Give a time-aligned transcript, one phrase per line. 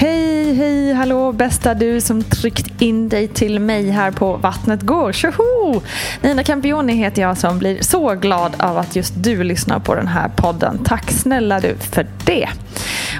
[0.00, 5.12] Hej, hej, hallå bästa du som tryckt in dig till mig här på Vattnet går.
[5.12, 5.80] Tjoho!
[6.22, 10.06] Nina Campioni heter jag som blir så glad av att just du lyssnar på den
[10.06, 10.78] här podden.
[10.84, 12.48] Tack snälla du för det.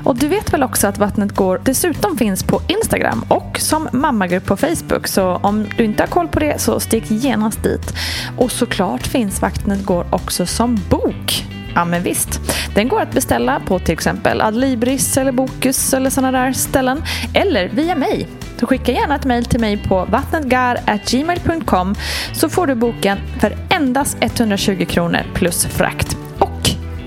[0.04, 4.46] Och du vet väl också att Vattnet går dessutom finns på Instagram och som mammagrupp
[4.46, 5.06] på Facebook.
[5.06, 7.94] Så om du inte har koll på det så stick genast dit.
[8.36, 11.44] Och såklart finns Vattnet går också som bok.
[11.74, 12.40] Ja men visst.
[12.74, 17.02] Den går att beställa på till exempel Adlibris eller Bokus eller sådana där ställen.
[17.34, 18.28] Eller via mig.
[18.60, 21.94] Så skicka gärna ett mejl till mig på vattnetgar.gmail.com
[22.32, 26.27] så får du boken för endast 120 kronor plus frakt.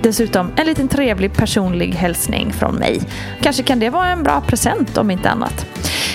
[0.02, 3.02] Dessutom en liten trevlig personlig hälsning från mig.
[3.42, 5.66] Kanske kan det vara en bra present om inte annat.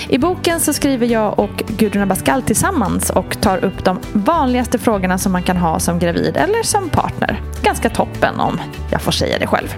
[0.09, 5.17] I boken så skriver jag och Gudrun Abascal tillsammans och tar upp de vanligaste frågorna
[5.17, 7.41] som man kan ha som gravid eller som partner.
[7.61, 8.59] Ganska toppen om
[8.91, 9.75] jag får säga det själv.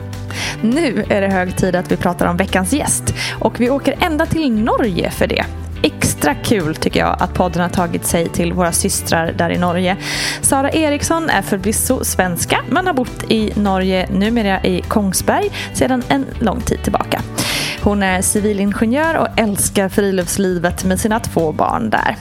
[0.61, 4.25] Nu är det hög tid att vi pratar om veckans gäst och vi åker ända
[4.25, 5.45] till Norge för det.
[5.83, 9.97] Extra kul tycker jag att podden har tagit sig till våra systrar där i Norge.
[10.41, 16.25] Sara Eriksson är förvisso svenska men har bott i Norge, numera i Kongsberg, sedan en
[16.39, 17.21] lång tid tillbaka.
[17.81, 22.16] Hon är civilingenjör och älskar friluftslivet med sina två barn där.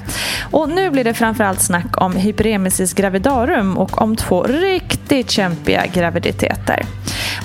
[0.51, 6.83] Och nu blir det framförallt snack om hyperemesis gravidarum och om två riktigt kämpiga graviditeter.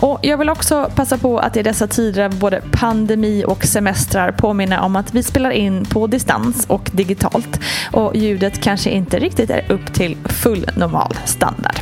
[0.02, 4.32] Och jag vill också passa på att i dessa tider av både pandemi och semestrar
[4.32, 7.60] påminna om att vi spelar in på distans och digitalt
[7.92, 11.76] och ljudet kanske inte riktigt är upp till full normal standard.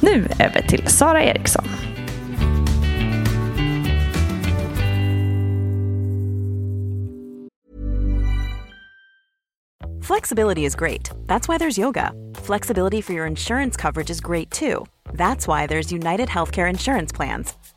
[0.00, 1.64] Nu över till Sara Eriksson.
[10.04, 11.10] Flexibility is great.
[11.26, 12.12] That's why there's yoga.
[12.34, 14.84] Flexibility for your insurance coverage is great too.
[15.12, 17.54] That's why there's United Healthcare Insurance Plans.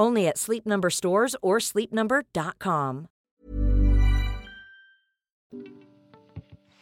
[0.00, 3.06] Only at Sleep Number stores or sleepnumber.com.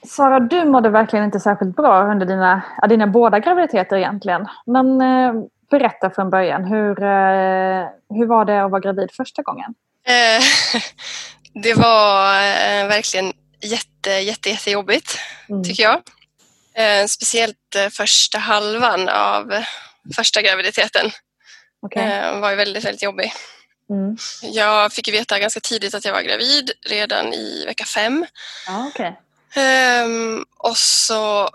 [0.06, 4.48] Sara, du mådde verkligen inte särskilt bra under dina, dina båda graviditeter egentligen.
[4.66, 5.32] Men eh,
[5.70, 9.74] berätta från början, hur, eh, hur var det att vara gravid första gången?
[10.06, 10.44] Eh,
[11.62, 15.64] det var eh, verkligen jätte, jätte, jättejobbigt, mm.
[15.64, 16.02] tycker jag.
[16.74, 19.52] Eh, speciellt första halvan av
[20.16, 21.10] första graviditeten
[21.84, 22.02] okay.
[22.02, 23.32] eh, var ju väldigt, väldigt jobbig.
[23.90, 24.16] Mm.
[24.42, 28.26] Jag fick veta ganska tidigt att jag var gravid redan i vecka fem.
[28.68, 29.12] Ah, okay.
[30.04, 31.48] um, och så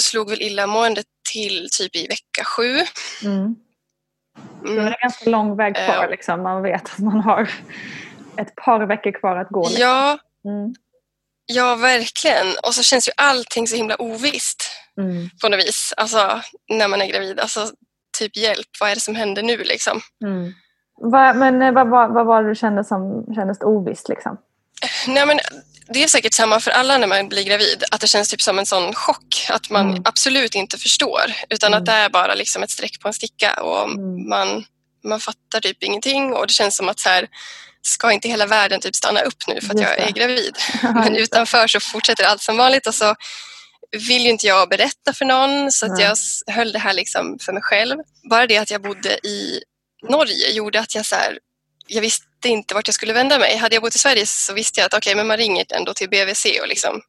[0.00, 2.78] slog väl illamåendet till typ i vecka sju.
[3.24, 3.56] Mm.
[4.64, 4.84] Mm.
[4.84, 6.04] Det ganska lång väg kvar.
[6.04, 6.42] Uh, liksom.
[6.42, 7.50] Man vet att man har
[8.36, 9.68] ett par veckor kvar att gå.
[9.68, 9.82] Liksom.
[9.82, 10.74] Ja, mm.
[11.46, 12.46] ja, verkligen.
[12.62, 15.30] Och så känns ju allting så himla ovisst mm.
[15.40, 15.94] på något vis.
[15.96, 17.40] Alltså när man är gravid.
[17.40, 17.70] Alltså,
[18.22, 20.00] typ hjälp, vad är det som händer nu liksom?
[20.24, 20.52] Mm.
[21.12, 24.36] Va, men eh, vad, vad, vad var det du kände som kändes ovisst liksom?
[25.06, 25.38] Nej men
[25.88, 28.58] det är säkert samma för alla när man blir gravid, att det känns typ som
[28.58, 29.46] en sån chock.
[29.50, 30.02] Att man Mm.
[30.04, 31.78] absolut inte förstår, utan Mm.
[31.78, 34.28] att det är bara liksom ett streck på en sticka och Mm.
[34.28, 34.64] man,
[35.04, 37.26] man fattar typ ingenting och det känns som att så här,
[37.82, 40.56] ska inte hela världen typ stanna upp nu för att jag är gravid?
[40.94, 43.14] Men utanför så fortsätter allt som vanligt och så
[43.92, 46.16] vill ju inte jag berätta för någon så jag
[46.54, 47.98] höll det här liksom för mig själv.
[48.30, 49.62] Bara det att jag bodde i
[50.08, 51.38] Norge gjorde att jag så här,
[51.86, 53.56] jag visste inte vart jag skulle vända mig.
[53.56, 56.08] Hade jag bott i Sverige så visste jag att okej, men man ringer ändå till
[56.10, 57.00] BVC och liksom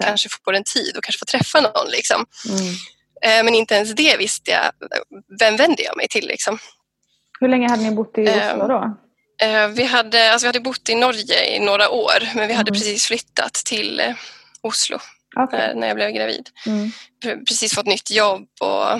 [0.00, 1.90] kanske får en tid och kanske får träffa någon.
[1.90, 2.26] Liksom.
[2.48, 2.74] Mm.
[3.38, 4.70] Eh, Men inte ens det visste jag.
[5.38, 6.26] Vem vände jag mig till?
[6.26, 6.58] Liksom?
[7.40, 8.96] Hur länge hade ni bott i Oslo då?
[9.46, 12.68] Eh, Vi hade, alltså vi hade bott i Norge i några år men vi hade
[12.70, 12.80] Mm.
[12.80, 14.14] precis flyttat till eh,
[14.60, 14.98] Oslo
[15.36, 15.58] Okej.
[15.58, 16.48] när, när jag blev gravid.
[16.66, 16.90] Mm.
[17.24, 18.92] Pre- Precis fått nytt jobb och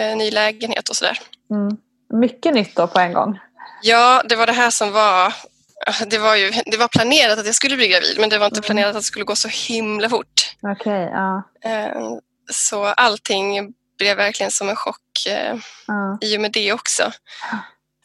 [0.00, 1.18] eh, ny lägenhet och sådär.
[1.50, 1.76] Mm.
[2.22, 3.38] Mycket nytt då på en gång.
[3.82, 5.34] Ja, det var det här som var
[6.06, 8.58] det var, ju, det var planerat att jag skulle bli gravid men det var inte
[8.58, 8.64] Mm.
[8.66, 10.54] planerat att det skulle gå så himla fort.
[10.62, 11.42] Okej, ja.
[11.64, 12.02] Eh,
[12.50, 15.56] Så allting blev verkligen som en chock eh,
[15.86, 16.18] ja.
[16.20, 17.12] i och med det också.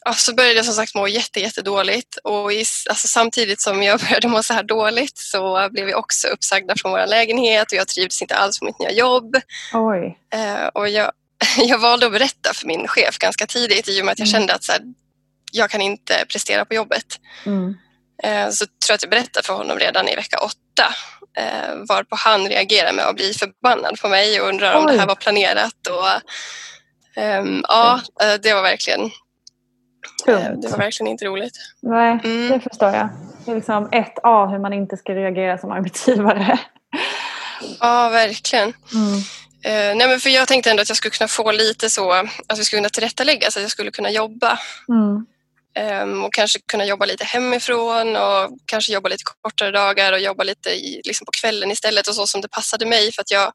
[0.05, 2.59] Ja, så började jag som sagt må jätte, jättedåligt och i,
[2.89, 6.91] alltså, samtidigt som jag började må så här dåligt så blev vi också uppsagda från
[6.91, 9.35] vår lägenhet och jag trivdes inte alls på mitt nya jobb.
[9.73, 10.17] Oj.
[10.33, 11.11] Eh, och jag,
[11.57, 14.39] jag valde att berätta för min chef ganska tidigt i och med att jag Mm.
[14.39, 14.81] kände att så här,
[15.51, 17.05] jag kan inte prestera på jobbet.
[17.45, 17.75] Mm.
[18.23, 20.95] Eh, så tror jag att jag berättade för honom redan i vecka åtta.
[21.37, 24.91] Eh, varpå han reagerar med att bli förbannad på mig och undrar om Oj.
[24.93, 25.87] det här var planerat.
[25.89, 26.07] Och,
[27.21, 29.11] ehm, ja, eh, det var verkligen
[30.25, 30.61] Tungt.
[30.61, 31.53] det var verkligen inte roligt.
[31.81, 32.49] Nej, Mm.
[32.51, 33.09] det förstår jag.
[33.45, 36.59] Det är liksom ett A hur man inte ska reagera som arbetsgivare.
[37.79, 38.73] Ja, verkligen.
[38.93, 39.17] Mm.
[39.63, 42.11] Eh, nej, men för jag tänkte ändå att jag skulle kunna få lite så,
[42.47, 44.59] att vi skulle kunna tillrättalägga så att jag skulle kunna jobba.
[44.89, 45.25] Mm.
[45.75, 50.43] Ehm, och kanske kunna jobba lite hemifrån och kanske jobba lite kortare dagar och jobba
[50.43, 53.51] lite i, liksom på kvällen istället och så som det passade mig för att jag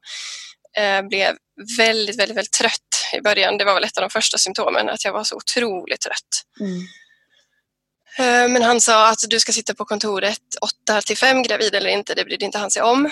[0.77, 1.35] eh, blev
[1.77, 3.57] väldigt, väldigt, väldigt trött i början.
[3.57, 6.43] Det var väl ett av de första symptomen, att jag var så otroligt trött.
[6.59, 6.81] Mm.
[8.19, 10.41] Eh, men han sa att du ska sitta på kontoret
[10.85, 13.09] 8 till 5 gravid eller inte, det brydde inte han sig om.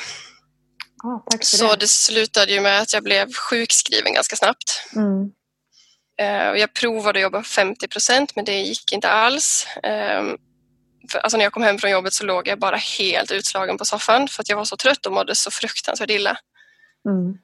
[1.40, 1.76] För Så det.
[1.76, 4.84] det slutade ju med att jag blev sjukskriven ganska snabbt.
[4.96, 5.32] Mm.
[6.18, 9.68] Eh, jag provade att jobba 50 procent men det gick inte alls.
[9.84, 10.24] Eh,
[11.12, 13.86] för, alltså när jag kom hem från jobbet så låg jag bara helt utslagen på
[13.86, 16.38] soffan för att jag var så trött och mådde så fruktansvärt illa.
[17.10, 17.38] Mm.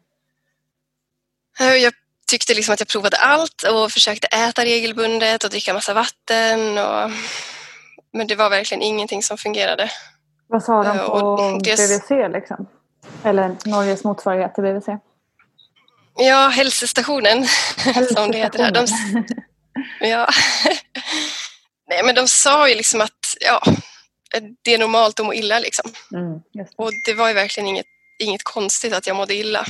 [1.59, 1.93] Eh, jag
[2.31, 6.77] tyckte liksom att jag provade allt och försökte äta regelbundet och dricka massa vatten.
[6.77, 7.11] Och,
[8.13, 9.91] men det var verkligen ingenting som fungerade.
[10.47, 12.67] Vad sa de Eh, på och BVC liksom?
[13.23, 14.87] Eller Norges motsvarighet till BVC?
[16.15, 17.47] Ja, hälsostationen
[18.13, 18.71] som det heter här.
[18.71, 18.87] De,
[19.99, 20.27] ja.
[21.89, 23.61] Nej, men de sa ju liksom att ja,
[24.61, 25.59] det är normalt att må illa.
[25.59, 25.91] Liksom.
[26.13, 26.67] Mm, det.
[26.75, 27.85] Och det var ju verkligen inget,
[28.19, 29.65] inget konstigt att jag mådde illa.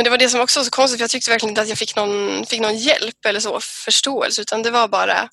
[0.00, 1.68] Men det var det som också var så konstigt, för jag tyckte verkligen inte att
[1.68, 5.28] jag fick någon, fick någon hjälp eller så, förståelse, utan det var bara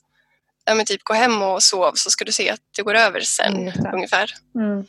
[0.66, 3.22] ja, men typ gå hem och sov så ska du se att det går över
[3.22, 4.34] sen, Mm, ungefär.
[4.56, 4.86] Mm.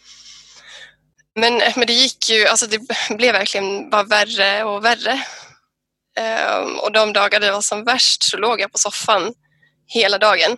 [1.35, 2.81] Men, men det gick ju, alltså det
[3.17, 5.25] blev verkligen bara värre och värre.
[6.17, 9.35] Ehm, och de dagar det var som värst så låg jag på soffan
[9.87, 10.57] hela dagen.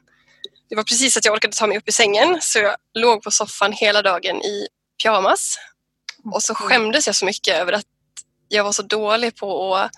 [0.69, 3.31] Det var precis att jag orkade ta mig upp i sängen så jag låg på
[3.31, 4.67] soffan hela dagen i
[5.03, 5.59] pyjamas.
[6.35, 7.85] Och så skämdes jag så mycket över att
[8.51, 9.91] jag var så dålig på att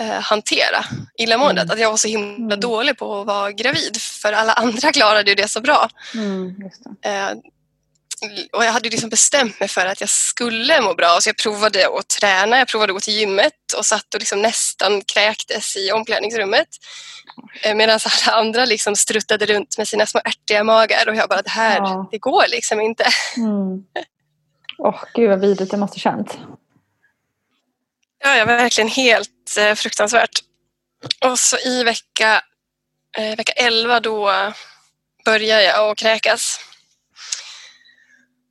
[0.00, 0.84] eh, hantera
[1.18, 1.64] illamåendet.
[1.64, 1.74] Mm.
[1.74, 2.60] Att jag var så himla Mm.
[2.60, 5.88] dålig på att vara gravid för alla andra klarade ju det så bra.
[6.14, 6.54] Mm,
[7.02, 7.08] det.
[7.10, 7.30] Eh,
[8.52, 11.86] och jag hade liksom bestämt mig för att jag skulle må bra så jag provade
[11.98, 15.92] att träna, jag provade att gå till gymmet och satt och liksom nästan kräktes i
[15.92, 16.68] omklädningsrummet.
[17.62, 21.42] Eh, Medan alla andra liksom struttade runt med sina små ärtiga magar och jag bara
[21.42, 22.08] det här, Ja.
[22.10, 23.04] det går liksom inte.
[23.36, 23.82] Mm.
[24.78, 26.38] Åh, gud vad vidrigt det måste känt.
[28.24, 30.40] Ja, jag var verkligen helt eh, fruktansvärt.
[31.24, 32.42] Och så i vecka,
[33.18, 34.32] eh, vecka 11 då
[35.24, 36.60] började jag att kräkas.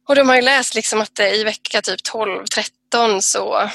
[0.07, 3.69] Och de har ju läst liksom att det i vecka typ 12-13 så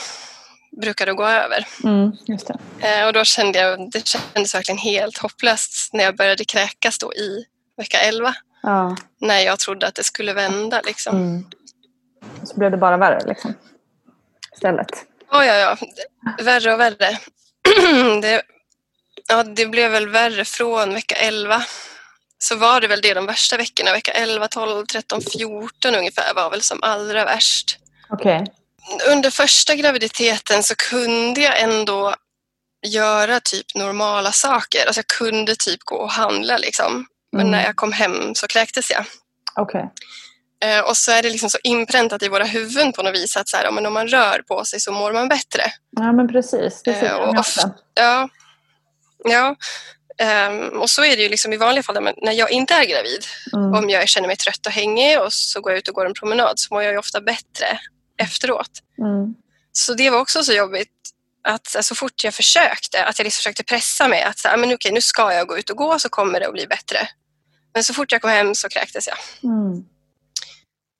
[0.80, 1.66] brukar det gå över.
[1.84, 2.88] Mm, det.
[2.88, 7.14] Eh, och då kände jag, det kändes verkligen helt hopplöst när jag började kräkas då
[7.14, 7.44] i
[7.76, 8.34] vecka 11.
[8.62, 8.96] Ja.
[9.20, 11.16] När jag trodde att det skulle vända liksom.
[11.16, 11.46] Mm.
[12.44, 13.54] Så blev det bara värre liksom.
[14.54, 15.06] Istället.
[15.34, 15.76] Ja, ja, ja.
[16.44, 17.18] Värre och värre.
[18.22, 18.42] det,
[19.28, 21.64] ja, det blev väl värre från vecka 11.
[22.38, 23.92] Så var det väl det de värsta veckorna.
[23.92, 27.78] Vecka 11, 12, 13, 14 ungefär var väl som allra värst.
[28.10, 28.44] Okej.
[29.10, 32.14] Under första graviditeten så kunde jag ändå
[32.86, 34.86] göra typ normala saker.
[34.86, 37.06] Alltså jag kunde typ gå och handla liksom.
[37.32, 37.50] Men Mm.
[37.50, 39.04] när jag kom hem så kräktes jag.
[39.56, 39.80] Okej.
[39.80, 39.88] Eh,
[40.88, 43.56] och så är det liksom så inpräntat i våra huvuden på något vis att så
[43.56, 45.62] här, om man rör på sig så mår man bättre.
[45.90, 48.28] Ja men precis, det eh, och ofta, ja,
[49.24, 49.56] ja.
[50.48, 53.24] Um, och så är det ju liksom i vanliga fall när jag inte är gravid.
[53.52, 53.74] Mm.
[53.74, 56.14] Om jag känner mig trött och hängig och så går jag ut och går en
[56.14, 57.78] promenad så mår jag ju ofta bättre
[58.22, 58.70] efteråt.
[58.98, 59.34] Mm.
[59.72, 60.90] Så det var också så jobbigt
[61.48, 64.74] att så fort jag försökte, att jag liksom försökte pressa mig att så här, men
[64.74, 67.08] okej, nu ska jag gå ut och gå så kommer det att bli bättre.
[67.74, 69.50] Men så fort jag kom hem så kräktes jag.
[69.50, 69.84] Mm.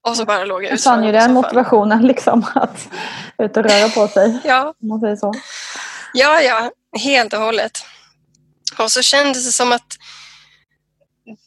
[0.04, 2.88] Och så bara låg jag utslagen ju den motivationen liksom att
[3.38, 4.40] ut och röra på sig.
[4.44, 4.74] ja.
[4.82, 5.34] Om man säger så.
[6.12, 7.84] Ja, ja, helt och hållet.
[8.78, 9.96] Och så kändes det som att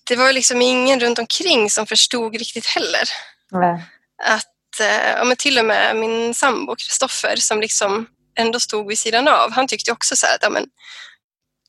[0.08, 3.10] det var liksom ingen runt omkring som förstod riktigt heller.
[3.52, 3.84] Nej.
[4.24, 8.08] Att, eh, ja, men till och med min sambo Kristoffer som liksom
[8.40, 10.66] ändå stod vid sidan av, han tyckte också så här att ja, men,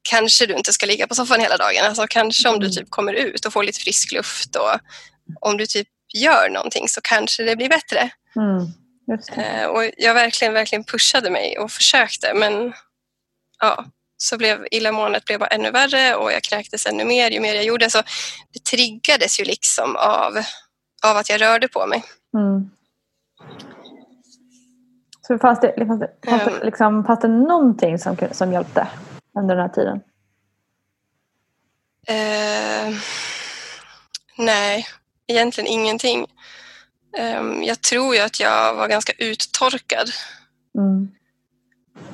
[0.02, 1.84] kanske du inte ska ligga på soffan hela dagen.
[1.84, 2.72] Alltså, kanske om du mm.
[2.72, 4.78] typ kommer ut och får lite frisk luft och
[5.40, 8.10] om du typ gör någonting så kanske det blir bättre.
[8.36, 8.66] Mm,
[9.36, 12.72] eh, och jag verkligen, verkligen pushade mig och försökte men
[13.60, 13.84] ja,
[14.16, 17.64] så blev illamåendet blev bara ännu värre och jag kräktes ännu mer ju mer jag
[17.64, 17.90] gjorde.
[17.90, 18.02] Så
[18.52, 20.32] det triggades ju liksom av,
[21.06, 22.04] av att jag rörde på mig.
[22.34, 22.70] Mm.
[25.28, 28.88] Så fanns det, fanns det, fanns det, liksom, fanns det någonting som, som hjälpte
[29.38, 30.00] under den här tiden?
[32.10, 32.98] Uh,
[34.38, 34.86] nej,
[35.28, 36.26] egentligen ingenting.
[37.18, 40.10] Um, jag tror ju att jag var ganska uttorkad
[40.78, 41.08] mm.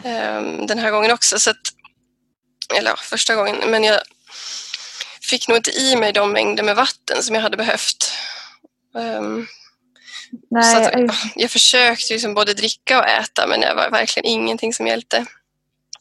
[0.05, 1.39] um, den här gången också.
[1.39, 1.57] Så att,
[2.79, 3.57] eller ja, första gången.
[3.67, 4.01] Men jag
[5.23, 8.13] fick nog inte i mig de mängder med vatten som jag hade behövt.
[8.95, 9.47] Um,
[10.51, 11.11] Nej, att, jag...
[11.35, 15.27] jag försökte liksom både dricka och äta men det var verkligen ingenting som hjälpte.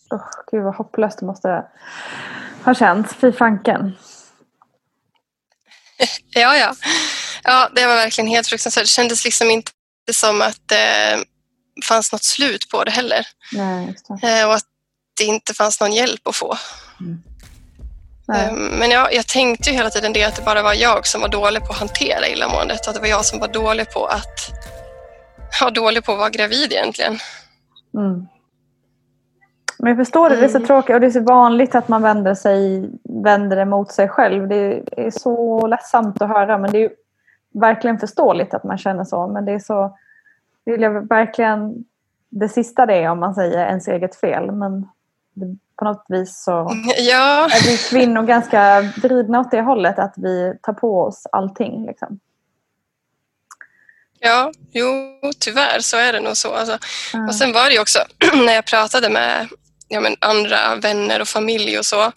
[0.10, 1.65] Oh, Gud vad hopplöst det måste
[2.63, 3.15] ha känts.
[3.15, 3.98] Fy fanken.
[6.29, 6.75] ja, ja.
[7.43, 8.83] Ja, det var verkligen helt fruktansvärt.
[8.83, 9.71] Det kändes liksom inte
[10.12, 11.19] som att det eh,
[11.88, 13.27] fanns något slut på det heller.
[13.51, 14.39] Nej, det.
[14.39, 14.65] Eh, och att
[15.17, 16.57] det inte fanns någon hjälp att få.
[17.00, 17.23] Mm.
[18.33, 21.21] Ehm, men jag, jag tänkte ju hela tiden det att det bara var jag som
[21.21, 22.88] var dålig på att hantera illamåendet.
[22.88, 24.51] Att det var jag som var dålig på att,
[25.59, 27.19] ja, dålig på att vara gravid egentligen.
[27.97, 28.27] Mm.
[29.83, 30.67] Men jag förstår det, det är så mm.
[30.67, 34.47] tråkigt och det är så vanligt att man vänder, sig, vänder det mot sig själv.
[34.47, 36.91] Det är så ledsamt att höra men det är
[37.53, 39.27] verkligen förståeligt att man känner så.
[39.27, 39.97] Men det är så,
[40.65, 41.85] vill jag verkligen,
[42.29, 44.87] det sista det är om man säger ens eget fel men
[45.75, 46.51] på något vis så
[46.97, 47.45] ja.
[47.45, 51.85] är vi kvinnor ganska vridna åt det hållet att vi tar på oss allting.
[51.85, 52.19] Liksom.
[54.19, 54.91] Ja, jo
[55.39, 56.53] tyvärr så är det nog så.
[56.53, 56.77] Alltså.
[57.13, 57.27] Mm.
[57.27, 57.99] Och sen var det ju också
[58.45, 59.47] när jag pratade med
[59.93, 62.12] ja, men andra vänner och familj och så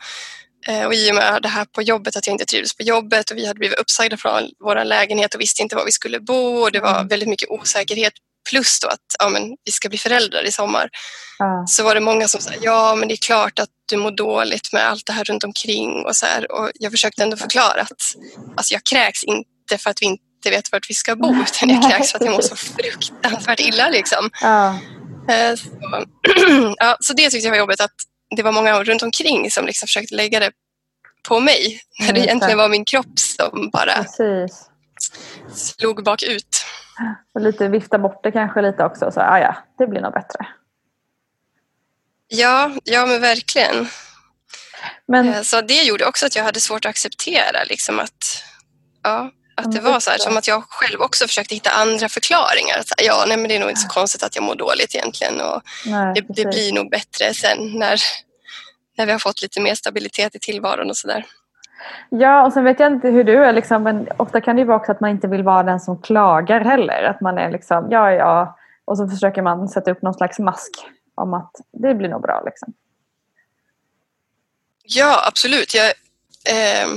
[0.68, 3.30] eh, och i och med det här på jobbet, att jag inte trivdes på jobbet
[3.30, 6.62] och vi hade blivit uppsagda från vår lägenhet och visste inte var vi skulle bo
[6.62, 7.08] och det var mm.
[7.08, 8.12] väldigt mycket osäkerhet
[8.50, 10.88] plus då att ja, men, vi ska bli föräldrar i sommar.
[11.40, 11.66] Mm.
[11.66, 14.72] Så var det många som sa, ja men det är klart att du mår dåligt
[14.72, 16.52] med allt det här runt omkring och så här.
[16.52, 18.02] Och jag försökte ändå förklara att
[18.56, 21.90] alltså, jag kräks inte för att vi inte vet vart vi ska bo utan jag
[21.90, 24.30] kräks för att jag mår så fruktansvärt illa liksom.
[24.42, 24.74] Mm.
[25.56, 25.68] Så,
[26.76, 27.94] ja, så det tyckte jag var jobbigt att
[28.36, 30.50] det var många runt omkring som liksom försökte lägga det
[31.28, 31.80] på mig.
[32.00, 34.70] När det egentligen var min kropp som bara Precis.
[35.54, 36.64] slog bakut.
[37.34, 39.10] Och lite vifta bort det kanske lite också.
[39.10, 40.46] Så ah, ja, det blir nog bättre.
[42.28, 43.88] Ja, ja men verkligen.
[45.08, 45.28] Men...
[45.28, 48.42] Eh, så det gjorde också att jag hade svårt att acceptera liksom att,
[49.02, 52.78] ja, att det var så här, som att jag själv också försökte hitta andra förklaringar.
[52.78, 55.40] Att, ja, nej, men det är nog inte så konstigt att jag mår dåligt egentligen
[55.40, 58.00] och nej, det, det, blir nog bättre sen när,
[58.96, 61.24] när vi har fått lite mer stabilitet i tillvaron och sådär.
[62.10, 64.66] Ja, och sen vet jag inte hur du är, liksom, men ofta kan det ju
[64.66, 67.02] vara också att man inte vill vara den som klagar heller.
[67.02, 70.70] Att man är liksom, ja, ja, och så försöker man sätta upp någon slags mask
[71.14, 72.42] om att det blir nog bra.
[72.44, 72.72] Liksom.
[74.82, 75.74] Ja, absolut.
[75.74, 75.86] Jag,
[76.48, 76.88] eh,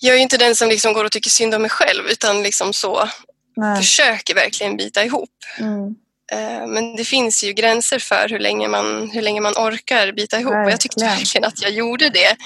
[0.00, 2.72] jag är inte den som liksom går och tycker synd om mig själv utan liksom
[2.72, 3.08] så
[3.56, 3.76] Nej.
[3.76, 5.30] försöker verkligen bita ihop.
[5.58, 5.94] Mm.
[6.32, 10.40] Eh, men det finns ju gränser för hur länge man, hur länge man orkar bita
[10.40, 12.36] ihop Nej, och jag tyckte verkligen att jag gjorde det.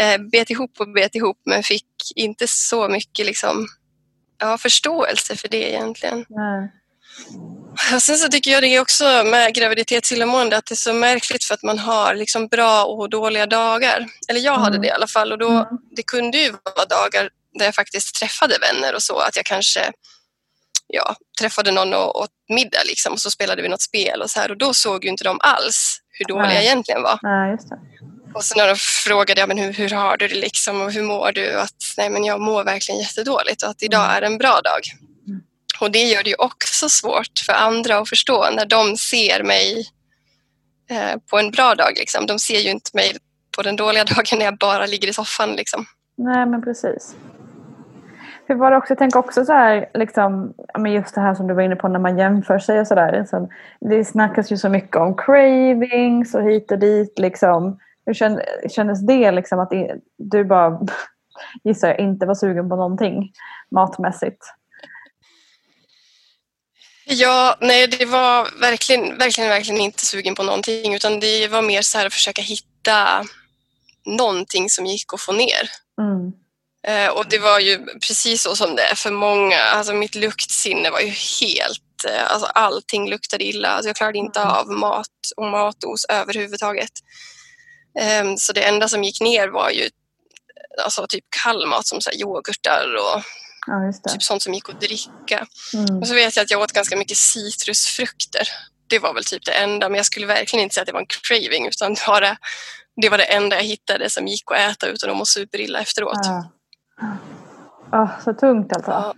[0.00, 3.66] Eh, bet ihop och bet ihop men fick inte så mycket liksom,
[4.38, 6.24] ja, förståelse för det egentligen.
[6.28, 6.72] Nej.
[7.94, 11.54] Och sen så tycker jag det också med graviditetsillamående att det är så märkligt för
[11.54, 14.06] att man har liksom bra och dåliga dagar.
[14.28, 14.64] Eller jag mm.
[14.64, 15.66] hade det i alla fall och då, mm.
[15.96, 19.92] det kunde ju vara dagar där jag faktiskt träffade vänner och så att jag kanske
[20.86, 24.40] ja, träffade någon och åt middag liksom, och så spelade vi något spel och så
[24.40, 27.18] här och då såg ju inte de alls hur dåliga jag egentligen var.
[27.22, 27.58] Nej.
[28.34, 31.02] Och sen när de frågade jag, men hur, hur har du det liksom och hur
[31.02, 31.56] mår du?
[31.56, 34.80] Och att nej, men jag mår verkligen jättedåligt och att idag är en bra dag.
[35.80, 39.86] Och det gör det ju också svårt för andra att förstå när de ser mig
[40.90, 41.92] eh, på en bra dag.
[41.96, 42.26] Liksom.
[42.26, 43.16] De ser ju inte mig
[43.56, 45.52] på den dåliga dagen när jag bara ligger i soffan.
[45.52, 45.84] Liksom.
[46.16, 47.16] Nej, men precis.
[48.46, 50.54] Hur var det också, jag tänker också så här, liksom,
[50.86, 53.12] just det här som du var inne på när man jämför sig och sådär.
[53.12, 53.48] Liksom.
[53.80, 57.18] Det snackas ju så mycket om cravings och hit och dit.
[57.18, 57.78] Liksom.
[58.06, 58.14] Hur
[58.68, 59.72] kändes det liksom att
[60.16, 60.80] du bara,
[61.64, 63.32] gissar jag, inte var sugen på någonting
[63.70, 64.57] matmässigt?
[67.10, 71.82] Ja, nej det var verkligen, verkligen, verkligen inte sugen på någonting utan det var mer
[71.82, 73.24] så här att försöka hitta
[74.06, 75.70] någonting som gick att få ner.
[76.00, 76.32] Mm.
[76.86, 79.58] Eh, och det var ju precis så som det är för många.
[79.58, 81.08] Alltså mitt luktsinne var ju
[81.40, 82.04] helt...
[82.08, 83.68] Eh, alltså allting luktade illa.
[83.68, 84.52] Alltså jag klarade inte mm.
[84.52, 86.92] av mat och matos överhuvudtaget.
[88.00, 89.90] Eh, så det enda som gick ner var ju
[90.84, 93.22] alltså typ kall mat som så yoghurtar och
[93.68, 95.46] ja, typ sånt som gick att dricka.
[95.74, 95.98] Mm.
[95.98, 98.48] Och så vet jag att jag åt ganska mycket citrusfrukter.
[98.86, 101.00] Det var väl typ det enda, men jag skulle verkligen inte säga att det var
[101.00, 102.36] en craving utan bara,
[102.96, 106.18] det var det enda jag hittade som gick att äta utan att må superilla efteråt.
[106.22, 106.50] Ja.
[107.92, 108.90] Oh, så tungt alltså.
[108.90, 109.14] Ja.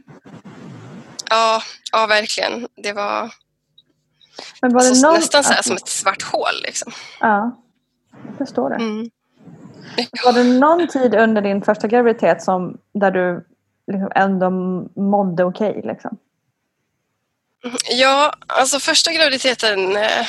[1.31, 2.69] ja, ja, verkligen.
[2.83, 3.31] Det var,
[4.63, 5.15] Men var det alltså, någon...
[5.15, 6.63] nästan så som ett svart hål.
[6.63, 6.93] Liksom.
[7.21, 7.63] Ja,
[8.27, 8.77] jag förstår det.
[8.77, 9.11] Mm.
[10.25, 13.47] Var det någon tid under din första graviditet som, där du
[13.93, 14.51] liksom ändå
[15.01, 15.71] mådde okej?
[15.71, 16.19] Okay, liksom?
[17.91, 19.97] Ja, alltså första graviditeten.
[19.97, 20.27] Eh,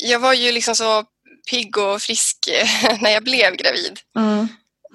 [0.00, 1.04] jag var ju liksom så
[1.50, 2.38] pigg och frisk
[3.00, 4.00] när jag blev gravid.
[4.16, 4.48] Mm.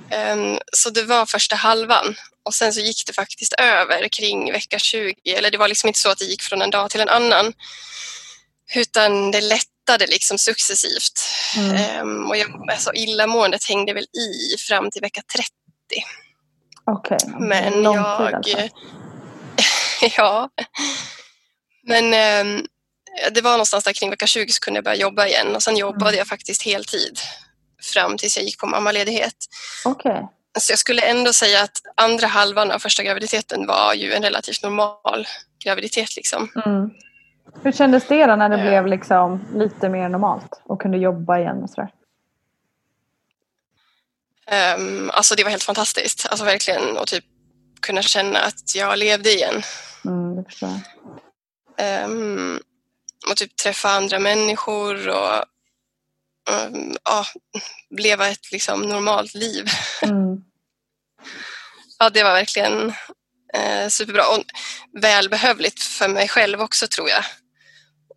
[0.10, 4.80] Ehm, så det var första halvan och sen så gick det faktiskt över kring vecka
[4.80, 5.14] 20.
[5.26, 7.54] Eller det var liksom inte så att det gick från en dag till en annan.
[8.76, 11.22] Utan det lättade liksom successivt.
[11.58, 11.76] Mm.
[11.76, 15.50] Ehm, och jag, alltså illamåendet hängde väl i fram till vecka 30.
[16.88, 17.48] Okej, okay.
[17.48, 18.34] Men Lång jag...
[18.34, 18.58] Alltså.
[20.18, 20.50] ja.
[21.84, 22.64] Men eh,
[23.32, 25.78] det var någonstans där kring vecka 20 så kunde jag börja jobba igen och sen
[25.78, 26.18] jobbade mm.
[26.18, 27.20] jag faktiskt heltid
[27.94, 29.36] fram tills jag gick på mammaledighet.
[29.86, 30.22] Okay.
[30.60, 34.64] Så jag skulle ändå säga att andra halvan av första graviditeten var ju en relativt
[34.64, 35.28] normal
[35.66, 36.16] graviditet.
[36.16, 36.50] Liksom.
[36.66, 36.90] Mm.
[37.64, 38.70] Hur kändes det då när det ja.
[38.70, 41.64] blev liksom lite mer normalt och kunde jobba igen?
[41.64, 41.90] Och sådär?
[44.52, 46.26] Um, alltså det var helt fantastiskt.
[46.30, 47.26] Alltså verkligen att typ
[47.82, 49.64] kunna känna att jag levde igen.
[50.06, 50.46] Mm.
[52.06, 52.60] Um,
[53.30, 55.44] och typ träffa andra människor och
[56.50, 57.26] um, ja,
[57.98, 59.66] leva ett liksom normalt liv.
[60.02, 60.44] Mm.
[62.00, 62.94] ja, det var verkligen
[63.54, 64.44] eh, superbra och
[65.02, 67.24] välbehövligt för mig själv också tror jag.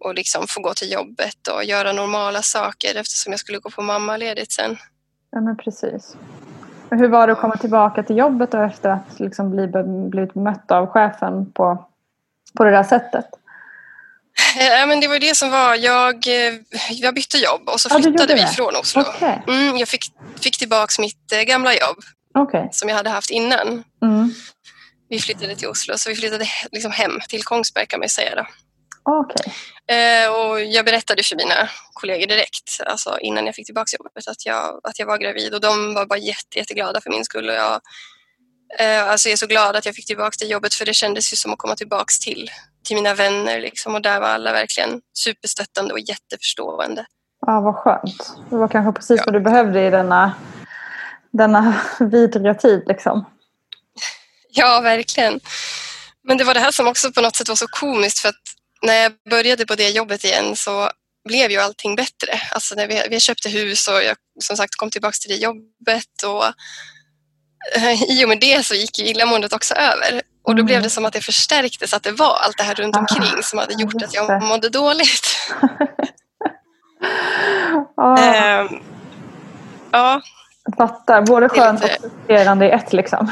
[0.01, 3.83] Och liksom få gå till jobbet och göra normala saker eftersom jag skulle gå på
[3.83, 4.79] mammaledigt sen.
[5.31, 6.17] Ja, men precis.
[6.91, 9.67] Hur var det att komma tillbaka till jobbet och efter att liksom bli,
[10.11, 11.85] blivit mött av chefen på,
[12.57, 13.27] på det där sättet?
[14.59, 15.75] Ja, men det var det som var.
[15.75, 16.55] Jag, eh,
[16.91, 19.01] jag bytte jobb och så flyttade vi från Oslo.
[19.01, 19.39] Okay.
[19.49, 20.05] Mm, jag fick,
[20.41, 21.99] fick tillbaka mitt eh, gamla jobb
[22.35, 22.69] okay.
[22.73, 23.85] som jag hade haft innan.
[24.03, 24.35] Mm.
[25.09, 28.35] Vi flyttade till Oslo, så vi flyttade liksom hem till Kongsberg kan man säga.
[28.35, 28.47] Då.
[29.05, 29.53] Okay.
[29.97, 34.47] Eh, och jag berättade för mina kollegor direkt, alltså innan jag fick tillbaka jobbet, att
[34.47, 37.49] jag, att jag var gravid och de var bara jätte, jätteglada för min skull.
[37.49, 37.81] Och jag,
[38.79, 41.33] eh, alltså jag är så glad att jag fick tillbaka det jobbet för det kändes
[41.33, 42.51] ju som att komma tillbaka till,
[42.85, 47.07] till mina vänner liksom, och där var alla verkligen superstöttande och jätteförstående.
[47.47, 48.33] Ja, vad skönt.
[48.51, 49.23] Det var kanske precis ja.
[49.27, 50.33] vad du behövde i denna,
[51.33, 52.83] denna vidriga tid.
[52.87, 53.25] Liksom.
[54.53, 55.41] Ja, verkligen.
[56.25, 58.60] Men det var det här som också på något sätt var så komiskt för att
[58.83, 60.91] när jag började på det jobbet igen så
[61.29, 62.41] blev ju allting bättre.
[62.51, 66.23] Alltså när vi, vi köpte hus och jag som sagt kom tillbaka till det jobbet
[66.25, 66.45] och
[67.77, 70.23] eh, i och med det så gick ju illamåendet också över.
[70.43, 70.91] Och då blev det mm.
[70.91, 74.03] som att det förstärktes att det var allt det här runt omkring som hade gjort
[74.03, 75.27] att jag mådde dåligt.
[77.97, 78.61] oh.
[78.61, 78.83] um,
[79.91, 80.23] ja.
[80.77, 83.31] Fattar, både skönt och frustrerande i ett liksom.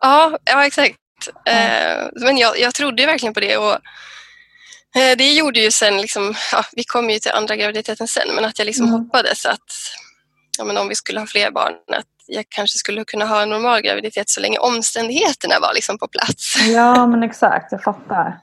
[0.00, 0.96] ja, ja, exakt.
[1.44, 2.10] Mm.
[2.14, 3.72] Men jag, jag trodde verkligen på det och
[4.96, 8.44] eh, det gjorde ju sen, liksom, ja, vi kom ju till andra graviditeten sen, men
[8.44, 9.00] att jag liksom mm.
[9.00, 9.72] hoppades att
[10.58, 13.48] ja, men om vi skulle ha fler barn, att jag kanske skulle kunna ha en
[13.48, 16.56] normal graviditet så länge omständigheterna var liksom på plats.
[16.68, 18.38] Ja, men exakt, jag fattar.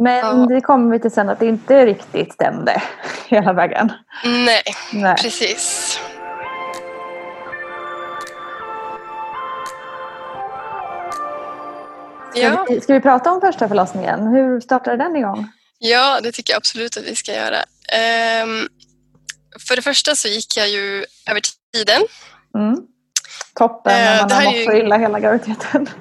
[0.00, 0.46] Men ja.
[0.48, 2.82] det kommer vi till sen att det inte riktigt stämde
[3.26, 3.92] hela vägen.
[4.24, 4.62] Nej,
[4.92, 5.16] Nej.
[5.16, 6.00] precis.
[12.38, 12.66] Ska, ja.
[12.68, 14.26] vi, ska vi prata om första förlossningen?
[14.26, 15.48] Hur startade den igång?
[15.78, 17.56] Ja, det tycker jag absolut att vi ska göra.
[18.42, 18.68] Um,
[19.68, 21.40] för det första så gick jag ju över
[21.74, 22.02] tiden.
[22.56, 22.76] Mm.
[23.54, 25.88] Toppen Eh, när man har mått ju- så illa hela graviditeten.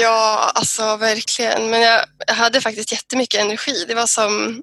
[0.00, 1.70] Ja, alltså verkligen.
[1.70, 3.84] Men jag, jag hade faktiskt jättemycket energi.
[3.88, 4.62] Det var som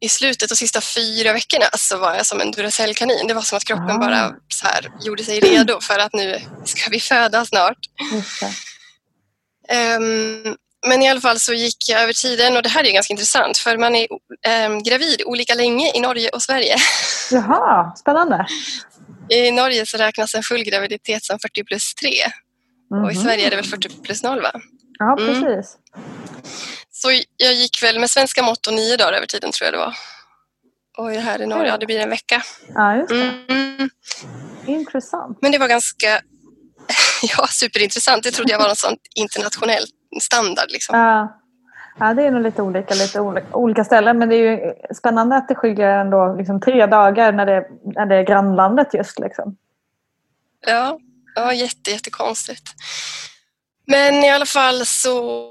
[0.00, 3.26] i slutet de sista fyra veckorna så var jag som en Duracell-kanin.
[3.28, 3.98] Det var som att kroppen Ah.
[3.98, 7.78] bara så här, gjorde sig redo för att nu ska vi föda snart.
[9.72, 10.56] Ehm,
[10.86, 13.58] men i alla fall så gick jag över tiden och det här är ganska intressant
[13.58, 14.06] för man är
[14.66, 16.76] um, gravid olika länge i Norge och Sverige.
[17.30, 18.46] Jaha, spännande.
[19.28, 22.08] I Norge så räknas en full graviditet som 40 plus 3
[23.04, 23.24] och i Mhm.
[23.24, 24.52] Sverige är det väl 40 plus 0 va?
[24.98, 25.42] Ja, Mm.
[25.42, 25.76] precis.
[26.92, 29.78] Så jag gick väl med svenska mått och nio dagar över tiden tror jag det
[29.78, 29.94] var.
[30.98, 32.42] Och här i Norge, ja det blir en vecka.
[32.74, 33.30] Ja, just det.
[33.48, 33.90] Mm.
[34.66, 35.38] Intressant.
[35.42, 36.20] Men det var ganska
[37.22, 38.22] ja, superintressant.
[38.22, 39.90] Det trodde jag var något sånt internationellt
[40.22, 40.70] standard.
[40.70, 40.98] Liksom.
[40.98, 41.40] Ja.
[41.98, 44.18] ja, det är nog lite olika, lite olika, olika ställen.
[44.18, 48.06] Men det är ju spännande att det skiljer ändå liksom tre dagar när det, när
[48.06, 49.18] det är grannlandet just.
[49.18, 49.56] Liksom.
[50.66, 50.98] Ja,
[51.34, 52.74] ja jätte, jättekonstigt.
[53.86, 55.50] Men i alla fall så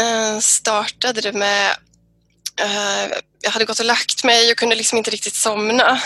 [0.00, 1.70] eh, startade det med...
[2.60, 6.00] eh, jag hade gått och lagt mig och kunde liksom inte riktigt somna.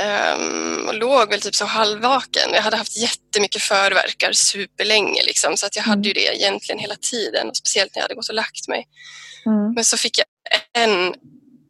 [0.00, 2.50] Ehm, och låg väl typ så halvvaken.
[2.52, 6.96] Jag hade haft jättemycket förverkar superlänge liksom, så att jag hade ju det egentligen hela
[6.96, 7.48] tiden.
[7.48, 8.88] Och speciellt när jag hade gått och lagt mig.
[9.46, 9.72] Mm.
[9.74, 10.26] Men så fick jag
[10.72, 11.14] en,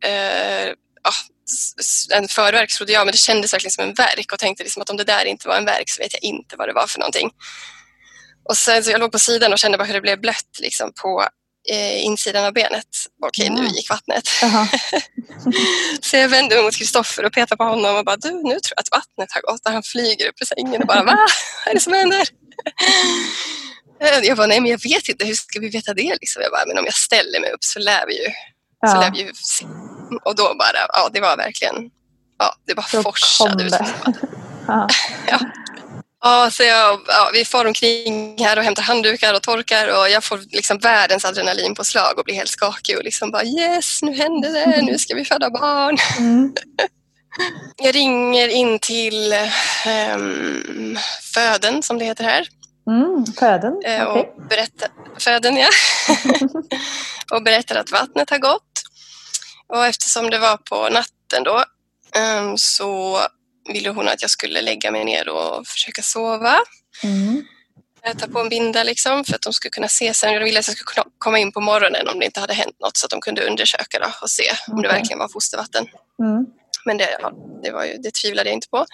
[0.04, 1.12] eh, ja,
[2.14, 4.90] en förverk trodde jag, men det kändes verkligen som en verk och tänkte liksom att
[4.90, 6.98] om det där inte var en verk så vet jag inte vad det var för
[6.98, 7.30] någonting.
[8.48, 10.92] Och sen så jag låg på sidan och kände bara hur det blev blött liksom
[11.02, 11.28] på
[11.70, 12.86] eh, insidan av benet.
[13.26, 13.70] Okej, nu Ja.
[13.70, 14.28] gick vattnet.
[14.42, 14.68] Jaha.
[16.00, 18.72] Så jag vände mig mot Kristoffer och petade på honom och bara du, nu tror
[18.76, 19.66] jag att vattnet har gått.
[19.66, 21.16] Och han flyger upp ur sängen och bara va?
[21.64, 22.28] Vad är det som händer?
[24.22, 26.16] Jag bara, nej men jag vet inte, hur ska vi veta det?
[26.20, 26.42] Liksom.
[26.42, 28.28] Jag bara, men om jag ställer mig upp så lär vi ju,
[28.88, 29.00] så Ja.
[29.00, 29.64] lär vi ju se.
[30.24, 31.74] Och då bara, ja det var verkligen,
[32.38, 33.74] ja det bara Då forsade ut.
[34.68, 34.88] Ja.
[36.22, 40.24] Ja, så jag, ja, vi far omkring här och hämtar handdukar och torkar och jag
[40.24, 44.82] får liksom världens adrenalinpåslag och blir helt skakig och liksom bara yes, nu händer det,
[44.82, 45.96] nu ska vi föda barn.
[46.18, 46.52] Mm.
[47.76, 49.34] Jag ringer in till
[50.14, 50.98] um,
[51.34, 52.48] föden som det heter här
[52.86, 53.24] Mm.
[53.38, 54.22] Föden, eh, okej.
[54.22, 55.68] och berättar, föden ja,
[57.36, 58.82] och berättar att vattnet har gått.
[59.68, 61.64] Och eftersom det var på natten då
[62.16, 63.20] ehm, så
[63.72, 66.60] ville hon att jag skulle lägga mig ner och försöka sova.
[67.04, 67.44] Mm.
[68.18, 70.34] ta på en binda liksom, för att de skulle kunna se sen.
[70.34, 72.96] De ville att jag skulle komma in på morgonen om det inte hade hänt något
[72.96, 75.86] så att de kunde undersöka då och se om det verkligen var fostervatten.
[76.22, 76.46] Mm.
[76.84, 78.86] Men det, ja, det, var ju, det tvivlade jag inte på.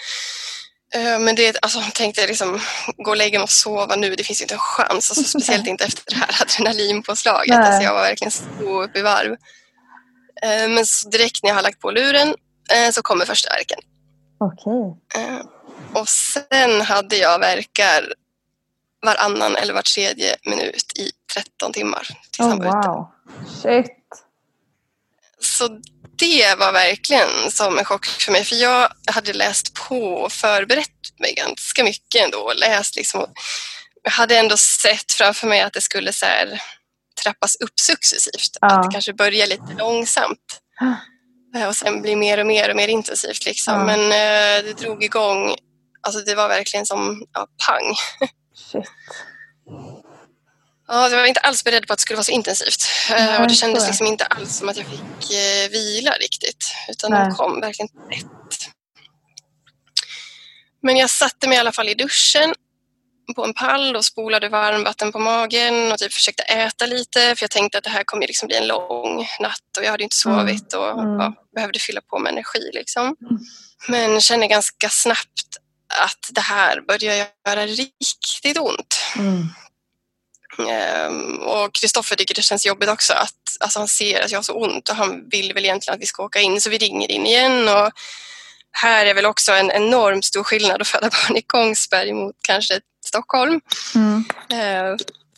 [0.94, 2.61] Eh, Men det, alltså, tänkte jag liksom,
[2.96, 5.11] gå och lägga mig och sova nu, det finns inte en chans.
[5.11, 7.57] Alltså, speciellt inte efter det här adrenalinpåslaget.
[7.57, 9.33] Alltså, jag var verkligen så upp i varv.
[10.42, 12.35] Eh, Men direkt när jag har lagt på luren
[12.72, 13.79] eh, så kommer första verken.
[14.38, 14.96] Okej.
[15.16, 15.46] Eh,
[15.94, 18.14] Och sen hade jag verkar
[19.03, 23.11] varannan eller var tredje minut i 13 timmar tills Oh, wow.
[23.62, 23.92] Shit.
[25.40, 25.68] Så
[26.18, 28.44] det var verkligen som en chock för mig.
[28.44, 32.53] För jag hade läst på och förberett mig ganska mycket ändå.
[32.57, 33.27] Läst liksom.
[34.03, 36.27] Jag hade ändå sett framför mig att det skulle så
[37.22, 38.57] trappas upp successivt.
[38.61, 38.66] Ja.
[38.66, 40.61] Att det kanske börjar lite långsamt.
[41.68, 43.46] Och sen blir mer och mer och mer intensivt.
[43.46, 43.74] Liksom.
[43.74, 43.85] Ja.
[43.85, 45.54] Men eh, det drog igång.
[46.00, 47.94] Alltså det var verkligen som ja, pang.
[48.54, 48.85] Shit.
[50.88, 52.87] Ja, jag var inte alls beredd på att det skulle vara så intensivt.
[53.11, 53.88] Eh, Nej, och det kändes det.
[53.88, 56.64] liksom inte alls som att jag fick eh, vila riktigt.
[56.88, 57.24] Utan Nej.
[57.28, 58.70] de kom verkligen tätt.
[60.82, 62.54] Men jag satte mig i alla fall i duschen
[63.34, 67.50] på en pall och spolade varmvatten på magen och typ försökte äta lite för jag
[67.50, 70.72] tänkte att det här kommer liksom bli en lång natt och jag hade inte sovit
[70.72, 71.20] och Mm.
[71.20, 72.70] ja, behövde fylla på med energi.
[72.72, 73.16] Liksom.
[73.88, 75.56] Men kände ganska snabbt
[75.88, 78.96] att det här börjar göra riktigt ont.
[79.18, 79.48] Mm.
[80.68, 84.42] Ehm, och Kristoffer tycker det känns jobbigt också att alltså han ser att jag har
[84.42, 87.10] så ont och han vill väl egentligen att vi ska åka in så vi ringer
[87.10, 87.68] in igen.
[87.68, 87.90] Och
[88.82, 92.80] här är väl också en enormt stor skillnad att föda barn i Kongsberg mot kanske
[93.06, 93.60] Stockholm.
[93.94, 94.24] Mm.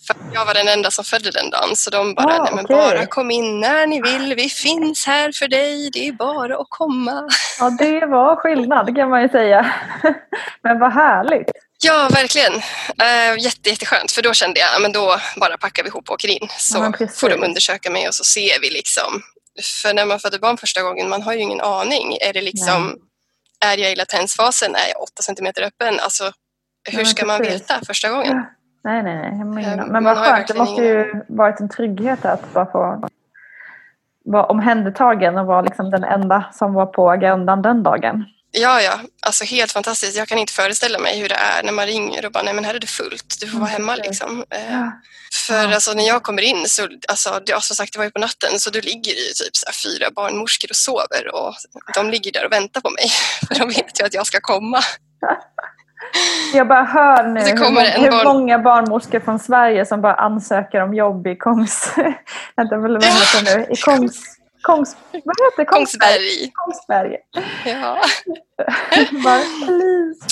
[0.06, 2.64] För jag var den enda som födde den dagen så de bara, Ah, nej men
[2.64, 2.76] okej.
[2.76, 6.66] bara kom in när ni vill, vi finns här för dig, det är bara att
[6.68, 7.28] komma.
[7.58, 9.74] Ja, det var skillnad kan man ju säga.
[10.62, 11.50] Men vad härligt.
[11.82, 12.52] Ja, verkligen.
[12.54, 16.28] Uh, jätte, jätteskönt, för då kände jag men då bara packar vi ihop och åker
[16.28, 16.48] in.
[16.58, 19.22] Så Ja, får de undersöka mig och så ser vi liksom.
[19.82, 22.16] För när man föder barn första gången, man har ju ingen aning.
[22.20, 22.96] Är det liksom,
[23.60, 24.74] är jag i latensfasen?
[24.74, 25.98] Är jag 8 centimeter öppen?
[26.00, 26.24] Alltså,
[26.90, 28.44] hur men ska man veta första gången?
[28.84, 29.40] Nej, nej, nej.
[29.40, 30.48] Ehm, Men man vad skönt.
[30.48, 33.08] Det måste ju varit en trygghet att bara få
[34.24, 38.24] var omhändertagen och var liksom den enda som var på agendan den dagen.
[38.50, 40.16] Ja, ja, alltså helt fantastiskt.
[40.16, 42.64] Jag kan inte föreställa mig hur det är när man ringer och bara, nej men
[42.64, 44.44] här är det fullt, du får vara hemma liksom.
[44.50, 44.92] Eh, Ja.
[45.46, 45.74] För Ja.
[45.74, 48.60] alltså, när jag kommer in, så, alltså, det, som sagt det var ju på natten,
[48.60, 51.54] så då ligger det ju typ så här, fyra barnmorskor och sover och
[51.94, 53.08] de ligger där och väntar på mig.
[53.48, 54.80] För de vet ju att jag ska komma.
[56.54, 60.94] Jag bara hör nu hur, hur barn- många barnmorskor från Sverige som bara ansöker om
[60.94, 61.92] jobb i Kongs...
[62.56, 62.90] Vänta, vad
[63.44, 63.66] nu?
[63.70, 64.37] I Kongs...
[64.62, 65.64] Kongs vad heter?
[65.64, 66.50] Kongsberg.
[66.54, 67.16] Kongsberg.
[67.64, 68.02] Ja.
[69.24, 69.40] bara,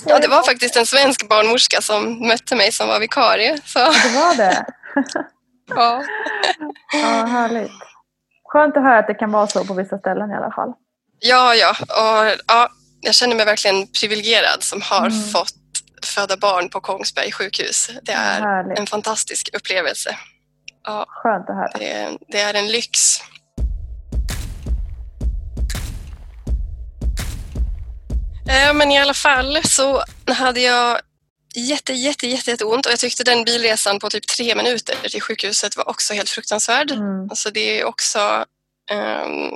[0.06, 3.58] ja, det var faktiskt en svensk barnmorska som mötte mig som var vikarie.
[3.64, 4.66] Så, Det var det?
[5.68, 6.02] ja.
[6.92, 7.70] Ja, härligt.
[8.44, 10.72] Skönt att höra att det kan vara så på vissa ställen i alla fall.
[11.20, 11.70] Ja, ja.
[11.80, 12.68] Och, ja.
[13.00, 15.28] Jag känner mig verkligen privilegierad som har Mm.
[15.28, 15.52] fått
[16.14, 17.90] föda barn på Kongsberg sjukhus.
[18.02, 18.78] Det är Härligt.
[18.78, 20.16] en fantastisk upplevelse.
[20.84, 21.70] Ja, Skönt att höra.
[21.78, 22.98] det, det är en lyx.
[28.74, 31.00] Men i alla fall så hade jag
[31.54, 35.22] jätte, jätte, jätte, jätte ont och jag tyckte den bilresan på typ tre minuter till
[35.22, 36.90] sjukhuset var också helt fruktansvärd.
[36.90, 37.30] Mm.
[37.30, 38.44] Alltså det är också
[38.90, 39.50] ehm,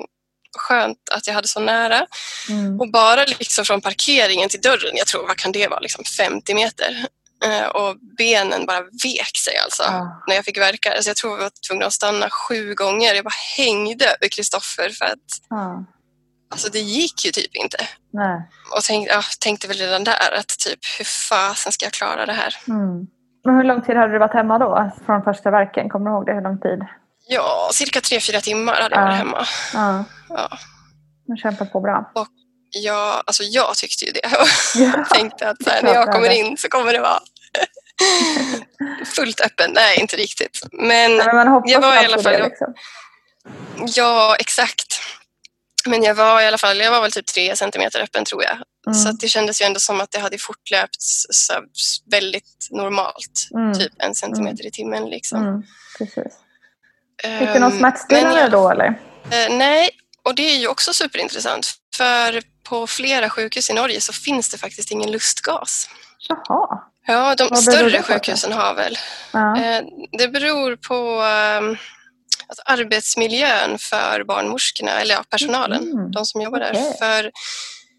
[0.58, 2.06] skönt att jag hade så nära.
[2.48, 2.80] Mm.
[2.80, 6.54] Och bara liksom från parkeringen till dörren, jag tror, vad kan det vara, liksom 50
[6.54, 7.06] meter.
[7.44, 10.22] Eh, och benen bara vek sig alltså Ja.
[10.28, 10.92] när jag fick verka.
[10.92, 13.14] Alltså jag tror jag var tvungen att stanna sju gånger.
[13.14, 15.18] Jag bara hängde över Kristoffer för att
[15.50, 15.84] Ja.
[16.50, 17.76] Alltså det gick ju typ inte.
[18.12, 18.48] Nej.
[18.76, 22.32] Och tänk, ja, tänkte väl redan där att typ hur fasen ska jag klara det
[22.32, 22.56] här?
[22.68, 23.06] Mm.
[23.44, 24.90] Men hur lång tid hade du varit hemma då?
[25.06, 25.88] Från första verken?
[25.88, 26.32] Kommer du ihåg det?
[26.34, 26.78] Hur lång tid?
[27.28, 29.06] Ja, cirka tre, fyra timmar hade jag Ja.
[29.06, 29.44] varit hemma.
[29.74, 30.04] Ja.
[30.28, 30.58] Ja.
[31.26, 32.12] Du kämpat på bra.
[32.70, 34.20] Ja, alltså jag tyckte ju det.
[34.74, 35.04] Ja.
[35.14, 37.20] tänkte att här, när jag kommer in så kommer det vara
[39.16, 39.70] fullt öppen.
[39.74, 40.60] Nej, inte riktigt.
[40.72, 42.32] Men Men man hoppas jag var i alla fall...
[42.42, 42.74] Liksom.
[43.96, 45.00] Ja, exakt.
[45.86, 48.56] Men jag var i alla fall, jag var väl typ tre centimeter öppen tror jag.
[48.86, 48.98] Mm.
[48.98, 50.96] Så det kändes ju ändå som att det hade fortlöpt
[51.30, 51.52] så
[52.10, 53.48] väldigt normalt.
[53.54, 53.74] Mm.
[53.78, 55.42] Typ en centimeter i timmen liksom.
[55.42, 55.62] Mm.
[55.98, 56.32] Precis.
[57.24, 58.86] Ehm, Fick du någon smärtstillande men jag- då eller?
[59.30, 59.90] Eh, nej,
[60.24, 61.70] och det är ju också superintressant.
[61.96, 65.88] För på flera sjukhus i Norge så finns det faktiskt ingen lustgas.
[66.28, 66.80] Jaha.
[67.06, 68.98] Ja, de större sjukhusen har väl.
[69.32, 69.56] Ja.
[69.62, 69.82] Eh,
[70.18, 71.76] Det beror på ehm,
[72.50, 76.10] alltså arbetsmiljön för barnmorskorna, eller ja, personalen, Mm.
[76.10, 76.70] de som jobbar där.
[76.72, 76.96] Okej.
[76.98, 77.30] För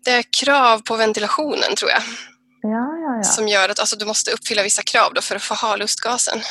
[0.06, 2.02] det är krav på ventilationen tror jag,
[2.62, 3.24] Ja, ja, ja.
[3.24, 6.42] som gör att alltså, du måste uppfylla vissa krav då för att få ha lustgasen.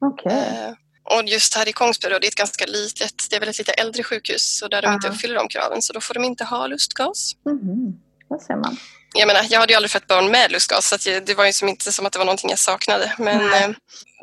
[0.00, 0.32] Okej.
[0.32, 0.72] Eh,
[1.16, 3.58] Och just här i Kongsberg, då, det är ett ganska litet, det är väl ett
[3.58, 5.12] lite äldre sjukhus, så där de inte Ja.
[5.12, 7.32] uppfyller de kraven, så då får de inte ha lustgas.
[7.46, 7.92] Mhm.
[8.28, 8.76] Där ser man.
[9.14, 11.52] Jag menar, jag hade ju aldrig fött barn med lustgas så jag, det var ju
[11.52, 13.14] som inte som att det var någonting jag saknade.
[13.18, 13.62] Men Nej.
[13.64, 13.70] eh,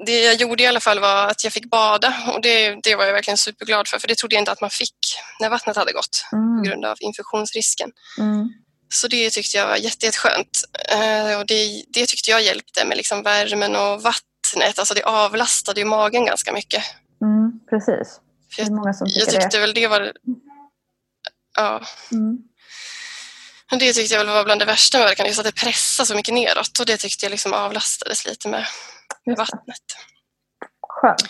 [0.05, 3.05] det jag gjorde i alla fall var att jag fick bada och det, det var
[3.05, 4.95] jag verkligen superglad för för det trodde jag inte att man fick
[5.39, 6.63] när vattnet hade gått på Mm.
[6.63, 7.91] grund av infektionsrisken.
[8.19, 8.49] Mm.
[8.93, 10.63] Så det tyckte jag var jätte, jätteskönt.
[10.91, 14.79] Eh, och det, det tyckte jag hjälpte med liksom värmen och vattnet.
[14.79, 16.83] Alltså det avlastade ju magen ganska mycket.
[17.21, 17.59] Mm.
[17.69, 18.19] Precis.
[18.55, 19.61] Det är jag, många som jag tycker tyckte det.
[19.61, 20.11] väl det var...
[21.57, 22.37] Ja, Mm.
[23.71, 26.07] Men Det tyckte jag väl var bland det värsta med verkan, just att det pressade
[26.07, 28.65] så mycket neråt och det tyckte jag liksom avlastades lite med
[29.25, 29.35] det.
[29.35, 29.81] vattnet.
[30.89, 31.23] Skönt.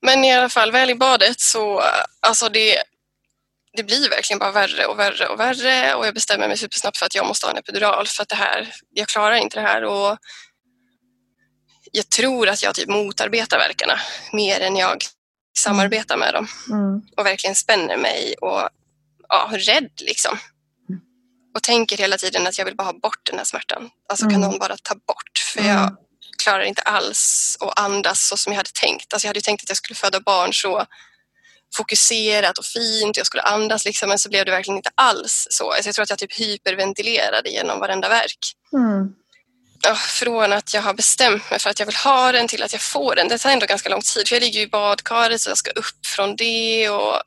[0.00, 1.82] Men i alla fall, väl i badet så
[2.20, 2.82] alltså det,
[3.76, 7.06] det blir verkligen bara värre och värre och värre och jag bestämmer mig supersnabbt för
[7.06, 9.84] att jag måste ha en epidural för att det här, jag klarar inte det här
[9.84, 10.18] och
[11.92, 14.00] jag tror att jag typ motarbetar verkarna
[14.32, 15.04] mer än jag
[15.58, 17.02] samarbetar med dem Mm.
[17.16, 18.68] och verkligen spänner mig och
[19.28, 20.38] ja, rädd liksom.
[21.58, 23.90] Och tänker hela tiden att jag vill bara ha bort den här smärtan.
[24.08, 24.40] Alltså kan Mm.
[24.50, 25.38] någon bara ta bort?
[25.52, 25.76] För Mm.
[25.76, 25.96] jag
[26.42, 29.12] klarar inte alls att andas så som jag hade tänkt.
[29.14, 30.84] Alltså jag hade ju tänkt att jag skulle föda barn så
[31.76, 33.16] fokuserat och fint.
[33.16, 35.72] Jag skulle andas liksom, men så blev det verkligen inte alls så.
[35.72, 38.38] Alltså jag tror att jag typ hyperventilerade genom varenda verk.
[38.72, 39.08] Mm.
[39.82, 42.72] Ja, från att jag har bestämt mig för att jag vill ha den till att
[42.72, 43.28] jag får den.
[43.28, 45.70] Det tar ändå ganska lång tid för jag ligger ju i badkaret så jag ska
[45.70, 47.22] upp från det och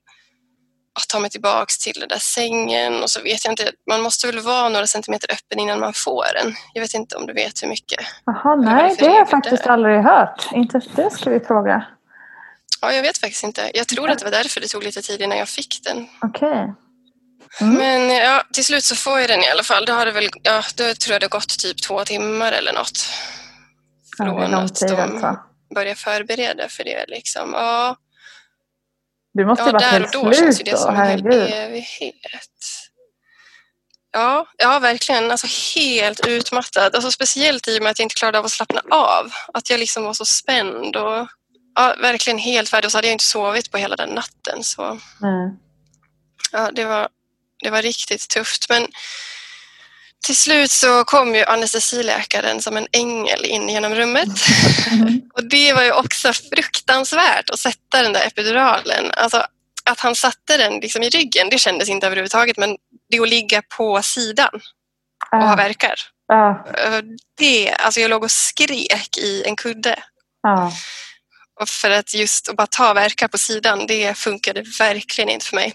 [1.07, 3.71] ta mig tillbaks till den där sängen och så vet jag inte.
[3.89, 6.55] Man måste väl vara några centimeter öppen innan man får den.
[6.73, 7.99] Jag vet inte om du vet hur mycket.
[8.25, 9.71] Jaha, nej, det har jag faktiskt där?
[9.71, 10.47] aldrig hört.
[10.51, 11.85] Inte det ska vi fråga.
[12.81, 13.71] Ja, jag vet faktiskt inte.
[13.73, 16.07] Jag tror att det var därför det tog lite tid innan jag fick den.
[16.21, 16.73] Okej.
[17.61, 17.73] Mm.
[17.75, 19.85] Men ja, till slut så får jag den i alla fall.
[19.85, 22.73] Då har det väl, ja, då tror jag det har gått typ två timmar eller
[22.73, 23.05] något.
[24.17, 25.39] Ja, Från lång att de alltså.
[25.75, 27.49] börjar förbereda för det liksom.
[27.53, 27.95] Ja,
[29.33, 31.07] Du måste ja varit där och helt då känns ju det då, som en hel
[31.07, 31.53] herregud.
[31.53, 32.49] evighet.
[34.11, 35.31] Ja, ja, verkligen.
[35.31, 35.47] Alltså
[35.79, 36.95] helt utmattad.
[36.95, 39.31] Alltså speciellt i och med att jag inte klarade av att slappna av.
[39.53, 41.27] Att jag liksom var så spänd och
[41.75, 42.85] ja, verkligen helt färdig.
[42.85, 44.63] Och så hade jag inte sovit på hela den natten.
[44.63, 45.53] Så Nej.
[46.51, 47.07] Ja, det var,
[47.63, 48.69] det var riktigt tufft.
[48.69, 48.87] Men
[50.23, 54.29] till slut så kom ju anestesiläkaren som en ängel in genom rummet.
[54.91, 55.21] Mm.
[55.33, 59.11] och det var ju också fruktansvärt att sätta den där epiduralen.
[59.13, 59.45] Alltså,
[59.85, 62.57] att han satte den liksom i ryggen, det kändes inte överhuvudtaget.
[62.57, 62.77] Men
[63.09, 64.61] det att ligga på sidan
[65.31, 65.95] och ha verkar.
[66.33, 66.55] Uh.
[67.37, 70.03] Det, alltså jag låg och skrek i en kudde.
[70.47, 70.69] Uh.
[71.61, 75.55] Och för att just att bara ta verkar på sidan, det funkade verkligen inte för
[75.55, 75.73] mig.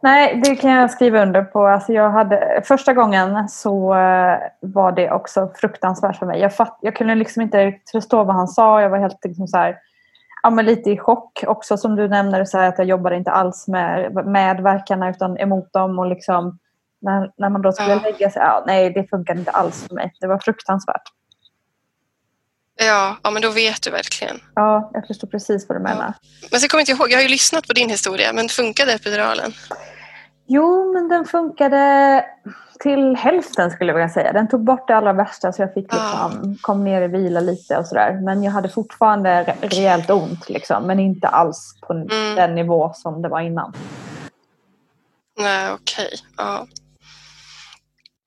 [0.00, 1.66] Nej, det kan jag skriva under på.
[1.66, 6.40] Alltså jag hade, första gången så eh, var det också fruktansvärt för mig.
[6.40, 8.82] Jag, fatt, jag kunde liksom inte förstå vad han sa.
[8.82, 9.76] Jag var helt liksom så här,
[10.42, 12.46] ja, lite i chock också som du nämnde.
[12.46, 15.98] Så här, att jag jobbade inte alls med, med verkarna utan emot dem.
[15.98, 16.58] Och liksom,
[17.00, 18.00] när, när man då skulle ja.
[18.02, 20.12] lägga sig, ja, nej det funkade inte alls för mig.
[20.20, 21.15] Det var fruktansvärt.
[22.78, 24.40] Ja, ja, men då vet du verkligen.
[24.54, 26.14] Ja, jag förstår precis vad du menar.
[26.20, 26.28] Ja.
[26.50, 28.92] Men så kommer jag inte ihåg, jag har ju lyssnat på din historia, men funkade
[28.92, 29.52] epiduralen?
[30.46, 32.24] Jo, men den funkade
[32.80, 34.32] till hälften skulle jag vilja säga.
[34.32, 36.56] Den tog bort det allra värsta så jag fick liksom, ah.
[36.60, 38.20] kom ner i vila lite och sådär.
[38.22, 42.34] Men jag hade fortfarande rejält ont liksom, men inte alls på mm.
[42.34, 43.72] den nivå som det var innan.
[45.38, 46.06] Nej, okej.
[46.06, 46.18] Okay.
[46.36, 46.66] Ja.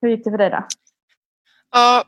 [0.01, 0.63] Hur gick det för dig då?
[1.71, 2.03] Ja,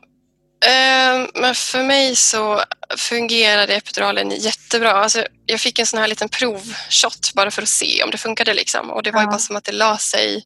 [1.34, 2.62] men för mig så
[2.96, 4.92] fungerade epiduralen jättebra.
[4.92, 8.54] Alltså, jag fick en sån här liten provshot bara för att se om det funkade.
[8.54, 8.90] Liksom.
[8.90, 9.26] Och det var ja.
[9.26, 10.44] bara som att det la sig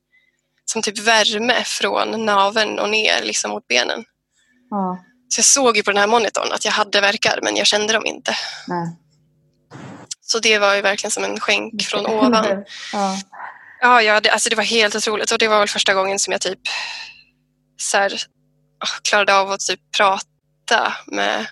[0.65, 4.05] som typ värme från naven och ner liksom, mot benen.
[4.71, 5.05] Ja.
[5.29, 7.93] Så jag såg ju på den här monitorn att jag hade verkar men jag kände
[7.93, 8.37] dem inte.
[8.67, 8.97] Nej.
[10.21, 12.65] Så det var ju verkligen som en skänk från ovan.
[12.93, 13.19] Ja,
[13.81, 16.33] ja, ja det, alltså det var helt otroligt och det var väl första gången som
[16.33, 16.59] jag typ
[17.77, 18.23] så här,
[19.03, 21.47] klarade av att typ prata med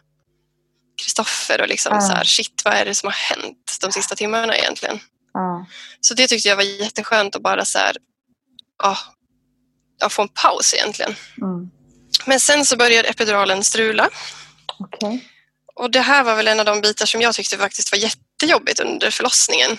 [1.02, 2.06] Kristoffer och liksom mm.
[2.06, 5.00] så här, shit vad är det som har hänt de sista timmarna egentligen?
[5.38, 5.64] Mm.
[6.00, 7.96] Så det tyckte jag var jätteskönt att bara så här,
[8.82, 11.14] ja, få en paus egentligen.
[11.42, 11.70] Mm.
[12.26, 14.10] Men sen så började epiduralen strula.
[14.78, 15.20] Okay.
[15.74, 18.80] Och det här var väl en av de bitar som jag tyckte faktiskt var jättejobbigt
[18.80, 19.78] under förlossningen.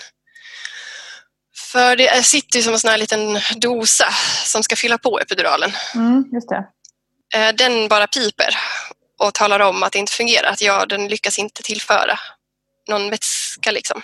[1.72, 4.08] För det sitter ju som en sån här liten dosa
[4.44, 5.72] som ska fylla på epiduralen.
[5.94, 6.64] Mm, just det.
[7.34, 8.56] Eh, den bara piper
[9.18, 12.18] och talar om att det inte fungerar, att ja, den lyckas inte tillföra
[12.88, 13.70] någon vätska.
[13.70, 14.02] Liksom.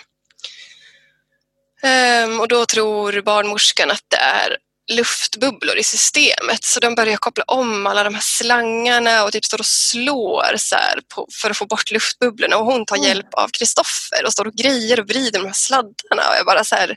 [1.83, 4.57] Um, och då tror barnmorskan att det är
[4.91, 9.59] luftbubblor i systemet så de börjar koppla om alla de här slangarna och typ står
[9.59, 10.75] och slår så
[11.15, 13.07] på, för att få bort luftbubblorna och hon tar mm.
[13.07, 16.63] hjälp av Kristoffer och står och grejer och vrider de här sladdarna och jag bara
[16.63, 16.95] så här,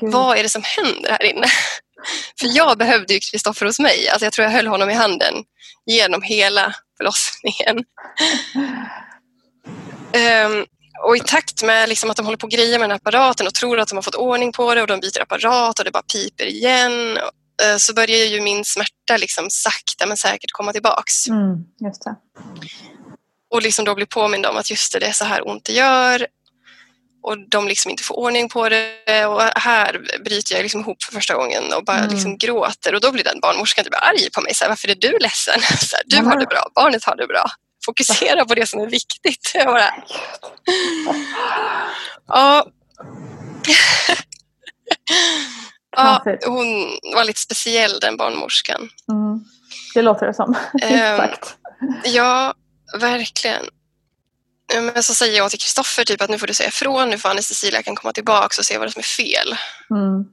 [0.00, 1.46] vad är det som händer här inne?
[2.40, 4.08] För jag behövde ju Kristoffer hos mig.
[4.08, 5.34] Alltså jag tror jag höll honom i handen
[5.86, 7.84] genom hela förlossningen.
[10.46, 10.66] Um,
[11.06, 13.54] och i takt med liksom att de håller på att greja med den apparaten och
[13.54, 16.02] tror att de har fått ordning på det och de byter apparat och det bara
[16.02, 16.92] piper igen
[17.64, 21.28] uh, så börjar ju min smärta liksom sakta men säkert komma tillbaks.
[21.28, 21.64] Mm.
[23.50, 25.72] Och liksom då bli påmind om att just det, det är så här ont det
[25.72, 26.26] gör
[27.24, 31.12] och de liksom inte får ordning på det och här bryter jag liksom ihop för
[31.12, 32.10] första gången och bara mm.
[32.10, 34.54] liksom gråter och då blir den barnmorskan typ arg på mig.
[34.54, 35.60] Så här, Varför är du ledsen?
[35.80, 37.44] Så här, du har det bra, barnet har det bra.
[37.84, 39.50] Fokusera på det som är viktigt.
[39.54, 39.94] Jag bara...
[42.26, 42.66] Ja.
[45.96, 48.88] ja, hon var lite speciell den barnmorskan.
[49.08, 49.44] Mm.
[49.94, 50.48] Det låter det som.
[50.72, 51.28] um,
[52.04, 52.54] ja,
[52.98, 53.64] verkligen.
[54.72, 57.28] Men så säger jag till Kristoffer typ att nu får du säga ifrån, nu får
[57.28, 59.56] anestesiläkaren komma tillbaka och se vad som är fel.
[59.90, 60.24] Mm.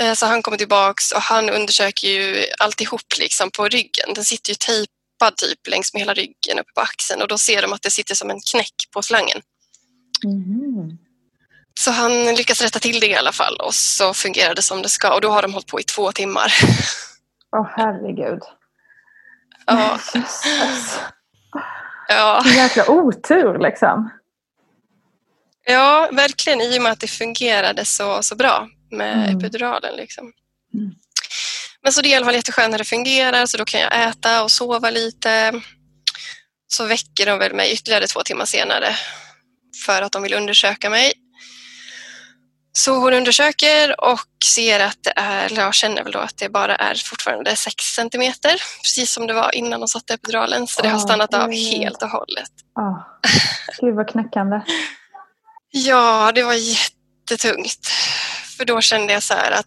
[0.00, 4.14] Eh, så han kommer tillbaka och han undersöker ju alltihop liksom på ryggen.
[4.14, 7.62] Den sitter ju tejpad typ längs med hela ryggen uppe på axeln och då ser
[7.62, 9.40] de att det sitter som en knäck på slangen.
[10.24, 10.98] Mm.
[11.80, 14.88] Så han lyckas rätta till det i alla fall och så fungerar det som det
[14.88, 16.52] ska och då har de hållit på i två timmar.
[17.56, 18.42] Åh oh, herregud.
[19.66, 19.98] Ja.
[22.10, 22.42] Ja.
[22.46, 24.10] Jäkla otur liksom.
[25.64, 29.38] Ja, verkligen i och med att det fungerade så, så bra med mm.
[29.38, 29.96] epiduralen.
[29.96, 30.32] Liksom.
[30.74, 30.90] Mm.
[31.82, 34.08] Men så det är i alla fall jätteskönt när det fungerar så då kan jag
[34.08, 35.60] äta och sova lite.
[36.66, 38.96] Så väcker de väl mig ytterligare två timmar senare
[39.86, 41.12] för att de vill undersöka mig.
[42.72, 46.48] Så hon undersöker och ser att det är, eller jag känner väl då att det
[46.48, 50.66] bara är fortfarande 6 centimeter, precis som det var innan de satte epiduralen.
[50.66, 52.50] Så det har stannat av helt och hållet.
[52.74, 52.98] Oh.
[53.80, 54.60] Gud vad knäckande.
[55.70, 57.86] ja, det var jättetungt.
[58.56, 59.66] För då kände jag så här att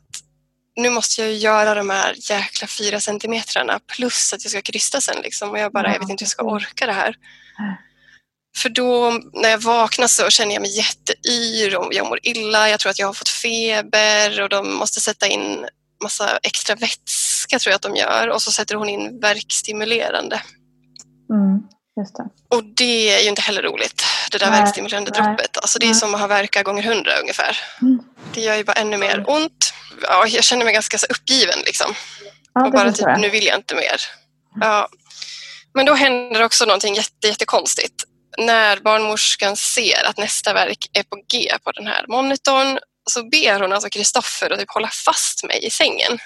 [0.75, 5.21] nu måste jag göra de här jäkla fyra centimetrarna plus att jag ska krysta sen
[5.23, 5.49] liksom.
[5.49, 7.15] Och jag bara, jag vet inte hur jag ska orka det här.
[8.57, 12.69] För då när jag vaknar så känner jag mig jätteyr och jag mår illa.
[12.69, 15.65] Jag tror att jag har fått feber och de måste sätta in
[16.03, 20.41] massa extra vätska tror jag att de gör och så sätter hon in verkstimulerande.
[21.29, 21.63] Mm,
[21.97, 22.55] just det.
[22.57, 25.57] Och det är ju inte heller roligt, det där Nej, verkstimulerande nej, droppet.
[25.57, 25.95] Alltså det är nej.
[25.95, 27.57] som att ha verka gånger hundra ungefär.
[27.81, 27.99] Mm.
[28.33, 29.73] Det gör ju bara ännu mer ont.
[30.01, 31.93] Ja, jag känner mig ganska så uppgiven liksom.
[32.53, 34.01] Ja, och bara typ, nu vill jag inte mer.
[34.61, 34.87] Ja.
[35.73, 38.02] Men då händer också någonting jätte, jättekonstigt.
[38.37, 42.79] När barnmorskan ser att nästa verk är på G på den här monitorn
[43.09, 46.17] så ber hon alltså Kristoffer att typ hålla fast mig i sängen.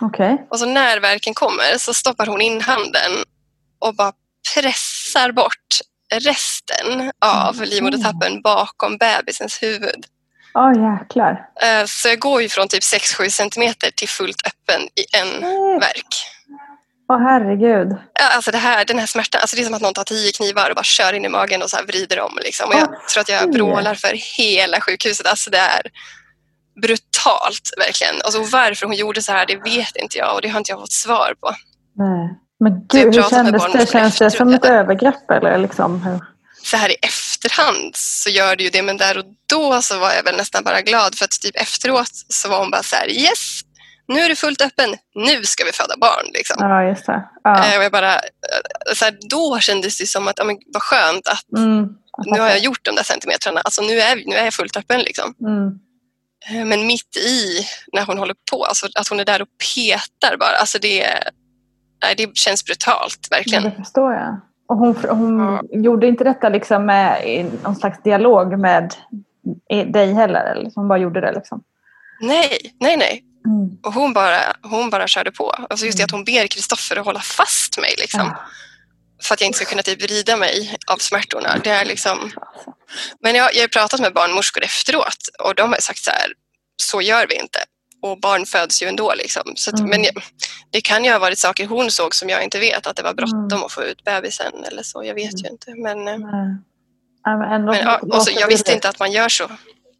[0.00, 0.46] Okej.
[0.50, 3.12] Och så när verken kommer så stoppar hon in handen
[3.78, 4.12] och bara
[4.54, 5.80] pressar bort
[6.14, 7.68] resten av Mm.
[7.68, 10.04] livmodertappen bakom bebisens huvud.
[10.54, 11.48] Åh jäklar.
[11.62, 15.40] Eh, Så jag går ju från typ 6-7 centimeter till fullt öppen i en
[15.80, 16.26] verk.
[17.08, 17.96] Åh herregud.
[18.14, 20.32] Ja, Alltså det här, den här smärtan, alltså det är som att någon tar tio
[20.32, 22.38] knivar och bara kör in i magen och så vrider om.
[22.42, 22.68] Liksom.
[22.68, 23.50] Och jag Åh, tror att jag fy.
[23.50, 25.26] vrålar för hela sjukhuset.
[25.26, 25.82] Alltså det är
[26.82, 28.14] brutalt verkligen.
[28.26, 30.70] Och så varför hon gjorde så här, det vet inte jag och det har inte
[30.72, 31.54] jag fått svar på.
[31.96, 32.38] Nej.
[32.60, 33.90] Men gud, hur kändes det?
[33.90, 36.02] Känns det som ett övergrepp eller liksom?
[36.02, 36.20] Hur?
[36.62, 40.12] Så här i efterhand så gör det ju det, men där och då så var
[40.12, 43.08] jag väl nästan bara glad för att typ efteråt så var hon bara så här,
[43.10, 43.60] yes,
[44.08, 46.26] nu är du fullt öppen, nu ska vi föda barn.
[46.34, 46.56] Liksom.
[46.60, 47.28] Ja, just det.
[47.44, 47.64] Ja.
[47.72, 50.82] Eh, Och jag bara, eh, så här, då kändes det som att, ja, men, vad
[50.82, 51.88] skönt att Mm.
[52.24, 53.60] nu har jag gjort de där centimetrarna.
[53.60, 55.00] Alltså nu är, nu är jag fullt öppen.
[55.00, 55.34] Liksom.
[55.40, 55.78] Mm.
[56.50, 60.36] Eh, Men mitt i när hon håller på, alltså att hon är där och petar
[60.36, 60.56] bara.
[60.60, 61.06] Alltså det,
[62.02, 63.62] nej, det känns brutalt, Ja, verkligen.
[63.62, 64.40] det förstår jag.
[64.68, 65.62] Och hon, hon Ja.
[65.78, 68.94] gjorde inte detta liksom med i någon slags dialog med
[69.92, 70.44] dig heller?
[70.44, 70.70] Eller?
[70.74, 71.62] Hon bara gjorde det liksom?
[72.20, 73.24] Nej, nej, nej.
[73.46, 73.78] Mm.
[73.82, 75.50] Och hon bara, hon bara körde på.
[75.50, 77.94] Alltså just det att hon ber Kristoffer att hålla fast mig.
[77.98, 78.44] Liksom, Ja.
[79.22, 81.58] För att jag inte ska kunna typ vrida mig av smärtorna.
[81.64, 82.30] Det är liksom...
[83.20, 86.26] Men jag, jag har pratat med barnmorskor efteråt och de har sagt så här,
[86.76, 87.58] så gör vi inte.
[88.02, 89.14] Och barn föds ju ändå.
[89.14, 89.52] Liksom.
[89.56, 89.90] Så att, Mm.
[89.90, 90.14] Men jag,
[90.70, 92.86] det kan ju ha varit saker hon såg som jag inte vet.
[92.86, 93.62] Att det var bråttom Mm.
[93.62, 95.04] att få ut bebisen eller så.
[95.04, 95.74] Jag vet ju inte.
[95.74, 96.56] Men, eh, Nej.
[97.38, 99.50] Men ändå men, ja, och så, jag visste inte att man gör så.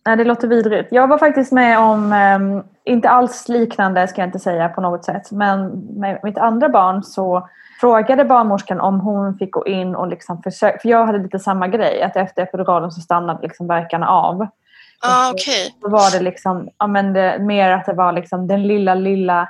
[0.06, 0.88] Nej, det låter vidrigt.
[0.92, 5.04] Jag var faktiskt med om, ehm, inte alls liknande ska jag inte säga på något
[5.04, 5.68] sätt, men
[6.00, 7.48] med mitt andra barn så
[7.80, 11.68] frågade barnmorskan om hon fick gå in och liksom försöka, för jag hade lite samma
[11.68, 14.46] grej, att efter epiduralen så stannade liksom verkarna av.
[15.02, 15.74] Ah, Okej.
[15.80, 19.48] Då var det liksom, ja men det, mer att det var liksom den lilla, lilla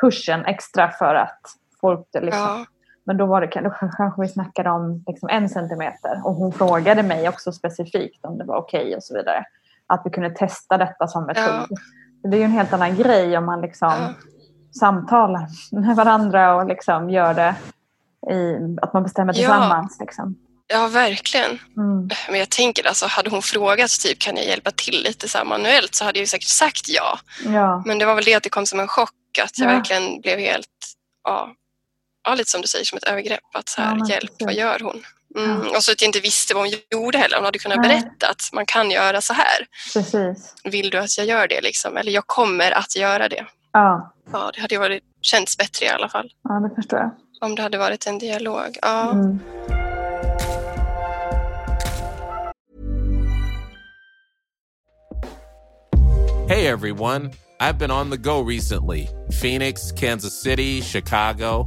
[0.00, 1.40] pushen extra för att
[1.80, 2.40] folk liksom.
[2.40, 2.64] Ja.
[3.04, 7.02] Men då var det då kanske vi snackade om liksom en centimeter och hon frågade
[7.02, 9.44] mig också specifikt om det var okej och så vidare.
[9.88, 11.78] Att vi kunde testa detta som metod.
[12.22, 14.14] Det är ju en helt annan grej om man liksom Ja.
[14.78, 17.54] samtalar med varandra och liksom gör det
[18.34, 19.36] i, att man bestämmer Ja.
[19.36, 19.96] tillsammans.
[20.00, 20.36] Liksom.
[20.66, 21.50] ja, verkligen.
[21.76, 22.08] Mm.
[22.30, 25.94] Men jag tänker alltså, hade hon frågat typ kan jag hjälpa till lite så manuellt
[25.94, 27.18] så hade jag ju säkert sagt ja.
[27.44, 27.82] Ja.
[27.86, 29.10] Men det var väl det att det kom som en chock
[29.44, 29.76] att jag Ja.
[29.76, 30.66] verkligen blev helt,
[31.24, 31.48] ja,
[32.28, 33.40] ja, lite som du säger, som ett övergrepp.
[33.54, 34.46] Att så här, Ja, hjälp, precis.
[34.46, 35.02] vad gör hon?
[35.36, 35.68] Mm.
[35.68, 37.36] Och så att jag inte visste vad hon gjorde heller.
[37.36, 37.88] Hon hade kunnat Nej.
[37.88, 39.66] berätta att man kan göra så här.
[39.92, 40.54] Precis.
[40.64, 41.60] Vill du att jag gör det?
[41.60, 41.96] Liksom?
[41.96, 43.46] Eller jag kommer att göra det.
[43.72, 44.12] Ja.
[44.32, 46.30] Ja, det hade varit, känts bättre i alla fall.
[46.42, 47.10] ja, det förstår jag.
[47.40, 48.76] Om det hade varit en dialog.
[48.82, 49.10] Ja.
[49.10, 49.40] Mm.
[56.48, 59.08] Hey everyone, I've been on the go recently
[59.42, 61.66] Phoenix, Kansas City, Chicago.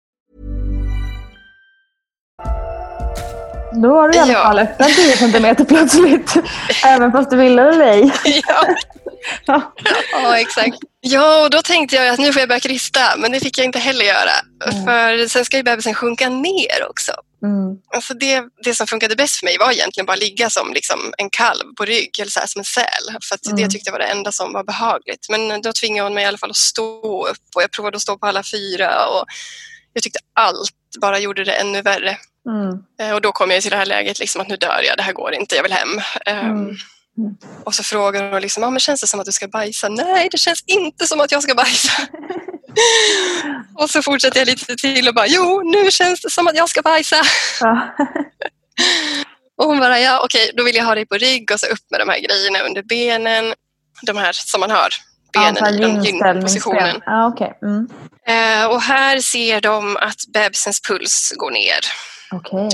[3.73, 4.43] Då har du i alla Ja.
[4.43, 6.33] fall öppnat 10 centimeter plötsligt.
[6.85, 8.11] Även fast du ville eller ej.
[8.47, 8.65] ja.
[9.45, 9.73] Ja.
[10.11, 10.77] ja, exakt.
[11.01, 13.65] Ja, och då tänkte jag att nu får jag börja krista, men det fick jag
[13.65, 14.31] inte heller göra.
[14.85, 17.11] För sen ska ju bebisen sjunka ner också.
[17.43, 17.77] Mm.
[17.95, 21.29] Alltså det, det som funkade bäst för mig var egentligen bara ligga som liksom en
[21.29, 23.15] kalv på rygg, eller så här, som en säl.
[23.29, 25.27] För att det tyckte jag var det enda som var behagligt.
[25.29, 28.01] Men då tvingade hon mig i alla fall att stå upp och jag provade att
[28.01, 29.05] stå på alla fyra.
[29.07, 29.25] Och
[29.93, 30.69] jag tyckte allt
[31.01, 32.17] bara gjorde det ännu värre.
[32.49, 32.83] Mm.
[33.01, 35.03] Eh, Och då kom jag till det här läget liksom att nu dör jag, det
[35.03, 36.01] här går inte, jag vill hem.
[36.25, 36.69] Ehm,
[37.63, 39.89] Och så frågar hon liksom, ah, men känns det som att du ska bajsa?
[39.89, 41.93] Nej, det känns inte som att jag ska bajsa.
[43.77, 46.69] och så fortsätter jag lite till och bara, jo, nu känns det som att jag
[46.69, 47.21] ska bajsa.
[47.61, 47.95] Ja.
[49.57, 51.91] Och hon bara, ja okej, då vill jag ha dig på rygg och så upp
[51.91, 53.53] med de här grejerna under benen.
[54.01, 54.89] De här som man har,
[55.33, 57.01] benen Ja, i den gynpositionen.
[57.05, 57.53] Ja, okej.
[57.61, 57.87] Mm.
[58.27, 61.79] Eh, och här ser de att bebisens puls går ner
[62.31, 62.69] Okej.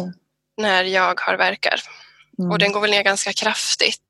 [0.58, 1.82] när jag har verkar.
[2.40, 2.52] Mm.
[2.52, 4.02] Och den går väl ner ganska kraftigt.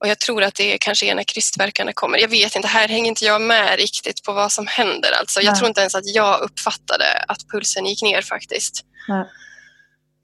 [0.00, 2.18] Och jag tror att det kanske är när krystverkarna kommer.
[2.18, 5.12] Jag vet inte, här hänger inte jag med riktigt på vad som händer.
[5.20, 5.58] Alltså, jag Nej.
[5.58, 8.84] tror inte ens att jag uppfattade att pulsen gick ner faktiskt.
[9.08, 9.24] Nej.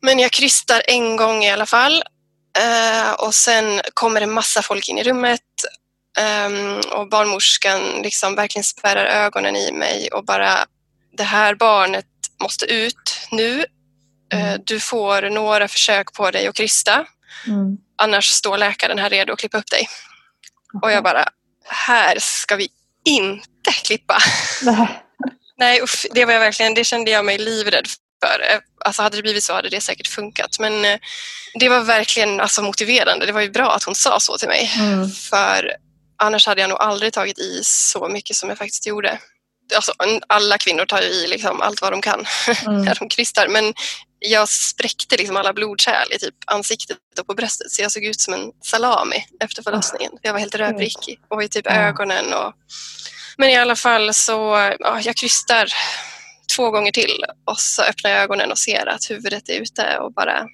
[0.02, 2.02] Men jag krystar en gång i alla fall.
[2.58, 5.40] Eh, och sen kommer det massa folk in i rummet.
[6.18, 10.66] Ehm, och barnmorskan liksom verkligen spärrar ögonen i mig och bara
[11.16, 12.06] det här barnet
[12.42, 13.64] måste ut nu.
[14.32, 17.06] Eh, du får några försök på dig att krysta.
[17.46, 17.76] Mm.
[17.98, 19.88] Annars står läkaren här redo att klippa upp dig.
[20.82, 21.24] Och jag bara,
[21.66, 22.68] här ska vi
[23.04, 24.18] inte klippa.
[25.56, 25.82] Nej.
[25.82, 27.86] Usch, det var jag verkligen, det kände jag mig livrädd
[28.22, 28.40] för.
[28.52, 30.58] Eh, Alltså hade det blivit så hade det säkert funkat.
[30.58, 30.98] Men eh,
[31.54, 33.26] det var verkligen alltså, motiverande.
[33.26, 34.72] Det var ju bra att hon sa så till mig.
[34.78, 35.10] Mm.
[35.10, 35.72] För
[36.22, 39.18] annars hade jag nog aldrig tagit i så mycket som jag faktiskt gjorde.
[39.76, 39.92] Alltså,
[40.26, 42.26] alla kvinnor tar ju i liksom allt vad de kan
[42.66, 42.82] Mm.
[42.82, 43.48] när de krystar.
[43.48, 43.74] Men
[44.18, 48.20] jag spräckte liksom alla blodkärl i typ ansiktet och på bröstet så jag såg ut
[48.20, 50.12] som en salami efter förlossningen.
[50.22, 51.72] Jag var helt rödprickig och i typ Ja.
[51.72, 52.32] ögonen.
[52.34, 52.52] Och...
[53.36, 54.32] Men i alla fall så
[54.78, 55.68] ja, jag krystar
[56.56, 60.12] två gånger till och så öppnar jag ögonen och ser att huvudet är ute och
[60.12, 60.46] bara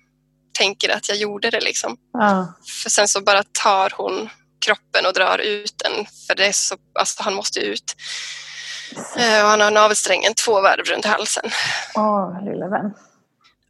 [0.58, 1.60] tänker att jag gjorde det.
[1.60, 1.96] Liksom.
[2.12, 2.54] Ja.
[2.82, 4.28] För sen så bara tar hon
[4.66, 7.96] kroppen och drar ut den för det är så, alltså, han måste ut.
[9.16, 11.50] Eh, och han har navelsträngen två varv runt halsen.
[11.94, 12.94] Åh, lilla vän.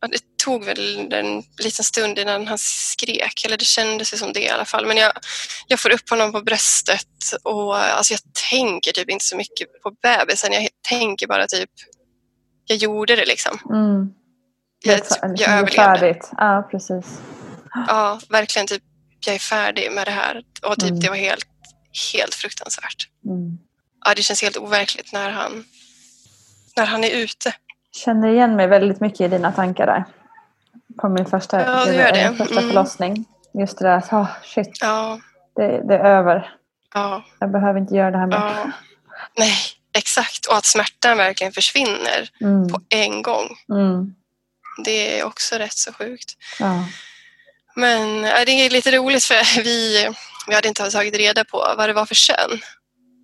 [0.04, 4.40] Ja, det tog väl en liten stund innan han skrek, eller det kändes som det
[4.40, 4.86] i alla fall.
[4.86, 5.12] Men jag,
[5.68, 7.06] jag får upp honom på bröstet
[7.42, 10.52] och alltså, jag tänker typ inte så mycket på bebisen.
[10.52, 11.70] Jag tänker bara typ,
[12.64, 13.58] jag gjorde det liksom.
[13.70, 14.08] Mm.
[14.84, 15.72] Jag, är jag överlevde.
[15.72, 16.30] färdigt.
[16.36, 17.06] Ja, precis.
[17.88, 18.82] Ja, verkligen typ,
[19.26, 20.42] jag är färdig med det här.
[20.62, 21.00] Och typ Mm.
[21.00, 21.46] det var helt,
[22.12, 23.08] helt fruktansvärt.
[23.26, 23.58] Mm.
[24.04, 25.64] Ja, det känns helt overkligt när han,
[26.76, 27.54] när han är ute.
[27.94, 30.04] Känner igen mig väldigt mycket i dina tankar där.
[31.00, 32.28] På min första, Ja, det gör det.
[32.28, 32.68] min första Mm.
[32.68, 33.24] förlossning.
[33.58, 35.20] Just det där, att, oh, shit, Ja,
[35.56, 36.54] det, det är över.
[36.94, 37.24] ja.
[37.40, 38.36] Jag behöver inte göra det här mer.
[38.36, 38.70] Ja.
[39.38, 39.54] Nej,
[39.98, 40.46] exakt.
[40.46, 42.68] Och att smärtan verkligen försvinner Mm.
[42.68, 43.48] på en gång.
[43.72, 44.14] Mm.
[44.84, 46.32] Det är också rätt så sjukt.
[46.60, 46.84] Ja.
[47.76, 50.08] Men det är lite roligt för vi,
[50.48, 52.60] vi hade inte tagit reda på vad det var för kön.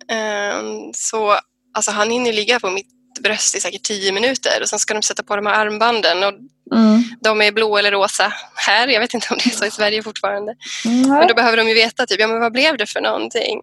[0.09, 1.37] Ehm, Så
[1.73, 2.87] alltså, han hinner ligga på mitt
[3.21, 6.33] bröst i säkert tio minuter och sen ska de sätta på de här armbanden och
[6.75, 7.03] Mm.
[7.23, 8.87] de är blå eller rosa här.
[8.87, 10.55] Jag vet inte om det är så i Sverige fortfarande.
[10.85, 11.27] Men Nej.
[11.27, 13.61] då behöver de ju veta typ, ja, men vad blev det för någonting.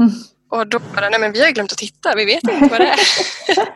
[0.00, 0.12] Mm.
[0.50, 2.86] Och då bara, nej men vi har glömt att titta, vi vet inte vad det
[2.86, 2.98] är.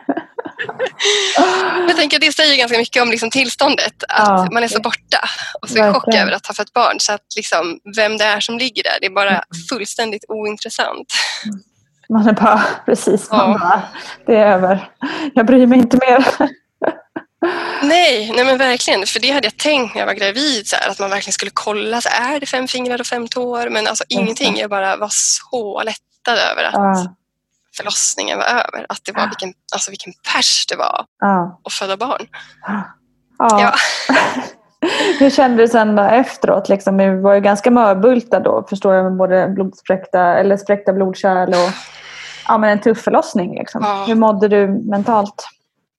[1.87, 4.47] Jag tänker att det säger ganska mycket om liksom tillståndet, att Ja.
[4.51, 5.29] man är så borta
[5.61, 6.99] och så i chock över att ha fått barn.
[6.99, 9.13] Så att liksom, vem det är som ligger där, det är Mm.
[9.15, 11.13] bara fullständigt ointressant.
[12.11, 13.37] Man är bara, precis, Ja.
[13.37, 13.81] man bara,
[14.25, 14.89] det är över.
[15.33, 16.25] Jag bryr mig inte mer.
[17.83, 19.05] Nej, nej men verkligen.
[19.05, 21.51] För det hade jag tänkt när jag var gravid, så här, att man verkligen skulle
[21.53, 23.69] kolla, så är det fem fingrar och fem tår?
[23.69, 24.57] Men alltså ingenting.
[24.57, 27.15] Jag bara var så lättad över att Ja.
[27.77, 28.85] förlossningen var över.
[28.89, 31.61] Att det var vilken, alltså vilken pers det var Ja.
[31.65, 32.27] att föda barn.
[33.37, 33.75] Ja.
[35.19, 36.69] Hur kände du sen då efteråt?
[36.69, 41.49] Liksom, du var ju ganska mörbultad då, förstår jag, med både blodspräckta, eller spräckta blodkärl
[41.49, 41.71] och
[42.47, 43.55] ja, men en tuff förlossning.
[43.59, 43.81] Liksom.
[43.83, 44.05] Ja.
[44.07, 45.47] Hur mådde du mentalt?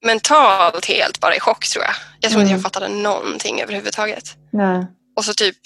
[0.04, 1.94] mentalt helt bara i chock tror jag.
[2.20, 2.52] Jag tror Mm.
[2.52, 4.24] inte jag fattade någonting överhuvudtaget.
[4.50, 4.86] Nej.
[5.16, 5.56] Och så typ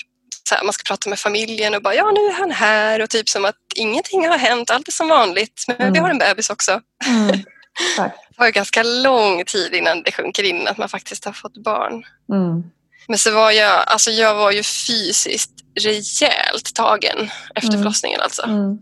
[0.48, 3.10] så här, man ska prata med familjen och bara ja nu är han här och
[3.10, 5.64] typ som att ingenting har hänt, allt är som vanligt.
[5.68, 6.02] Men vi Mm.
[6.02, 6.80] har en bebis också.
[7.06, 7.26] Mm.
[7.96, 11.56] Det var ju ganska lång tid innan det sjunker in att man faktiskt har fått
[11.64, 12.04] barn.
[12.32, 12.62] Mm.
[13.08, 15.50] Men så var jag, alltså jag var ju fysiskt
[15.80, 17.80] rejält tagen efter Mm.
[17.82, 18.42] förlossningen alltså.
[18.42, 18.78] Mm.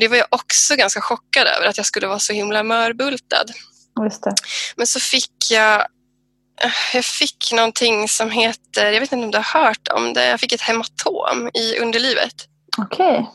[0.00, 3.44] Det var jag också ganska chockad över att jag skulle vara så himla mörbultad.
[4.76, 5.86] Men så fick jag
[6.92, 10.40] jag fick någonting som heter, jag vet inte om du har hört om det, jag
[10.40, 12.34] fick ett hematom i underlivet.
[12.78, 13.30] Okej.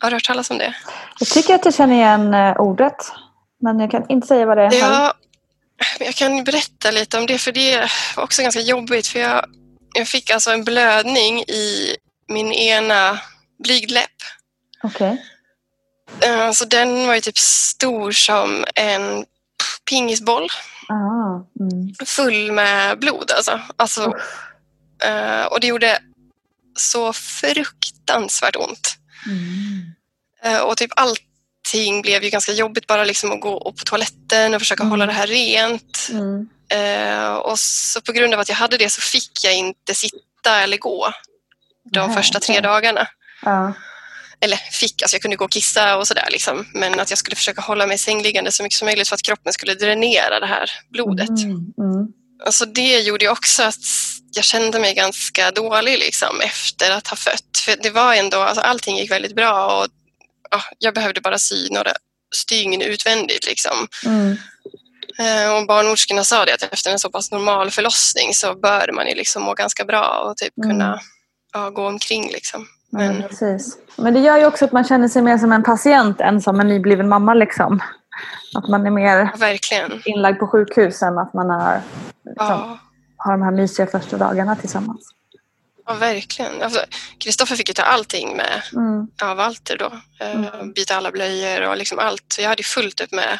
[0.00, 0.74] Har du hört talas om det?
[1.20, 3.12] Jag tycker att jag känner igen eh, ordet.
[3.60, 4.72] Men jag kan inte säga vad det är.
[4.74, 5.14] Ja,
[5.98, 9.44] jag kan berätta lite om det för det var också ganska jobbigt för jag,
[9.94, 11.96] jag fick alltså en blödning i
[12.28, 13.18] min ena
[13.64, 14.10] blygdläpp.
[14.82, 15.26] Okej.
[16.20, 19.24] Eh, Så den var ju typ stor som en
[19.90, 20.48] pingisboll
[20.88, 21.44] Ah.
[21.60, 21.94] Mm.
[22.06, 23.60] full med blod alltså.
[23.76, 24.14] alltså
[25.04, 25.98] eh, och det gjorde
[26.76, 28.96] så fruktansvärt ont.
[29.26, 29.94] Mm.
[30.42, 34.60] Eh, Och typ allting blev ju ganska jobbigt bara liksom att gå på toaletten och
[34.60, 34.90] försöka Mm.
[34.90, 36.08] hålla det här rent.
[36.70, 40.60] Eh, och så på grund av att jag hade det så fick jag inte sitta
[40.62, 41.12] eller gå
[41.90, 42.62] de Nej, första tre okej.
[42.62, 43.08] dagarna.
[43.42, 43.72] Ja.
[44.40, 46.66] Eller fick, alltså jag kunde gå och kissa och sådär liksom.
[46.74, 49.52] Men att jag skulle försöka hålla mig sängliggande så mycket som möjligt för att kroppen
[49.52, 51.28] skulle dränera det här blodet.
[51.28, 51.50] Mm.
[51.50, 52.06] Mm.
[52.46, 53.76] Alltså det gjorde ju också att
[54.32, 57.58] jag kände mig ganska dålig liksom, efter att ha fött.
[57.64, 59.88] För det var ändå, alltså allting gick väldigt bra och
[60.50, 61.92] ja, jag behövde bara sy några
[62.34, 63.46] stygn utvändigt.
[63.46, 63.88] Liksom.
[64.06, 64.36] Mm.
[65.20, 69.08] Eh, och barnmorskorna sa det att efter en så pass normal förlossning så bör man
[69.08, 70.70] ju liksom må ganska bra och typ Mm.
[70.70, 71.00] kunna
[71.52, 72.30] ja, gå omkring.
[72.32, 72.66] Liksom.
[72.92, 73.76] Men, Men, precis.
[73.96, 76.60] Men det gör ju också att man känner sig mer som en patient än som
[76.60, 77.34] en nybliven mamma.
[77.34, 77.80] Liksom.
[78.54, 80.02] Att man är mer ja, verkligen.
[80.04, 81.80] inlagd på sjukhus än att man är,
[82.24, 82.78] liksom, Ja,
[83.16, 85.00] har de här mysiga första dagarna tillsammans.
[85.86, 86.62] ja verkligen.
[86.62, 86.80] Alltså,
[87.18, 89.06] Kristoffer fick ju ta allting med Mm.
[89.20, 89.92] ja, Walter då.
[90.20, 90.72] Eh, Mm.
[90.72, 92.24] Byta alla blöjor och liksom allt.
[92.28, 93.38] Så jag hade fullt upp med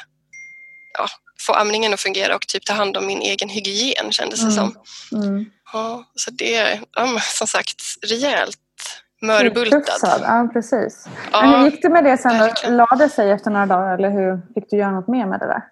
[0.99, 1.07] ja,
[1.47, 4.57] få amningen att fungera och typ ta hand om min egen hygien kändes det Mm.
[4.57, 4.77] som.
[5.23, 5.45] Mm.
[5.73, 8.57] Ja, så det är ja, som sagt rejält
[9.23, 9.81] mörbultad.
[10.03, 11.07] Ja, precis.
[11.33, 12.39] Ja, Men hur gick det med det sen?
[12.39, 12.77] Verkligen.
[12.77, 15.47] La det sig efter några dagar eller hur fick du göra något mer med det
[15.47, 15.63] där?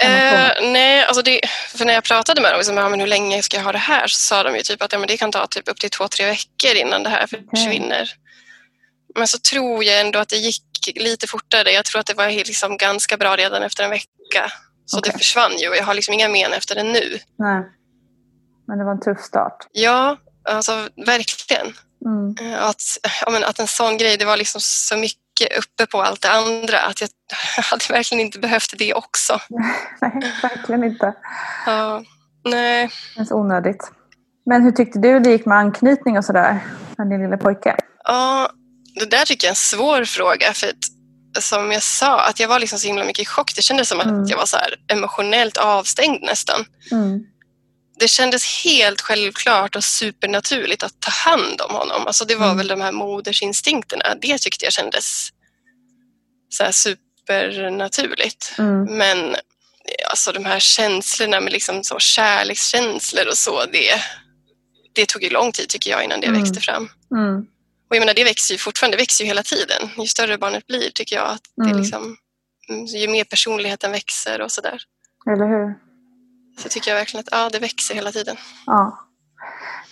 [0.00, 3.42] Eh, nej, alltså det, för när jag pratade med dem, liksom, ja, men hur länge
[3.42, 4.06] ska jag ha det här?
[4.06, 6.08] Så sa de ju typ att ja, men det kan ta typ upp till två,
[6.08, 8.10] tre veckor innan det här försvinner.
[9.14, 10.62] Men så tror jag ändå att det gick
[10.94, 11.70] lite fortare.
[11.72, 14.52] Jag tror att det var liksom ganska bra redan efter en vecka.
[14.92, 15.12] Så Okej.
[15.12, 17.18] det försvann ju och jag har liksom inga men efter det nu.
[17.38, 17.62] Nej.
[18.66, 19.56] Men det var en tuff start.
[19.72, 20.16] Ja,
[20.48, 20.72] alltså
[21.06, 21.66] verkligen.
[22.04, 22.52] Mm.
[22.52, 22.82] Eh, Att,
[23.32, 26.78] men att en sån grej, det var liksom så mycket uppe på allt det andra
[26.80, 27.10] att jag
[27.64, 29.40] hade verkligen inte behövt det också.
[30.00, 31.14] Nej, verkligen inte.
[31.66, 32.02] Ja,
[32.44, 32.86] nej.
[32.86, 33.90] Det känns onödigt.
[34.46, 36.60] Men hur tyckte du det gick med anknytning och sådär?
[36.98, 37.76] Med din lilla pojke?
[38.04, 38.50] Ja,
[39.00, 40.52] det där tycker jag är en svår fråga.
[40.52, 40.74] För att,
[41.40, 43.54] som jag sa, att jag var liksom så himla mycket i chock.
[43.56, 44.24] Det kändes som att Mm.
[44.26, 44.56] jag var så
[44.88, 46.64] emotionellt avstängd nästan.
[46.90, 47.20] Mm.
[47.98, 52.06] Det kändes helt självklart och supernaturligt att ta hand om honom.
[52.06, 52.56] Alltså det var Mm.
[52.58, 54.04] väl de här modersinstinkterna.
[54.22, 55.28] Det tyckte jag kändes
[56.48, 58.54] så supernaturligt.
[58.58, 58.84] Mm.
[58.84, 59.36] Men
[60.10, 64.00] alltså de här känslorna med liksom så kärlekskänslor och så, det,
[64.94, 66.42] det tog ju lång tid tycker jag innan det Mm.
[66.42, 66.88] växte fram.
[67.92, 69.88] Och jag menar, det växer ju fortfarande, det växer ju hela tiden.
[69.98, 71.78] Ju större barnet blir tycker jag att det Mm.
[71.82, 72.16] liksom,
[72.68, 74.78] mm, ju mer personligheten växer och sådär.
[75.32, 75.74] Eller hur?
[76.62, 78.36] Så tycker jag verkligen att ja, det växer hela tiden.
[78.66, 78.98] Ja.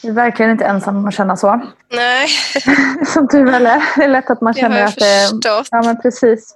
[0.03, 1.61] Du är verkligen inte ensam om att känna så.
[1.93, 2.29] Nej,
[3.07, 3.83] Som tur väl är.
[3.97, 5.29] Det är lätt att man det känner att det...
[5.71, 6.55] Ja, men precis.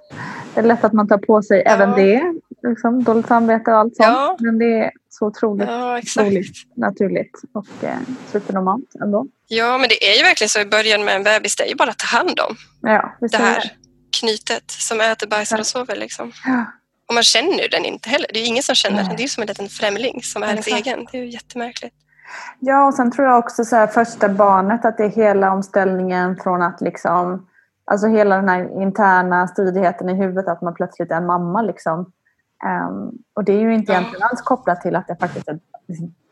[0.53, 1.71] Det är lätt att man tar på sig Ja.
[1.71, 2.21] även det.
[2.69, 4.07] Liksom, dåligt samvete och allt sånt.
[4.07, 4.37] Ja.
[4.39, 6.27] Men det är så otroligt Ja, exakt.
[6.27, 7.97] roligt, naturligt och eh,
[8.31, 9.27] supernormalt ändå.
[9.47, 11.75] Ja, men det är ju verkligen så i början med en bebis, det är ju
[11.75, 13.71] bara att ta hand om Ja, det är här
[14.19, 15.95] knytet som äter, bajsar och sover.
[15.95, 16.31] Liksom.
[16.45, 16.65] Ja.
[17.07, 18.27] Och man känner ju den inte heller.
[18.33, 19.05] Det är ju ingen som känner Nej.
[19.05, 19.15] den.
[19.15, 21.07] Det är ju som en liten främling som är ens egen.
[21.11, 21.95] Det är ju jättemärkligt.
[22.59, 26.37] Ja, och sen tror jag också så här, första barnet att det är hela omställningen
[26.43, 27.47] från att liksom,
[27.85, 32.11] alltså hela den här interna stridigheten i huvudet att man plötsligt är en mamma liksom.
[32.63, 35.59] Ehm, och det är ju inte egentligen alls kopplat till att det faktiskt är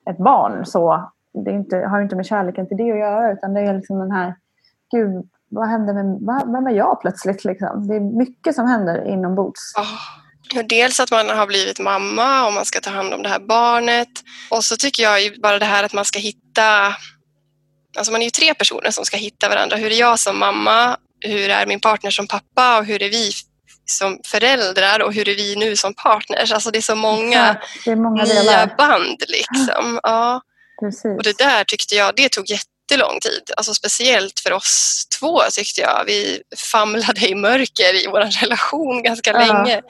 [0.10, 1.12] ett, barn så.
[1.46, 4.00] Det inte, har ju inte med kärleken till det att göra utan det är liksom
[4.00, 4.36] den här,
[4.92, 7.88] gud vad hände med, vad, vem är jag plötsligt liksom?
[7.88, 9.74] Det är mycket som händer inombords.
[9.76, 13.40] Ja, Dels att man har blivit mamma och man ska ta hand om det här
[13.40, 14.10] barnet.
[14.50, 16.96] Och så tycker jag ju bara det här att man ska hitta...
[17.98, 19.78] Alltså man är ju tre personer som ska hitta varandra.
[19.78, 20.98] Hur är jag som mamma?
[21.20, 22.78] Hur är min partner som pappa?
[22.78, 23.32] Och hur är vi
[23.86, 26.52] som föräldrar och hur är vi nu som partners.
[26.52, 28.76] Alltså det är så många, det är många nya delar.
[28.78, 29.24] band.
[29.28, 30.00] Liksom.
[30.04, 30.42] Ja.
[30.80, 31.06] Precis.
[31.18, 33.52] Och det där tyckte jag, det tog jättelång tid.
[33.58, 36.04] Alltså speciellt för oss två tyckte jag.
[36.06, 39.40] Vi famlade i mörker i vår relation ganska Ja.
[39.40, 39.82] länge.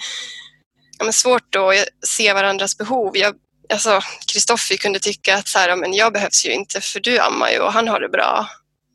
[0.98, 3.18] Ja, men svårt att se varandras behov.
[3.18, 3.36] Jag,
[3.74, 4.00] alltså,
[4.32, 7.50] Kristoffer kunde tycka att så här, ja, men jag behövs ju inte för du ammar
[7.50, 8.48] ju och han har det bra.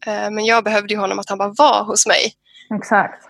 [0.07, 2.33] Eh, Men jag behövde ju honom att han bara var hos mig.
[2.81, 3.25] Exakt.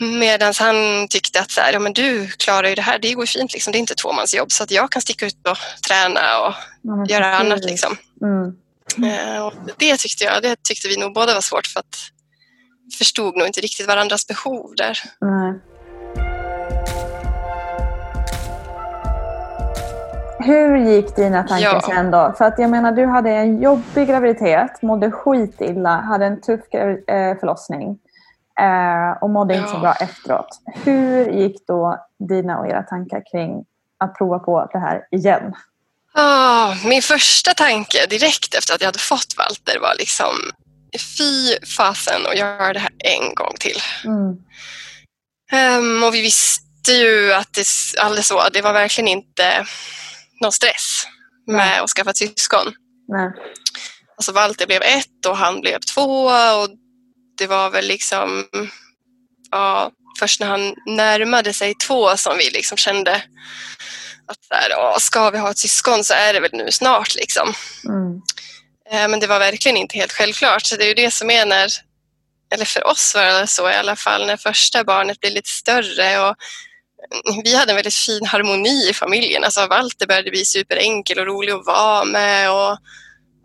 [0.00, 3.26] Medan han tyckte att så här, ja, men du klarar ju det här, det går
[3.26, 3.52] fint.
[3.52, 3.72] Liksom.
[3.72, 5.56] Det är inte tvåmansjobb så att jag kan sticka ut och
[5.88, 7.64] träna och men göra annat.
[7.64, 7.96] Liksom.
[8.22, 8.54] Mm.
[9.12, 11.96] Eh, och det tyckte jag, det tyckte vi nog båda var svårt för att
[12.98, 14.98] förstod nog inte riktigt varandras behov där.
[15.20, 15.60] Nej.
[20.40, 21.80] Hur gick dina tankar Ja.
[21.80, 22.34] sen då?
[22.38, 27.38] För att jag menar, du hade en jobbig graviditet, mådde skitilla, hade en tuff eh,
[27.40, 27.98] förlossning
[28.60, 29.80] eh, och mådde inte så Ja.
[29.80, 30.48] bra efteråt.
[30.84, 33.64] Hur gick då dina och era tankar kring
[33.98, 35.54] att prova på det här igen?
[36.14, 40.34] Ah, min första tanke direkt efter att jag hade fått Walter var liksom
[41.18, 43.78] fy fasen och göra det här en gång till.
[44.04, 44.36] Mm.
[45.52, 47.64] Ehm, och vi visste ju att det,
[48.00, 49.66] alldeles så, det var verkligen inte
[50.40, 51.02] någon stress
[51.46, 52.66] med att skaffa ett syskon.
[53.08, 53.30] Nej.
[54.16, 56.68] Alltså Walter blev ett och han blev två och
[57.38, 58.46] det var väl liksom
[59.50, 63.14] ja, först när han närmade sig två som vi liksom kände
[64.26, 67.14] att så här, "Åh, ska vi ha ett syskon så är det väl nu snart
[67.14, 67.54] liksom.
[67.84, 68.20] Mm.
[68.90, 70.66] Eh, Men det var verkligen inte helt självklart.
[70.66, 71.68] Så det är ju det som är när,
[72.54, 76.20] eller för oss var det så i alla fall, när första barnet blir lite större
[76.28, 76.34] och
[77.44, 79.44] vi hade en väldigt fin harmoni i familjen.
[79.44, 82.78] Alltså Walter började bli superenkel och rolig att vara med och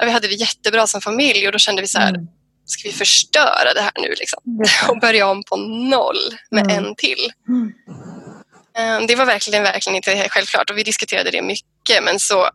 [0.03, 2.27] vi hade det jättebra som familj och då kände vi så här, Mm.
[2.65, 4.39] Ska vi förstöra det här nu liksom?
[4.89, 5.57] Och börja om på
[5.89, 6.85] noll med Mm.
[6.85, 7.31] en till.
[7.47, 7.71] Mm.
[8.77, 12.49] Eh, Det var verkligen, verkligen inte självklart och vi diskuterade det mycket men så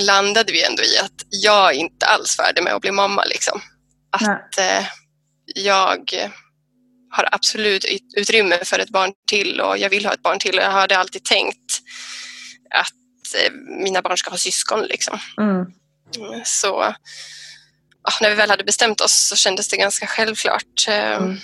[0.00, 3.24] landade vi ändå i att jag är inte alls färdig med att bli mamma.
[3.24, 3.60] Liksom.
[4.10, 4.84] Att eh,
[5.54, 6.12] jag
[7.10, 10.58] har absolut ut- utrymme för ett barn till och jag vill ha ett barn till
[10.58, 11.80] och jag hade alltid tänkt
[12.74, 13.52] att eh,
[13.84, 14.82] mina barn ska ha syskon.
[14.82, 15.18] Liksom.
[15.40, 15.56] Mm.
[16.16, 16.94] Mm, Så
[18.20, 20.88] när vi väl hade bestämt oss så kändes det ganska självklart.
[20.88, 21.36] Eh, Mm.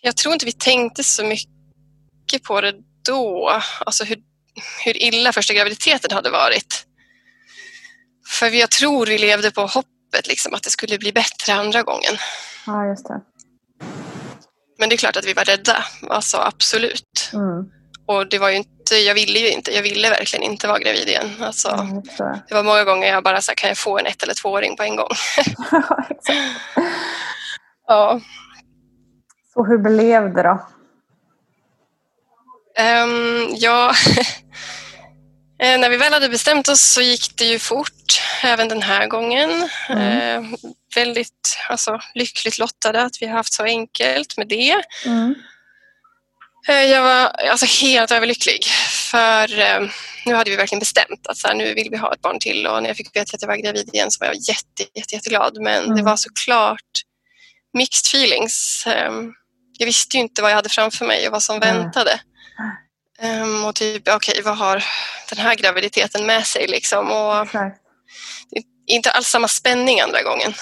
[0.00, 2.74] Jag tror inte vi tänkte så mycket på det
[3.06, 4.18] då, alltså hur,
[4.84, 6.86] hur illa första graviditeten hade varit.
[8.28, 12.16] För jag tror vi levde på hoppet liksom, att det skulle bli bättre andra gången.
[12.66, 13.20] Ja, just det.
[14.78, 17.30] Men det är klart att vi var rädda, alltså absolut.
[17.32, 17.79] Mm.
[18.10, 21.08] Och det var ju inte, jag ville ju inte, jag ville verkligen inte vara gravid
[21.08, 21.30] igen.
[21.40, 21.68] Alltså,
[22.18, 24.76] Ja, det var många gånger jag bara sa, kan jag få en ett eller tvååring
[24.76, 25.10] på en gång?
[27.86, 28.20] Ja.
[29.54, 30.66] Så hur blev det då?
[32.76, 33.94] Ehm, ja,
[35.62, 39.06] Eh, när vi väl hade bestämt oss så gick det ju fort, även den här
[39.06, 39.68] gången.
[39.88, 40.44] Mm.
[40.44, 40.50] Eh,
[40.94, 44.82] väldigt alltså, lyckligt lottade att vi har haft så enkelt med det.
[45.06, 45.34] Mm.
[46.68, 48.64] Eh, jag var alltså, helt överlycklig,
[49.10, 49.80] för eh,
[50.26, 52.66] nu hade vi verkligen bestämt att så här, nu vill vi ha ett barn till
[52.66, 55.14] och när jag fick veta att jag var gravid igen så var jag jätte, jätte,
[55.14, 55.58] jätteglad.
[55.60, 56.04] Men det Mm.
[56.04, 56.90] var såklart
[57.74, 58.84] mixed feelings.
[58.86, 59.32] Ehm,
[59.78, 61.72] jag visste ju inte vad jag hade framför mig och vad som Nej.
[61.72, 62.20] väntade.
[63.22, 64.84] Ehm, och typ, okej, vad har
[65.28, 67.10] den här graviditeten med sig liksom?
[67.10, 67.46] Och
[68.86, 70.54] inte alls samma spänning andra gången.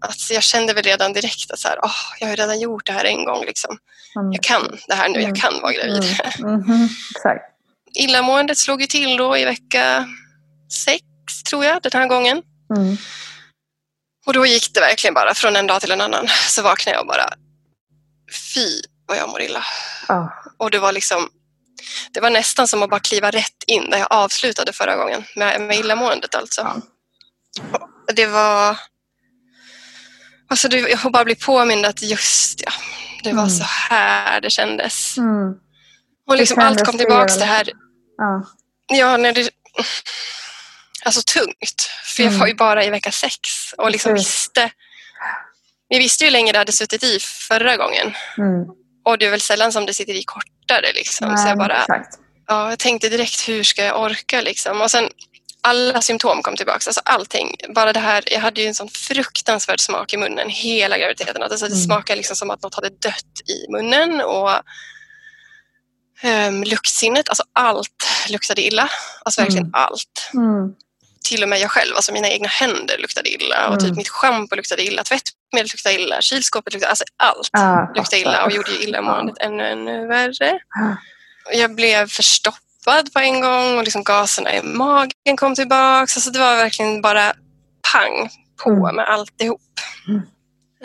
[0.00, 2.92] Alltså, jag kände väl redan direkt att så här, "Åh, jag har redan gjort det
[2.92, 3.44] här en gång.
[3.44, 3.78] Liksom.
[4.16, 4.32] Mm.
[4.32, 5.28] Jag kan det här nu, Mm.
[5.28, 6.20] jag kan vara gravid.
[6.38, 6.54] Mm.
[6.60, 6.88] Mhm.
[7.16, 7.44] Exakt.
[7.94, 10.06] Illamåendet slog ju till då i vecka
[10.84, 11.02] sex,
[11.50, 12.42] tror jag, den här gången.
[12.76, 12.96] Mm.
[14.26, 16.28] Och då gick det verkligen bara från en dag till en annan.
[16.48, 17.28] Så vaknade jag och bara,
[18.54, 19.64] fy vad jag mår illa.
[20.08, 20.32] Ja.
[20.58, 21.28] Och det var liksom,
[22.12, 25.60] det var nästan som att bara kliva rätt in där jag avslutade förra gången med,
[25.60, 26.60] med illamåendet alltså.
[27.72, 27.88] Ja.
[28.14, 28.76] Det var,
[30.48, 32.72] alltså det, jag får bara bli påmind att just ja,
[33.24, 33.54] det var Mm.
[33.54, 35.18] så här det kändes.
[35.18, 35.52] Mm.
[36.28, 37.40] Och liksom Hur allt kändes kom tillbaks då?
[37.40, 37.70] det här
[38.16, 38.46] Ja.
[38.90, 39.50] Ja, när det...
[41.04, 41.90] Alltså tungt.
[42.04, 42.40] För jag Mm.
[42.40, 43.38] var ju bara i vecka sex
[43.78, 44.28] och liksom Precis.
[44.28, 44.70] visste...
[45.88, 48.14] Vi visste ju hur länge det hade suttit i förra gången.
[48.38, 48.64] Mm.
[49.04, 50.92] Och det är väl sällan som det sitter i kortare.
[50.94, 51.28] Liksom.
[51.36, 51.80] så Nej, jag bara...
[51.80, 52.18] Exakt.
[52.46, 54.40] Ja, jag tänkte direkt, hur ska jag orka?
[54.40, 54.80] Liksom.
[54.80, 55.08] Och sen
[55.62, 56.78] alla symptom kom tillbaka.
[56.86, 57.54] Alltså allting.
[57.74, 61.42] Bara det här, jag hade ju en sån fruktansvärd smak i munnen hela graviditeten.
[61.42, 61.84] Alltså det Mm.
[61.84, 64.20] smakade liksom som att något hade dött i munnen.
[64.20, 64.50] Och
[66.24, 68.90] um, luktsinnet, alltså allt luktade illa.
[69.24, 69.74] Alltså verkligen Mm.
[69.74, 70.30] allt.
[70.34, 70.74] Mm.
[71.24, 73.84] till och med jag själv, alltså mina egna händer luktade illa och Mm.
[73.86, 78.44] typ mitt schampo luktade illa, tvättmedlet luktade illa, kylskåpet luktade alltså allt Ja, luktade illa
[78.44, 80.58] och gjorde ju illamåendet ännu, ännu värre.
[80.74, 80.96] Ja.
[81.52, 82.60] Jag blev förstoppad
[83.12, 86.16] på en gång och liksom gaserna i magen kom tillbaks.
[86.16, 87.32] Alltså det var verkligen bara
[87.92, 88.28] pang
[88.64, 88.96] på Mm.
[88.96, 89.60] med alltihop.
[90.08, 90.22] Mm.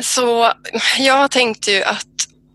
[0.01, 0.53] Så
[0.97, 2.05] jag tänkte ju att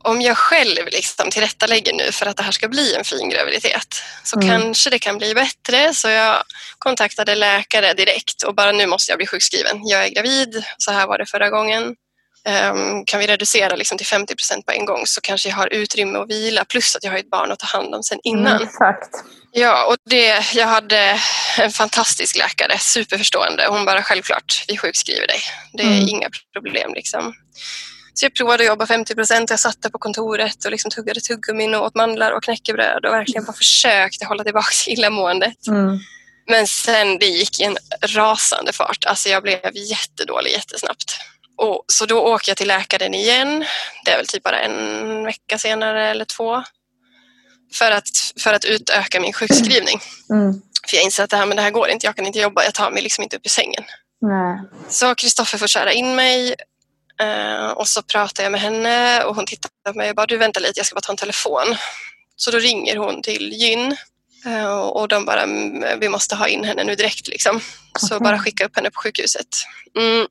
[0.05, 4.03] om jag själv liksom tillrättalägger nu för att det här ska bli en fin graviditet
[4.25, 4.49] så Mm.
[4.49, 5.95] kanske det kan bli bättre.
[5.95, 6.43] Så jag
[6.79, 9.81] kontaktade läkare direkt och bara nu måste jag bli sjukskriven.
[9.89, 11.95] Jag är gravid, så här var det förra gången.
[12.49, 15.67] Ehm, kan vi reducera liksom till 50 procent på en gång så kanske jag har
[15.73, 18.53] utrymme att vila plus att jag har ett barn att ta hand om sen innan.
[18.57, 19.11] Mm, exakt.
[19.53, 21.19] Ja, och det, jag hade
[21.59, 23.67] en fantastisk läkare, superförstående.
[23.69, 25.41] Hon bara självklart, vi sjukskriver dig.
[25.73, 26.09] Det är Mm.
[26.09, 26.95] inga problem.
[26.95, 27.35] Liksom.
[28.15, 29.51] Så jag provade att jobba 50 procent.
[29.51, 33.13] Jag satt där på kontoret och liksom tuggade tuggummin och åt mandlar och knäckebröd och
[33.13, 35.67] verkligen bara försökte hålla tillbaka illamåendet.
[35.69, 35.99] Mm.
[36.51, 39.05] Men sen det gick i en rasande fart.
[39.07, 41.21] Alltså jag blev jättedålig jättesnabbt.
[41.59, 43.65] Och, så då åker jag till läkaren igen.
[44.05, 46.63] Det är väl typ bara en vecka senare eller två.
[47.75, 48.09] För att,
[48.41, 50.01] för att utöka min sjukskrivning.
[50.31, 50.63] Mm.
[50.89, 52.65] För jag inser att det här, men det här går inte, jag kan inte jobba,
[52.65, 53.85] jag tar mig liksom inte upp ur sängen.
[54.21, 54.59] Nej.
[54.89, 56.55] Så Kristoffer får köra in mig
[57.21, 60.37] eh, och så pratar jag med henne och hon tittar på mig och bara du
[60.37, 61.77] vänta lite, jag ska bara ta en telefon.
[62.37, 63.97] Så då ringer hon till gyn
[64.47, 67.61] eh, och de bara "Mm, vi måste ha in henne nu direkt liksom.
[67.99, 68.25] Så Okej.
[68.25, 69.47] bara skicka upp henne på sjukhuset.
[69.99, 70.27] Mm,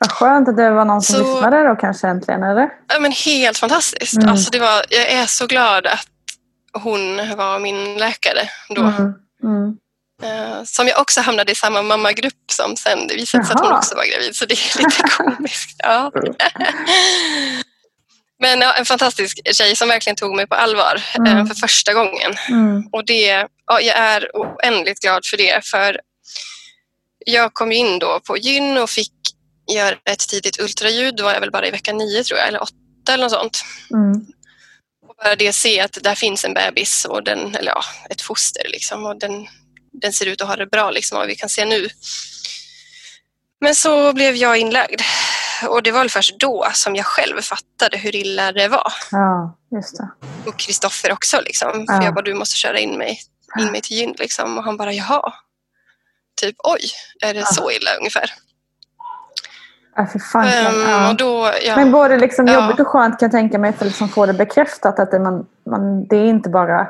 [0.00, 2.68] Vad skönt att det var någon som Så- lyssnade då kanske äntligen, eller?
[2.88, 4.16] ja, men helt fantastiskt.
[4.16, 4.28] Mm.
[4.28, 6.06] Alltså det var, jag är så glad att
[6.72, 8.82] hon var min läkare då.
[8.82, 9.12] Mm.
[9.44, 9.76] Mm.
[10.22, 13.06] Eh, som jag också hamnade i samma mammagrupp som sen.
[13.06, 15.76] Det visade sig att hon också var gravid så det är lite komiskt.
[15.78, 16.12] Ja.
[18.40, 21.46] Men ja, en fantastisk tjej som verkligen tog mig på allvar eh, Mm.
[21.46, 22.34] för första gången.
[22.48, 22.88] Mm.
[22.92, 25.66] Och det, ja, jag är oändligt glad för det.
[25.66, 26.00] För
[27.26, 29.12] jag kom in då på gyn och fick
[29.74, 31.16] göra ett tidigt ultraljud.
[31.16, 33.64] Då var jag väl bara i vecka nio tror jag, eller åtta eller något sånt.
[33.94, 34.26] Mm.
[35.08, 38.68] Och bara det se att där finns en bebis och den, eller ja, ett foster
[38.68, 39.48] liksom och den,
[39.92, 41.88] den ser ut att ha det bra liksom vad vi kan se nu.
[43.60, 45.00] Men så blev jag inlagd
[45.68, 48.92] och det var väl först då som jag själv fattade hur illa det var.
[49.10, 50.10] Ja, just det.
[50.46, 51.84] Och Kristoffer också liksom.
[51.88, 51.96] Ja.
[51.96, 53.20] För jag bara, du måste köra in mig,
[53.60, 54.58] in mig till gyn liksom.
[54.58, 55.32] Och han bara, jaha.
[56.40, 56.80] Typ, oj,
[57.20, 57.46] är det Ja.
[57.46, 58.32] så illa ungefär?
[59.98, 60.44] Ja, för fan.
[60.44, 61.14] Ehm, ja.
[61.18, 61.76] då, ja.
[61.76, 64.32] Men både liksom jobbigt och skönt kan jag tänka mig för att liksom få det
[64.32, 66.88] bekräftat att det, man, man, det är inte bara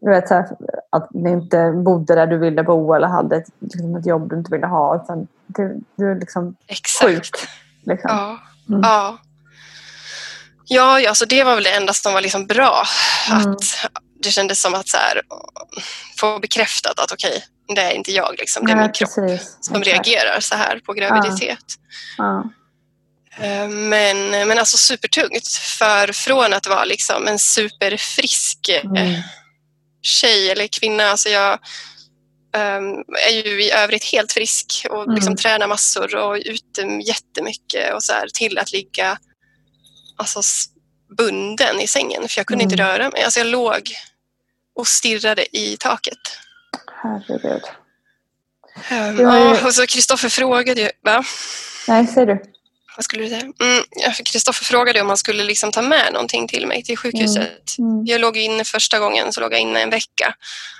[0.00, 0.46] du vet, så här,
[0.90, 4.36] att ni inte bodde där du ville bo eller hade ett, liksom ett jobb du
[4.36, 5.02] inte ville ha.
[5.02, 7.10] Utan du, du är liksom Exakt.
[7.10, 7.30] sjuk.
[7.84, 8.10] Liksom.
[8.10, 8.38] Ja.
[8.68, 8.80] Mm.
[8.82, 9.18] Ja.
[10.64, 12.82] Ja, ja, så det var väl det enda som var liksom bra.
[13.30, 13.50] Mm.
[13.52, 13.62] Att
[14.22, 15.22] det kändes som att så här,
[16.18, 17.44] få bekräftat att okej,
[17.74, 19.56] det är inte jag, liksom, det är Nej, min kropp precis.
[19.60, 19.86] som Exakt.
[20.06, 21.64] reagerar så här på graviditet.
[22.18, 22.44] Ja.
[23.38, 25.48] Eh, Men, men alltså supertungt.
[25.78, 29.22] För från att vara liksom en superfrisk eh, Mm.
[30.02, 31.58] tjej eller kvinna, alltså jag
[32.56, 32.94] ehm,
[33.28, 35.36] är ju i övrigt helt frisk och liksom Mm.
[35.36, 39.18] tränar massor och ute jättemycket och så här, till att ligga
[40.16, 40.42] alltså,
[41.16, 42.86] bunden i sängen för jag kunde inte Mm.
[42.86, 43.22] röra mig.
[43.22, 43.92] Alltså jag låg
[44.74, 46.18] och stirrade i taket.
[47.02, 47.62] Herregud.
[49.18, 51.24] Ja, och så Kristoffer frågade ju, va?
[51.88, 52.42] Nej, säger du.
[52.96, 53.40] Vad skulle du säga?
[53.40, 53.84] Mm,
[54.24, 57.78] Kristoffer frågade om han skulle liksom ta med någonting till mig till sjukhuset.
[57.78, 58.06] Mm.
[58.06, 60.34] Jag låg inne första gången, så låg jag inne en vecka.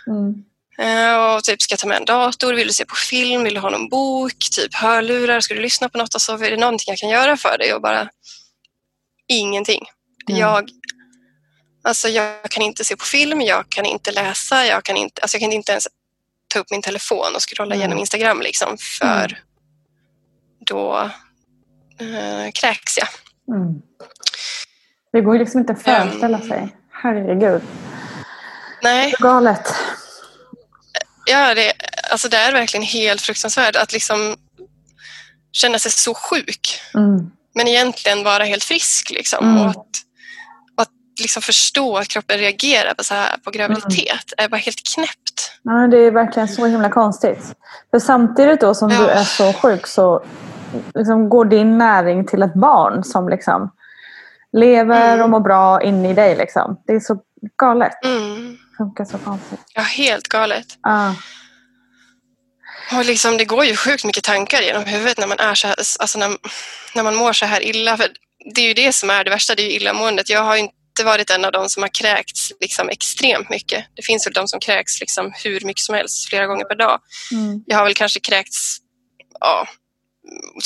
[0.07, 0.45] Mm.
[0.79, 2.55] Eh, och typ, ska jag ta med en dator?
[2.55, 3.43] Vill du se på film?
[3.43, 4.39] Vill du ha någon bok?
[4.53, 5.41] Typ hörlurar?
[5.41, 6.15] Ska du lyssna på något?
[6.15, 7.75] Alltså, är det någonting jag kan göra för dig?
[7.75, 8.09] Och bara
[9.29, 9.85] ingenting.
[10.29, 10.41] Mm.
[10.41, 10.69] Jag,
[11.85, 15.37] alltså, jag kan inte se på film, jag kan inte läsa, jag kan inte, alltså,
[15.37, 15.89] jag kan inte ens
[16.51, 17.79] ta upp min telefon och scrolla Mm.
[17.81, 19.37] igenom Instagram liksom, för Mm.
[20.67, 21.11] då
[21.99, 23.09] eh, kräks jag.
[23.57, 23.75] Mm.
[25.13, 26.49] Det går ju liksom inte att föreställa Ehm.
[26.49, 26.77] sig.
[27.03, 27.63] Herregud.
[28.83, 29.75] Nej, Så galet.
[31.27, 31.73] ja, det,
[32.11, 34.37] alltså, det är verkligen helt fruktansvärt att liksom
[35.53, 37.31] känna sig så sjuk Mm.
[37.55, 39.11] men egentligen vara helt frisk.
[39.11, 39.49] Liksom.
[39.57, 39.67] Mm.
[39.67, 39.87] Och
[41.21, 45.53] liksom förstå att kroppen reagerar på, så här, på graviditet är bara helt knäppt.
[45.63, 47.55] Ja, det är verkligen så himla konstigt.
[47.91, 49.09] För samtidigt då som du Ja.
[49.11, 50.25] är så sjuk så
[50.95, 53.73] liksom går din näring till ett barn som liksom
[54.53, 55.25] lever Mm.
[55.25, 56.37] och mår bra inne i dig.
[56.37, 56.81] Liksom.
[56.87, 57.19] Det är så
[57.59, 58.05] galet.
[58.05, 58.51] Mm.
[58.53, 59.61] Det funkar så konstigt.
[59.75, 60.67] Ja, helt galet.
[60.83, 61.15] Ja.
[62.99, 65.77] Och liksom, det går ju sjukt mycket tankar genom huvudet när man, är så här,
[66.01, 66.29] alltså när,
[66.95, 67.97] när man mår så här illa.
[67.97, 68.07] För
[68.55, 70.29] det är ju det som är det värsta, det är ju illamåendet.
[70.31, 73.85] Jag har inte inte varit en av dem som har kräkts liksom extremt mycket.
[73.95, 77.01] Det finns väl de som kräks liksom hur mycket som helst flera gånger per dag.
[77.33, 77.65] Mm.
[77.67, 78.79] Jag har väl kanske kräkts
[79.41, 79.67] ja,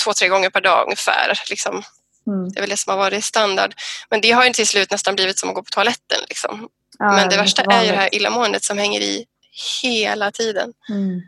[0.04, 1.40] två, tre gånger per dag ungefär.
[1.50, 1.82] Liksom.
[2.26, 2.48] Mm.
[2.52, 3.74] Det är väl det som har varit standard.
[4.10, 6.18] Men det har ju till slut nästan blivit som att gå på toaletten.
[6.28, 6.68] Liksom.
[6.98, 9.24] Ja, Men det är värsta är ju det här illamåendet som hänger i
[9.82, 10.72] hela tiden.
[10.88, 11.20] Mm.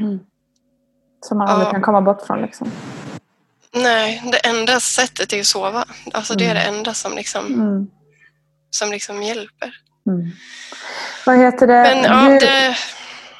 [0.00, 0.18] Mm.
[1.28, 1.70] Som man aldrig Ja.
[1.72, 2.42] kan komma bort från.
[2.42, 2.72] Liksom.
[3.74, 5.84] Nej, det enda sättet är att sova.
[6.12, 6.74] Alltså det är det Mm.
[6.74, 7.86] enda som liksom, Mm.
[8.76, 9.74] Som liksom hjälper.
[10.06, 10.30] Mm.
[11.26, 11.82] Vad heter det?
[11.82, 12.76] Men ja, du, det,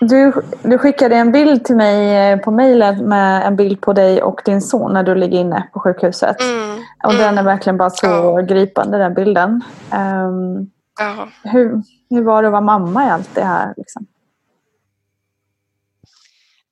[0.00, 4.22] du, du skickade en bild till mig eh, på mejlen med en bild på dig
[4.22, 6.40] och din son när du ligger inne på sjukhuset.
[6.40, 8.40] mm, Och den är mm, verkligen bara så Ja.
[8.40, 9.64] gripande den bilden.
[9.92, 11.28] Ehm, ja.
[11.44, 13.74] hur, hur var det att vara mamma i allt det här?
[13.76, 14.06] Liksom?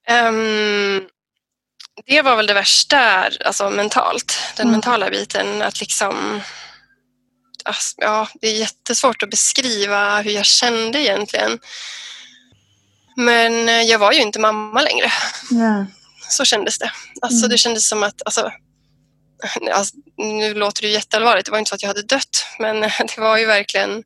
[0.08, 1.02] Ehm,
[2.06, 2.98] det var väl det värsta,
[3.46, 4.32] alltså mentalt.
[4.56, 4.72] Den Mm.
[4.72, 5.62] mentala biten.
[5.62, 6.40] Att liksom...
[7.64, 11.58] Alltså, ja, det är jättesvårt att beskriva hur jag kände egentligen.
[13.16, 15.12] Men eh, jag var ju inte mamma längre.
[15.50, 15.86] Ja.
[16.28, 16.92] Så kändes det.
[17.20, 17.50] Alltså, Mm.
[17.50, 18.22] Det kändes som att...
[18.24, 18.52] Alltså,
[19.72, 21.46] alltså, nu låter det jätteallvarligt.
[21.46, 22.46] Det var inte så att jag hade dött.
[22.58, 22.80] Men
[23.16, 24.02] det var ju verkligen...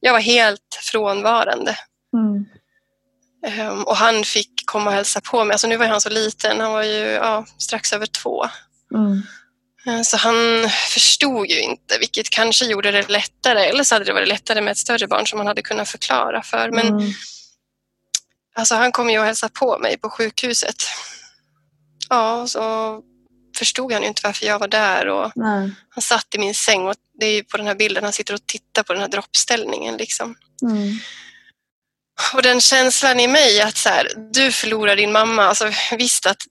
[0.00, 1.78] Jag var helt frånvarande.
[2.16, 2.44] Mm.
[3.46, 5.52] Ehm, och han fick komma och hälsa på mig.
[5.52, 6.60] Alltså nu var han så liten.
[6.60, 8.44] Han var ju ja, strax över två.
[8.94, 9.22] Mm.
[9.86, 13.64] Eh, Så han förstod ju inte, vilket kanske gjorde det lättare.
[13.64, 16.42] Eller så hade det varit lättare med ett större barn som man hade kunnat förklara
[16.42, 16.70] för.
[16.70, 17.12] Men Mm.
[18.54, 20.76] alltså, han kom ju och hälsade på mig på sjukhuset.
[22.08, 23.00] Ja, så
[23.58, 25.08] förstod han ju inte varför jag var där.
[25.08, 25.70] Och Nej.
[25.88, 28.34] han satt i min säng och det är ju på den här bilden han sitter
[28.34, 29.96] och tittar på den här droppställningen.
[29.96, 30.34] Liksom.
[30.62, 30.98] Mm.
[32.34, 35.44] Och den känslan i mig att så här, du förlorar din mamma.
[35.44, 36.42] Alltså, visst att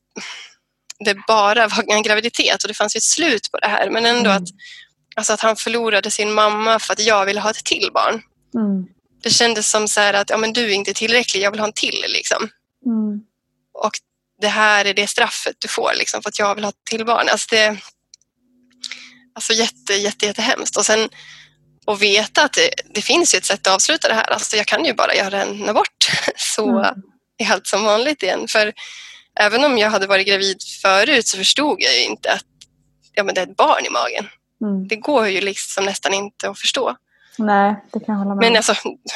[1.03, 3.89] det bara var en graviditet och det fanns ju ett slut på det här.
[3.89, 4.43] Men ändå Mm.
[4.43, 4.49] att,
[5.15, 8.21] alltså att han förlorade sin mamma för att jag ville ha ett till barn.
[8.55, 8.85] Mm.
[9.23, 11.67] Det kändes som så här att ja, men du är inte tillräcklig, jag vill ha
[11.67, 12.05] en till.
[12.07, 12.49] Liksom.
[12.85, 13.19] Mm.
[13.73, 13.91] Och
[14.41, 17.05] det här är det straffet du får liksom, för att jag vill ha ett till
[17.05, 17.29] barn.
[17.29, 17.77] Alltså det,
[19.35, 20.77] alltså jätte, jätte, jättehemskt.
[20.77, 21.09] Och sen
[21.87, 24.31] att veta att det, det finns ju ett sätt att avsluta det här.
[24.31, 27.01] Alltså jag kan ju bara göra en abort så Mm.
[27.37, 28.47] är allt som vanligt igen.
[28.47, 28.73] För
[29.39, 32.45] även om jag hade varit gravid förut så förstod jag ju inte att
[33.13, 34.27] ja, men det är ett barn i magen.
[34.61, 34.87] Mm.
[34.87, 36.95] Det går ju liksom nästan inte att förstå.
[37.37, 38.73] Nej, det kan jag hålla med Men alltså,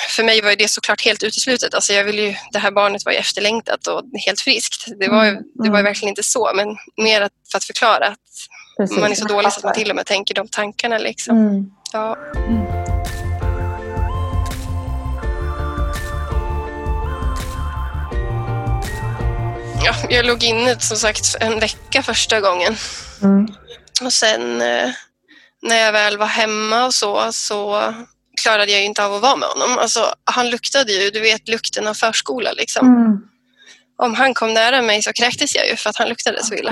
[0.09, 1.73] för mig var det såklart helt uteslutet.
[1.73, 4.85] Alltså jag ville ju, det här barnet var ju efterlängtat och helt friskt.
[4.99, 5.83] Det var ju, Mm, det var mm.
[5.83, 8.19] verkligen inte så, men mer för att förklara att
[8.77, 8.97] Precis.
[8.97, 10.97] man är så dålig så att man till och med tänker de tankarna.
[10.97, 11.37] Liksom.
[11.37, 11.71] Mm.
[11.93, 12.17] Ja.
[19.87, 22.75] Ja, jag låg inne som sagt en vecka första gången.
[23.23, 23.47] Mm.
[24.03, 24.89] Och sen eh,
[25.61, 27.93] när jag väl var hemma och så, så
[28.41, 29.77] klarade jag inte av att vara med honom.
[29.77, 32.51] Alltså, han luktade ju, du vet lukten av förskola.
[32.51, 32.87] Liksom.
[32.87, 33.17] Mm.
[33.97, 36.71] Om han kom nära mig så kräktes jag ju för att han luktade så illa.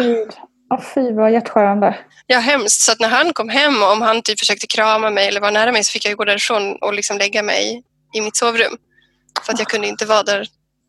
[0.74, 1.98] Åh, fy vad hjärtskärande.
[2.28, 2.82] Ja, hemskt.
[2.82, 5.72] Så när han kom hem och om han typ försökte krama mig eller vara nära
[5.72, 8.78] mig så fick jag gå därifrån och liksom lägga mig i mitt sovrum.
[9.46, 10.48] För att jag kunde inte vara där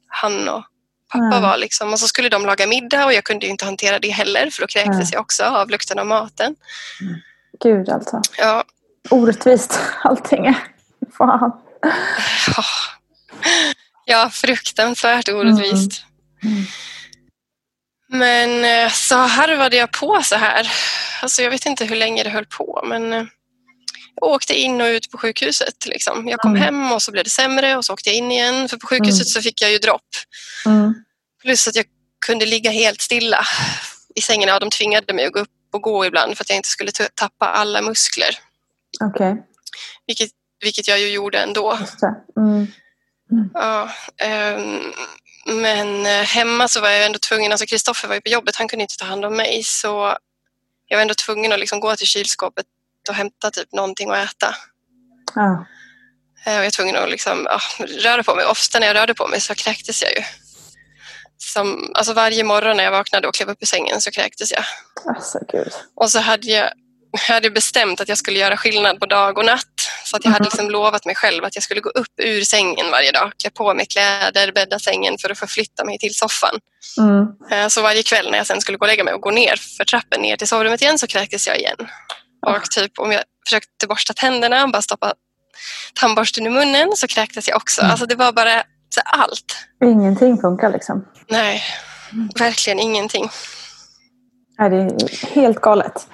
[0.09, 0.65] han och
[1.13, 1.57] pappa var.
[1.57, 1.93] Liksom.
[1.93, 4.67] Och så skulle de laga middag och jag kunde inte hantera det heller för då
[4.67, 6.57] kräktes jag också av lukten av maten.
[7.63, 8.21] Gud alltså.
[8.39, 8.65] Ja,
[9.11, 10.55] Orättvist allting.
[11.19, 11.53] Fan.
[12.57, 12.65] Ja,
[14.05, 16.05] ja fruktansvärt orättvist.
[16.43, 16.65] Mm.
[18.09, 20.73] Men eh, så harvade jag på så här.
[21.23, 23.25] Alltså jag vet inte hur länge det höll på men eh,
[24.21, 25.87] jag åkte in och ut på sjukhuset.
[25.87, 26.29] Liksom.
[26.29, 26.63] Jag kom Mm.
[26.63, 28.69] hem och så blev det sämre och så åkte jag in igen.
[28.69, 29.27] För på sjukhuset Mm.
[29.27, 30.03] så fick jag ju dropp.
[30.67, 30.95] Mm.
[31.43, 31.85] Plus att jag
[32.27, 33.45] kunde ligga helt stilla
[34.15, 34.49] i sängen.
[34.49, 36.93] Ja, de tvingade mig att gå upp och gå ibland för att jag inte skulle
[37.15, 38.39] tappa alla muskler.
[39.01, 39.37] Okej,
[40.07, 40.31] Vilket,
[40.65, 41.79] vilket jag ju gjorde ändå.
[42.01, 42.41] det.
[42.41, 42.67] Mm.
[43.55, 43.91] Ja,
[44.23, 44.93] ehm,
[45.47, 48.69] men eh, hemma så var jag ändå tvungen, alltså Kristoffer var ju på jobbet, han
[48.69, 50.17] kunde inte ta hand om mig så
[50.89, 52.67] jag var ändå tvungen att liksom gå till kylskåpet
[53.09, 54.55] och hämta typ någonting att äta.
[55.35, 55.67] Ja.
[56.47, 58.45] Eh, Och jag var tvungen att liksom, ja, röra på mig.
[58.47, 60.23] Ofta när jag rörde på mig så kräktes jag ju.
[61.39, 64.65] Som, alltså varje morgon när jag vaknade och klev upp i sängen så kräktes jag.
[65.17, 65.73] Alltså gud.
[65.97, 66.71] Och så hade jag,
[67.29, 69.63] jag hade bestämt att jag skulle göra skillnad på dag och natt.
[70.05, 70.45] Så att jag hade Mhm.
[70.53, 73.75] liksom lovat mig själv att jag skulle gå upp ur sängen varje dag, klä på
[73.75, 76.59] mig kläder, bädda sängen för att förflytta mig till soffan.
[76.99, 77.27] Mm.
[77.51, 79.57] Eh, Så varje kväll när jag sen skulle gå och lägga mig och gå ner
[79.77, 81.77] för trappen ner till sovrummet igen så kräktes jag igen.
[82.55, 85.13] Och typ om jag försökte borsta tänderna, bara stoppa
[86.01, 87.81] tandborsten i munnen så kräktes jag också.
[87.81, 87.91] Mm.
[87.91, 88.63] Alltså det var bara
[88.95, 89.57] så allt.
[89.85, 91.05] Ingenting funkar liksom.
[91.29, 91.63] Nej,
[92.39, 93.31] verkligen ingenting.
[94.59, 96.07] Ja, det är helt galet.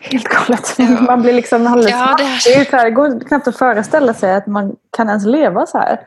[0.00, 0.78] Helt galet.
[1.00, 3.58] Man blir liksom alldeles Ja, det är- det, är så här, det går knappt att
[3.58, 5.98] föreställa sig att man kan ens leva så här.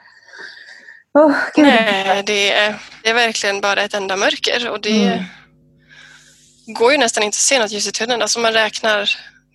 [1.56, 1.66] Gud.
[1.66, 5.24] Nej, det är, det är verkligen bara ett enda mörker och det Mm.
[6.68, 8.22] går ju nästan inte att se något ljus i tunneln.
[8.22, 9.10] Alltså man räknar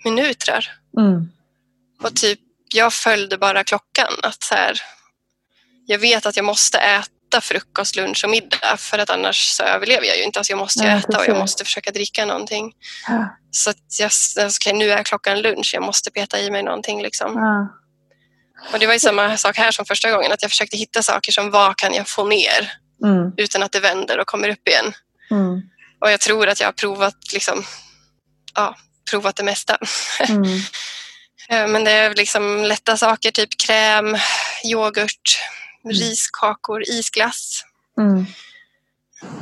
[0.05, 0.73] minuter.
[0.99, 1.31] Mm.
[2.03, 2.41] Och typ,
[2.75, 4.13] jag följde bara klockan.
[4.23, 4.81] Att så här,
[5.87, 10.07] jag vet att jag måste äta frukost, lunch och middag för att annars så överlever
[10.07, 10.39] jag ju inte.
[10.39, 12.73] Alltså jag måste Nej, äta och jag måste försöka dricka någonting.
[13.09, 13.37] Ja.
[13.51, 17.03] Så att jag, alltså, okej, nu är klockan lunch, jag måste peta i mig någonting.
[17.03, 17.37] Liksom.
[17.37, 17.79] Ja.
[18.73, 21.33] Och det var ju samma sak här som första gången, att jag försökte hitta saker
[21.33, 22.73] som vad kan jag få ner
[23.05, 23.33] Mm.
[23.37, 24.93] utan att det vänder och kommer upp igen.
[25.31, 25.63] Mm.
[26.01, 27.65] Och jag tror att jag har provat, liksom,
[28.55, 28.77] ja,
[29.11, 29.77] provat det mesta.
[30.29, 30.59] Mm.
[31.49, 34.17] Eh, Men det är liksom lätta saker, typ kräm,
[34.65, 35.39] yoghurt,
[35.85, 35.97] Mm.
[35.97, 37.63] riskakor, isglass.
[38.01, 38.27] Mm.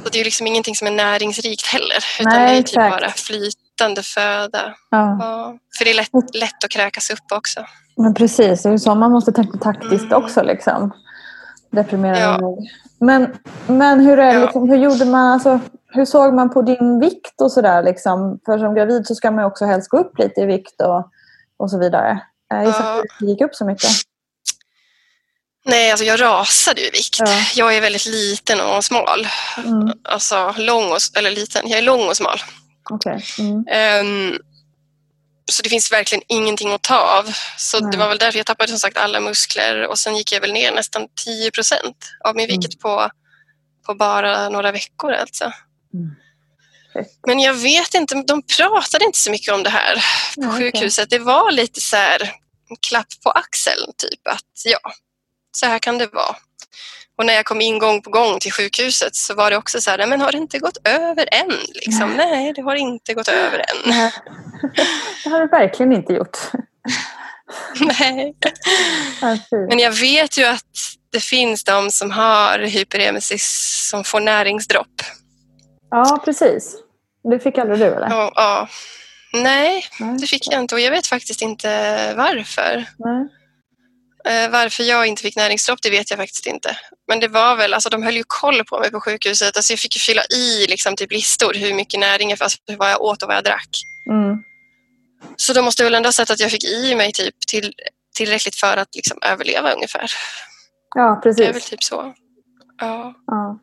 [0.05, 2.05] Så det är ju liksom ingenting som är näringsrikt heller.
[2.21, 2.91] Utan Nej, det är typ exakt.
[3.01, 4.75] bara flytande föda.
[4.91, 5.17] Ja.
[5.21, 7.65] Ja, för det är lätt, lätt att kräkas upp också.
[7.97, 10.25] Men precis, det är så man måste tänka taktiskt Mm.
[10.25, 10.43] också.
[10.43, 10.93] Liksom.
[11.71, 12.39] Deprimerande Ja.
[12.39, 12.69] nog.
[13.01, 14.41] Men, men hur, är, Ja.
[14.41, 17.83] liksom, hur gjorde man, alltså, hur såg man på din vikt och sådär?
[17.83, 18.41] Liksom?
[18.47, 21.11] För som gravid så ska man ju också helst gå upp lite i vikt och,
[21.57, 22.21] och så vidare.
[22.49, 22.99] Jag gissar Ja.
[22.99, 23.91] att du gick upp så mycket.
[25.65, 27.17] Nej, alltså jag rasade ju i vikt.
[27.19, 27.27] Ja.
[27.57, 29.27] Jag är väldigt liten och smal.
[29.67, 29.93] Mm.
[30.05, 32.39] Alltså lång och, eller liten, jag är lång och smal.
[32.91, 33.25] Okej.
[33.39, 33.65] Mm.
[33.71, 34.39] Ehm,
[35.53, 37.33] så det finns verkligen ingenting att ta av.
[37.57, 37.91] Så Nej.
[37.93, 40.53] det var väl därför jag tappade som sagt alla muskler och sen gick jag väl
[40.53, 42.61] ner nästan 10 procent av min Mm.
[42.61, 43.11] vikt på,
[43.87, 45.45] på bara några veckor alltså.
[45.95, 46.17] Mm.
[47.27, 49.95] Men jag vet inte, de pratade inte så mycket om det här
[50.35, 50.59] på okej.
[50.73, 51.11] sjukhuset.
[51.11, 52.21] Det var lite så här
[52.71, 54.93] en klapp på axeln, typ att ja,
[55.53, 56.37] så här kan det vara.
[57.21, 59.91] Och när jag kom in gång på gång till sjukhuset så var det också så
[59.91, 61.51] här, "Nej, men har det inte gått över än?
[61.75, 63.77] Liksom, Nej, det har inte gått över än.
[63.87, 64.13] Nej.
[65.25, 66.39] Det har du verkligen inte gjort.
[67.81, 68.35] Nej.
[69.21, 69.37] Ja.
[69.69, 70.65] Men jag vet ju att
[71.13, 73.45] det finns de som har hyperemesis
[73.91, 75.03] som får näringsdropp.
[75.91, 76.77] Ja, precis.
[77.31, 78.07] Det fick aldrig du eller?
[78.07, 78.69] Och, ja.
[79.33, 80.17] Nej, Nej.
[80.21, 81.69] det fick jag inte och jag vet faktiskt inte
[82.17, 82.85] varför.
[82.99, 83.29] Nej.
[84.25, 86.77] Eh, varför jag inte fick näringsdropp det vet jag faktiskt inte.
[87.09, 89.57] Men det var väl, alltså de höll ju koll på mig på sjukhuset.
[89.57, 93.01] Alltså jag fick ju fylla i liksom, typ listor hur mycket näring alltså, vad jag
[93.03, 93.69] åt och vad jag drack.
[94.11, 94.43] Mm.
[95.37, 97.73] Så de måste väl ändå ha sett att jag fick i mig typ till,
[98.17, 100.11] tillräckligt för att liksom, överleva ungefär.
[100.95, 101.71] Ja, Det är väl precis.
[101.71, 102.15] typ så.
[102.81, 103.15] Ja.
[103.27, 103.59] Ja.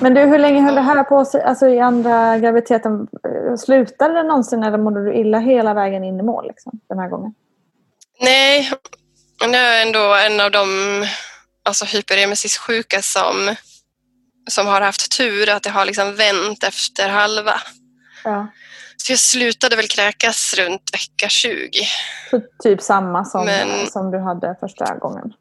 [0.00, 1.42] Men du, hur länge höll det här på sig?
[1.42, 3.08] Alltså i andra graviditeten,
[3.58, 7.08] slutade det någonsin eller mådde du illa hela vägen in i mål liksom, den här
[7.08, 7.34] gången?
[8.20, 8.72] Nej,
[9.40, 10.68] jag är ändå en av de
[11.64, 13.54] alltså, hyperemesis-sjuka som,
[14.50, 17.60] som har haft tur att det har liksom vänt efter halva.
[18.24, 18.52] Ja.
[18.96, 21.70] Så jag slutade väl kräkas runt vecka 20.
[22.30, 25.32] Så typ samma som, Men- som du hade första gången?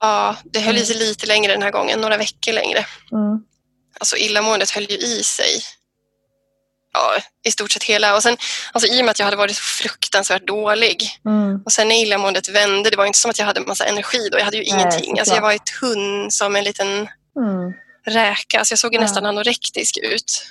[0.00, 2.86] Ja, det höll i sig lite längre den här gången, några veckor längre.
[3.12, 3.44] Mm.
[4.00, 5.60] Alltså illamåendet höll ju i sig.
[6.96, 8.16] Ja, i stort sett hela.
[8.16, 8.36] Och sen,
[8.72, 11.62] alltså, I och med att jag hade varit så fruktansvärt dålig Mm.
[11.64, 14.38] och sen när illamåendet vände, det var inte som att jag hade massa energi då.
[14.38, 15.18] Jag hade ju Nej, ingenting.
[15.18, 16.88] Alltså, jag var ju tunn som en liten
[17.36, 17.72] Mm.
[18.06, 18.58] räka.
[18.58, 19.02] Alltså jag såg ju Ja.
[19.02, 20.46] nästan anorektisk ut.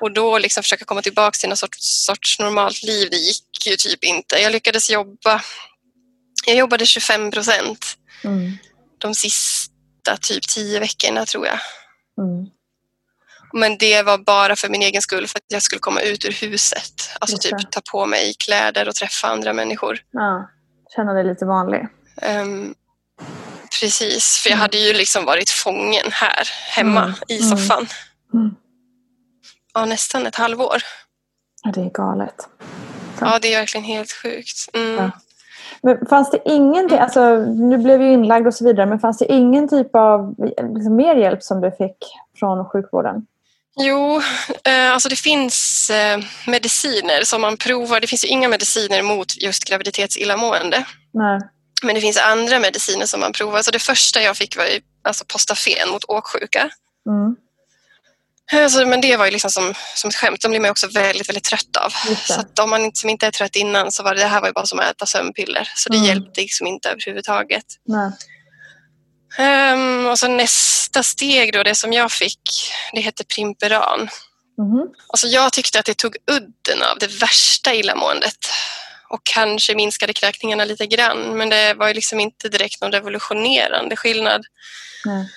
[0.00, 3.76] Och då liksom försöka komma tillbaka till något sorts, sorts normalt liv, det gick ju
[3.76, 4.36] typ inte.
[4.38, 5.42] Jag lyckades jobba.
[6.46, 8.58] Jag jobbade 25 procent Mm.
[8.98, 11.58] de sista typ tio veckorna tror jag.
[12.18, 12.46] Mm.
[13.52, 16.32] Men det var bara för min egen skull, för att jag skulle komma ut ur
[16.32, 16.92] huset.
[17.20, 19.98] Alltså typ ta på mig kläder och träffa andra människor.
[20.10, 20.48] Ja.
[20.96, 21.86] Känna dig lite vanlig.
[22.22, 22.74] Ehm,
[23.80, 27.14] precis, för jag hade ju liksom varit fången här hemma Mm.
[27.28, 27.48] i Mm.
[27.58, 27.86] soffan.
[28.34, 28.54] Mm.
[29.74, 30.76] Ja, nästan ett halvår.
[31.62, 32.48] Ja, det är galet.
[33.20, 34.68] Ja, det är verkligen helt sjukt.
[34.74, 34.96] Mm.
[34.96, 35.10] Ja.
[35.82, 39.32] Men fanns det ingenting, alltså du blev ju inlagd och så vidare, men fanns det
[39.32, 40.34] ingen typ av
[40.74, 41.96] liksom, mer hjälp som du fick
[42.40, 43.26] från sjukvården?
[43.76, 44.22] Jo,
[44.64, 48.00] eh, alltså det finns eh, mediciner som man provar.
[48.00, 50.84] Det finns ju inga mediciner mot just graviditetsillamående.
[51.14, 51.40] Nej.
[51.82, 53.62] Men det finns andra mediciner som man provar.
[53.62, 56.70] Så det första jag fick var ju alltså Postafen mot åksjuka.
[57.08, 57.36] Mm.
[58.52, 60.40] Alltså, men det var ju liksom som, som ett skämt.
[60.40, 61.90] De blir man också väldigt, väldigt trött av.
[62.26, 64.48] Så om man inte, som inte är trött innan så var det, det här var
[64.48, 65.68] ju bara som att äta sömnpiller.
[65.74, 66.08] Så det Mm.
[66.08, 67.64] hjälpte liksom inte överhuvudtaget.
[67.86, 68.10] Nej.
[69.38, 72.40] Ehm, och så nästa steg då, det som jag fick,
[72.92, 74.08] det heter Primperan.
[74.58, 74.88] Mhm.
[75.08, 78.36] Alltså jag tyckte att det tog udden av det värsta illamåendet
[79.08, 83.96] och kanske minskade kräkningarna lite grann men det var ju liksom inte direkt någon revolutionerande
[83.96, 84.42] skillnad.
[85.04, 85.28] Nej.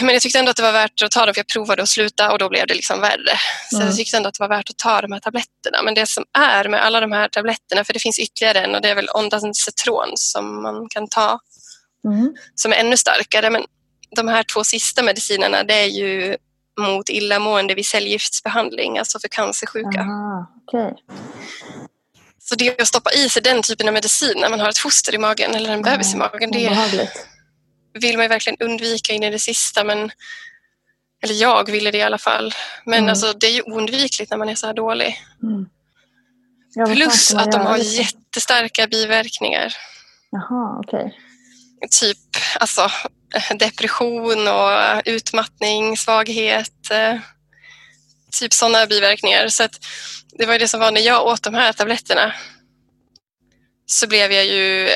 [0.00, 1.88] Men jag tyckte ändå att det var värt att ta dem för jag provade att
[1.88, 3.38] sluta och då blev det liksom värre.
[3.70, 3.88] Så Mm.
[3.88, 5.82] jag tyckte ändå att det var värt att ta de här tabletterna.
[5.82, 8.80] Men det som är med alla de här tabletterna, för det finns ytterligare en och
[8.82, 11.40] det är väl Ondansetron som man kan ta
[12.12, 12.34] Mm.
[12.54, 13.50] som är ännu starkare.
[13.50, 13.64] Men
[14.16, 16.36] de här två sista medicinerna det är ju
[16.80, 20.00] mot illamående vid cellgiftsbehandling, alltså för cancersjuka.
[20.00, 20.94] Aha, okej.
[22.38, 25.14] Så det att stoppa i sig den typen av medicin när man har ett foster
[25.14, 27.26] i magen eller en bebis i magen, det Obehagligt.
[28.00, 29.84] vill man ju verkligen undvika in i det sista.
[29.84, 30.10] Men,
[31.22, 32.54] eller jag ville det i alla fall.
[32.84, 33.08] Men Mm.
[33.10, 35.16] alltså, det är ju oundvikligt när man är så här dålig.
[35.42, 35.66] Mm.
[36.94, 39.74] Plus att de har jättestarka biverkningar.
[40.30, 41.18] Jaha, okej.
[42.00, 42.18] Typ
[42.60, 42.90] alltså,
[43.58, 46.90] depression och utmattning, svaghet.
[46.90, 47.20] eh,
[48.40, 49.48] Typ sådana biverkningar.
[49.48, 49.80] Så att
[50.38, 52.32] det var det som var när jag åt de här tabletterna.
[53.86, 54.88] Så blev jag ju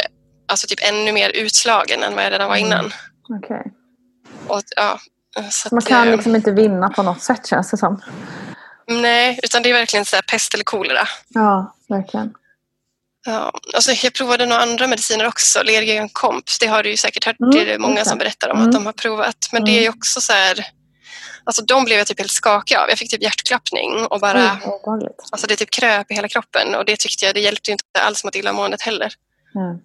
[0.48, 2.92] alltså typ ännu mer utslagen än vad jag redan var innan.
[3.28, 3.62] Okej.
[4.48, 4.98] Och, ja,
[5.50, 8.02] så Man att, kan eh, liksom inte vinna på något sätt känns det som.
[8.88, 11.08] Nej, utan det är verkligen så pest eller kolera.
[11.28, 12.34] Ja, verkligen.
[13.26, 16.44] Ja, alltså jag provade några andra mediciner också, Lergen Comp.
[16.60, 18.68] Det har du ju säkert hört, Mm, det är det många som berättar om Mm.
[18.68, 19.48] att de har provat.
[19.52, 20.66] Men det är ju också så här,
[21.44, 22.88] alltså de blev jag typ helt skakig av.
[22.88, 25.20] Jag fick typ hjärtklappning och bara, obehagligt.
[25.32, 28.24] alltså det typ kröp i hela kroppen och det tyckte jag, det hjälpte inte alls
[28.24, 29.12] mot illamåendet heller.
[29.54, 29.78] Ja,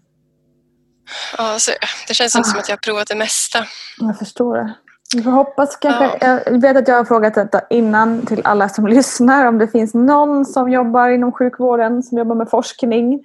[1.38, 1.72] Ja, så
[2.08, 2.52] det känns inte Ah.
[2.52, 3.68] som att jag har provat det mesta.
[3.98, 4.74] jag förstår det.
[5.16, 6.18] Vi får hoppas kanske.
[6.22, 6.40] Ja.
[6.46, 9.46] Jag vet att jag har frågat detta innan till alla som lyssnar.
[9.46, 13.20] Om det finns någon som jobbar inom sjukvården, som jobbar med forskning.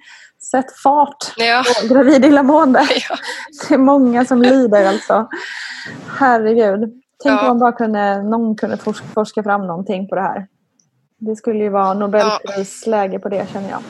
[0.51, 2.79] Sätt fart Ja, på gravid illamående.
[3.09, 3.15] ja,
[3.67, 5.27] Det är många som lider alltså.
[6.19, 6.79] Herregud.
[7.23, 7.41] Tänk Ja.
[7.41, 8.77] om man bara kunde, någon kunde
[9.13, 10.47] forska, fram någonting på det här.
[11.19, 13.81] Det skulle ju vara Nobelprisläge på det känner jag.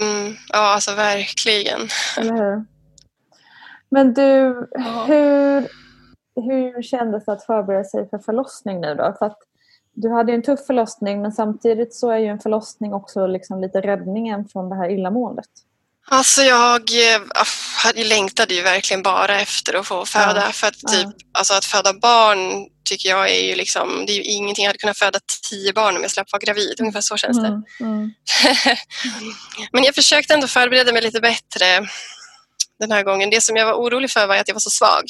[0.00, 1.80] mm, ja alltså verkligen.
[2.18, 2.64] Eller hur?
[3.90, 4.22] Men du,
[5.06, 5.66] hur,
[6.42, 9.16] hur kändes det att förbereda sig för förlossning nu då?
[9.18, 9.38] För att
[9.92, 13.60] du hade ju en tuff förlossning men samtidigt så är ju en förlossning också liksom
[13.60, 15.48] lite räddningen från det här illamåendet.
[16.10, 17.20] Alltså jag eh,
[17.84, 20.42] hade- längtade ju verkligen bara efter att få föda.
[20.46, 20.88] Ja, För att, ja.
[20.88, 21.08] typ,
[21.38, 24.64] alltså att föda barn tycker jag är ju liksom, det är ju ingenting.
[24.64, 25.18] Jag hade kunnat föda
[25.50, 26.80] tio barn om jag slapp vara gravid.
[26.80, 27.46] Ungefär så känns det.
[27.46, 28.10] Mm, mm,
[29.72, 31.86] Men jag försökte ändå förbereda mig lite bättre
[32.78, 33.30] den här gången.
[33.30, 35.04] Det som jag var orolig för var att jag var så svag.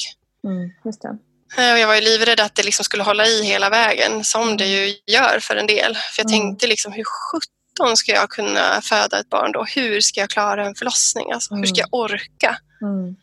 [0.49, 1.17] Mm, just det.
[1.57, 4.65] Eh, jag var ju livrädd att det liksom skulle hålla i hela vägen, som det
[4.65, 5.95] ju gör för en del.
[5.95, 6.41] För jag Mm.
[6.41, 9.63] tänkte liksom, hur sjutton ska jag kunna föda ett barn då?
[9.63, 11.31] Hur ska jag klara en förlossning?
[11.31, 12.57] Alltså, Hur ska jag orka?
[12.81, 13.15] Mm,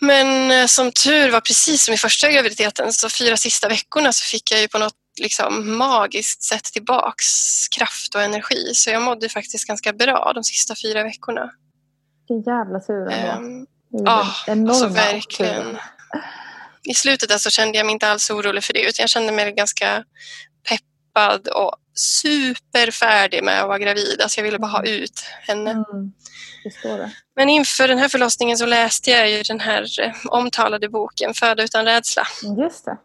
[0.00, 4.24] Men eh, som tur var, precis som i första graviditeten, så fyra sista veckorna så
[4.24, 7.26] fick jag ju på något liksom, magiskt sätt tillbaks
[7.68, 8.74] kraft och energi.
[8.74, 11.50] Så jag mådde faktiskt ganska bra de sista fyra veckorna.
[12.28, 13.48] Vilken jävla tur ändå.
[13.48, 15.78] Ju Ja, enorma alltså verkligen.
[16.82, 19.32] I slutet där så kände jag mig inte alls orolig för det utan jag kände
[19.32, 20.04] mig ganska
[20.68, 24.20] peppad och superfärdig med att vara gravid.
[24.22, 25.70] Alltså jag ville bara ha ut henne.
[25.70, 26.12] Mm,
[26.82, 27.10] det.
[27.36, 31.62] Men inför den här förlossningen så läste jag ju den här eh, omtalade boken Föda
[31.62, 32.22] utan rädsla.
[32.58, 32.96] Just det.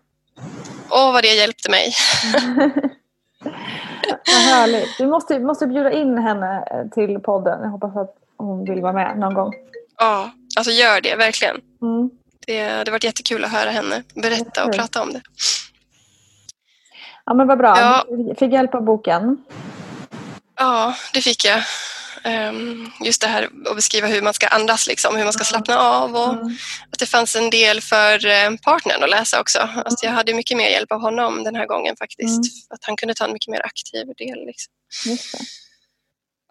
[0.90, 1.94] Åh vad det hjälpte mig.
[4.26, 4.98] Vad härligt.
[4.98, 7.62] Du måste, måste bjuda in henne eh, till podden.
[7.62, 9.54] Jag hoppas att hon vill vara med någon gång.
[9.98, 11.56] Ja, alltså gör det verkligen.
[11.82, 12.10] Mm.
[12.48, 15.22] Det det hade varit jättekul att höra henne berätta och prata om det.
[17.26, 17.80] Ja men vad bra.
[17.80, 18.06] Ja.
[18.10, 19.44] Du fick hjälp av boken.
[20.60, 21.64] Ja, det fick jag.
[22.24, 25.78] Ehm, Just det här att beskriva hur man ska andas, liksom, hur man ska slappna
[25.80, 26.56] av och Mm.
[26.92, 29.60] att det fanns en del för eh, partnern att läsa också.
[29.60, 32.38] Alltså jag hade mycket mer hjälp av honom den här gången faktiskt.
[32.38, 32.44] Mm.
[32.70, 34.46] Att han kunde ta en mycket mer aktiv del.
[34.46, 34.74] Liksom.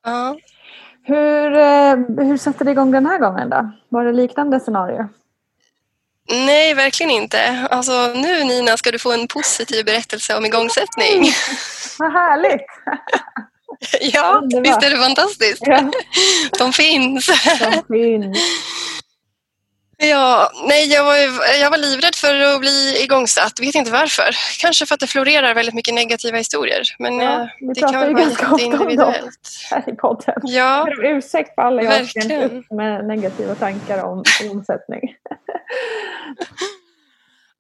[0.03, 0.39] Ja.
[1.07, 3.71] Hur, eh, hur satte det igång den här gången då?
[3.89, 5.09] Var det liknande scenario?
[6.31, 7.67] Nej, verkligen inte.
[7.71, 11.33] Alltså, nu Nina ska du få en positiv berättelse om igångsättning.
[11.99, 12.67] Vad härligt!
[14.01, 14.67] Ja, Underbart.
[14.67, 15.63] visst är det fantastiskt?
[15.67, 15.91] Ja,
[16.59, 17.25] De finns.
[17.27, 17.33] så
[17.93, 18.37] fint.
[19.97, 21.17] Ja, nej, jag var,
[21.61, 23.61] jag var livrädd för att bli igångsatt.
[23.61, 24.37] Vet inte varför.
[24.61, 26.83] Kanske för att det florerar väldigt mycket negativa historier.
[26.99, 29.51] Men Ja, eh, det kan väl vara jätteindividuellt.
[29.71, 30.35] Här i podden.
[30.43, 35.01] Ja, Jag ber om ursäkt för alla jag har upp med negativa tankar om omsättning.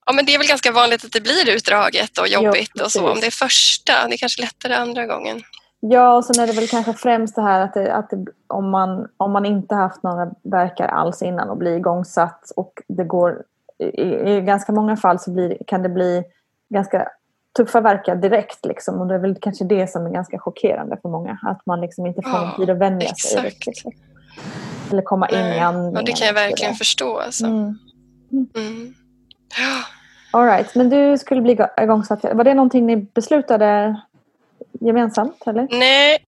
[0.07, 3.09] ja, men det är väl ganska vanligt att det blir utdraget och jobbigt och så.
[3.09, 5.43] Om det är första, det är kanske lättare andra gången.
[5.89, 8.71] Ja, och sen är det väl kanske främst det här att, det, att det, om,
[8.71, 13.43] man, om man inte haft några verkar alls innan och blir igångsatt och det går
[13.79, 16.25] i, i ganska många fall så blir, kan det bli
[16.69, 17.09] ganska
[17.57, 21.09] tuffa verkar direkt liksom och det är väl kanske det som är ganska chockerande för
[21.09, 23.67] många att man liksom inte får Ja, tid att vänja sig exakt.
[23.67, 23.85] riktigt.
[24.91, 25.95] Eller komma in i Nej, andningen.
[25.95, 26.79] Ja, det kan jag verkligen där.
[26.79, 27.19] förstå.
[27.19, 27.47] Alltså.
[27.47, 27.79] Mm.
[28.33, 28.95] Mm.
[30.33, 30.75] All right.
[30.75, 32.25] Men du skulle bli igångsatt.
[32.35, 34.01] Var det någonting ni beslutade
[34.81, 35.43] gemensamt?
[35.47, 35.69] Eller?
[35.71, 36.25] Nej,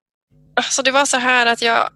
[0.54, 1.90] alltså det var så här att jag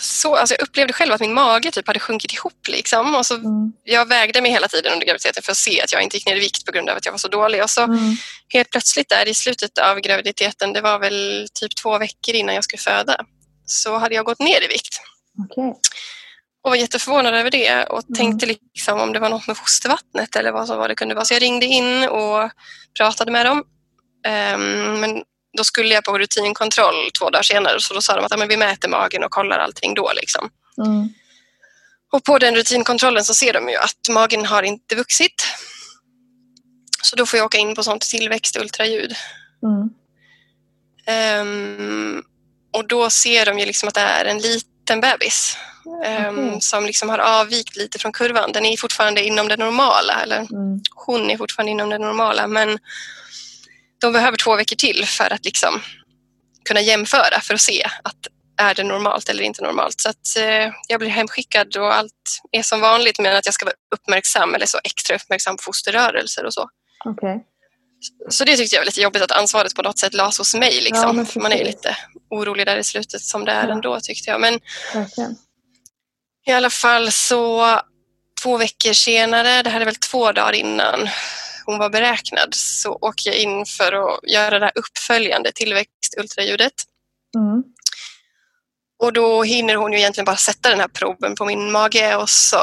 [0.00, 2.68] så, alltså jag upplevde själv att min mage typ hade sjunkit ihop.
[2.68, 3.14] Liksom.
[3.14, 3.72] Och så, mm.
[3.84, 6.36] Jag vägde mig hela tiden under graviditeten för att se att jag inte gick ner
[6.36, 7.62] i vikt på grund av att jag var så dålig.
[7.62, 8.16] Och så mm.
[8.48, 12.64] helt plötsligt där i slutet av graviditeten, det var väl typ två veckor innan jag
[12.64, 13.16] skulle föda,
[13.66, 15.00] så hade jag gått ner i vikt.
[15.50, 15.72] Okay.
[16.62, 18.14] Och var jätteförvånad över det och mm.
[18.16, 21.24] tänkte liksom om det var något med fostervattnet eller vad, vad det kunde vara.
[21.24, 22.50] Så jag ringde in och
[22.98, 23.64] pratade med dem.
[24.28, 25.22] Um, men
[25.56, 28.48] då skulle jag på rutinkontroll två dagar senare så då sa de att ja, men
[28.48, 30.12] vi mäter magen och kollar allting då.
[30.14, 30.50] Liksom.
[30.86, 31.08] Mm.
[32.12, 35.46] Och på den rutinkontrollen så ser de ju att magen har inte vuxit.
[37.02, 39.14] Så då får jag åka in på sånt tillväxt-ultraljud.
[39.62, 39.90] Mm.
[41.40, 42.22] Um,
[42.72, 46.60] och då ser de ju liksom att det är en liten bebis um, okay.
[46.60, 48.52] som liksom har avvikt lite från kurvan.
[48.52, 50.80] Den är fortfarande inom det normala, eller mm.
[50.94, 52.78] hon är fortfarande inom det normala men
[54.00, 55.80] de behöver två veckor till för att liksom
[56.64, 58.16] kunna jämföra för att se att
[58.60, 60.00] är det normalt eller inte normalt.
[60.00, 63.64] Så att eh, jag blir hemskickad och allt är som vanligt men att jag ska
[63.64, 66.68] vara uppmärksam eller så extra uppmärksam på fosterrörelser och så.
[67.04, 67.38] Okay.
[68.28, 70.80] Så det tyckte jag var lite jobbigt att ansvaret på något sätt lades hos mig.
[70.80, 71.26] Liksom.
[71.34, 71.96] Ja, Man är lite
[72.30, 73.72] orolig där i slutet som det är ja.
[73.72, 74.40] ändå tyckte jag.
[74.40, 74.60] Men
[74.94, 75.36] Verkligen.
[76.46, 77.80] i alla fall så
[78.42, 81.08] två veckor senare, det här är väl två dagar innan
[81.70, 86.72] hon var beräknad så åker jag in för att göra det här uppföljande tillväxtultraljudet.
[87.36, 87.62] Mm.
[89.02, 92.30] Och då hinner hon ju egentligen bara sätta den här proben på min mage och
[92.30, 92.58] så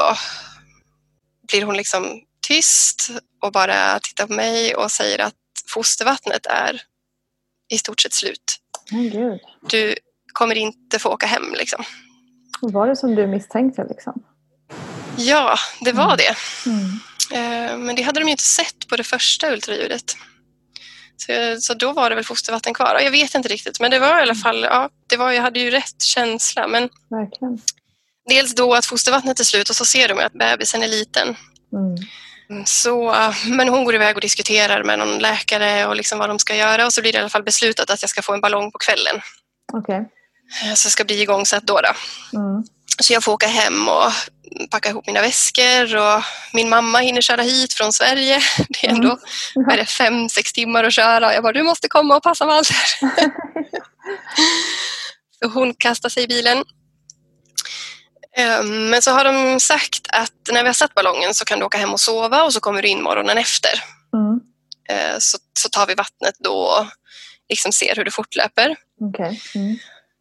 [1.48, 3.10] blir hon liksom tyst
[3.42, 5.34] och bara tittar på mig och säger att
[5.66, 6.82] fostervattnet är
[7.68, 8.56] i stort sett slut.
[8.92, 9.36] Oh,
[9.70, 9.94] du
[10.32, 11.84] kommer inte få åka hem liksom.
[12.60, 14.22] Var det som du misstänkte liksom?
[15.16, 16.16] Ja, det var mm.
[16.16, 16.36] det.
[16.70, 17.00] Mm.
[17.30, 20.16] Eh, men det hade de ju inte sett på det första ultraljudet.
[21.16, 23.00] Så, så då var det väl fostervatten kvar.
[23.02, 25.60] Jag vet inte riktigt, men det var i alla fall, ja, det var, jag hade
[25.60, 26.68] ju rätt känsla.
[26.68, 27.60] Men Verkligen.
[28.28, 31.36] Dels då att fostervattnet är slut och så ser de att bebisen är liten.
[31.72, 31.96] Mm.
[32.64, 33.14] Så,
[33.46, 36.86] men hon går iväg och diskuterar med någon läkare och liksom vad de ska göra
[36.86, 38.78] och så blir det i alla fall beslutat att jag ska få en ballong på
[38.78, 39.20] kvällen.
[39.72, 40.00] Okay.
[40.62, 41.80] Eh, så jag ska bli igångsatt då.
[41.80, 41.92] då.
[42.38, 42.64] Mm.
[43.02, 44.12] Så jag får åka hem och
[44.70, 46.22] packa ihop mina väskor och
[46.52, 48.40] min mamma hinner köra hit från Sverige.
[48.68, 49.18] Det är ändå
[49.56, 49.70] mm.
[49.70, 51.34] är det fem, sex timmar att köra.
[51.34, 52.76] Jag bara, du måste komma och passa Walter.
[55.42, 56.64] så hon kastar sig i bilen.
[58.36, 61.64] Ehm, men så har de sagt att när vi har satt ballongen så kan du
[61.64, 63.70] åka hem och sova och så kommer du in morgonen efter.
[64.14, 64.40] Mm.
[64.88, 66.86] Ehm, så, så tar vi vattnet då och
[67.48, 68.76] liksom ser hur det fortlöper.
[69.00, 69.40] Okay.
[69.54, 69.76] Mm.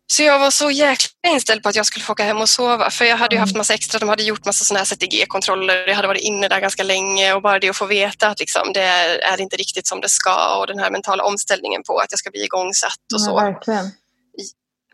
[0.09, 2.89] Så jag var så jäkla inställd på att jag skulle få åka hem och sova.
[2.89, 3.57] För jag hade ju haft Mm.
[3.59, 5.87] massa extra, de hade gjort massa sådana här CTG-kontroller.
[5.87, 8.73] Jag hade varit inne där ganska länge och bara det att få veta att liksom,
[8.73, 12.07] det är, är inte riktigt som det ska och den här mentala omställningen på att
[12.11, 13.35] jag ska bli igångsatt och Ja, så.
[13.35, 13.91] verkligen.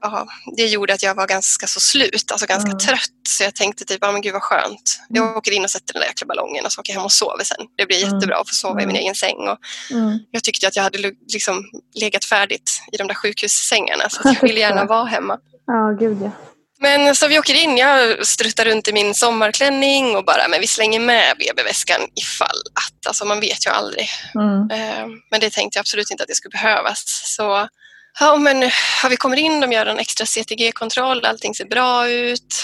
[0.05, 0.27] Ja,
[0.57, 2.79] det gjorde att jag var ganska så slut, alltså ganska Mm.
[2.79, 3.09] trött.
[3.29, 4.99] Så jag tänkte typ, ja men gud vad skönt.
[5.09, 5.23] Mm.
[5.23, 7.11] Jag åker in och sätter den där jäkla ballongen och så åker jag hem och
[7.11, 7.57] sover sen.
[7.77, 8.13] Det blir Mm.
[8.15, 9.01] jättebra att få sova i min Mm.
[9.01, 9.35] egen säng.
[9.47, 9.57] Och
[9.91, 10.19] Mm.
[10.31, 11.63] jag tyckte att jag hade liksom
[12.01, 15.37] legat färdigt i de där sjukhussängarna så jag ville gärna vara hemma.
[15.67, 16.31] Ja, gud ja.
[16.79, 20.67] Men så vi åker in, jag struttar runt i min sommarklänning och bara, men vi
[20.67, 24.09] slänger med BB-väskan ifall att, alltså man vet ju aldrig.
[24.35, 24.71] Mm.
[24.71, 27.21] Eh, Men det tänkte jag absolut inte att det skulle behövas.
[27.35, 27.67] Så
[28.19, 28.61] ja, men
[29.03, 32.63] ja, vi kommer in, de gör en extra CTG-kontroll, allting ser bra ut.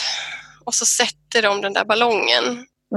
[0.65, 2.43] Och så sätter de den där ballongen.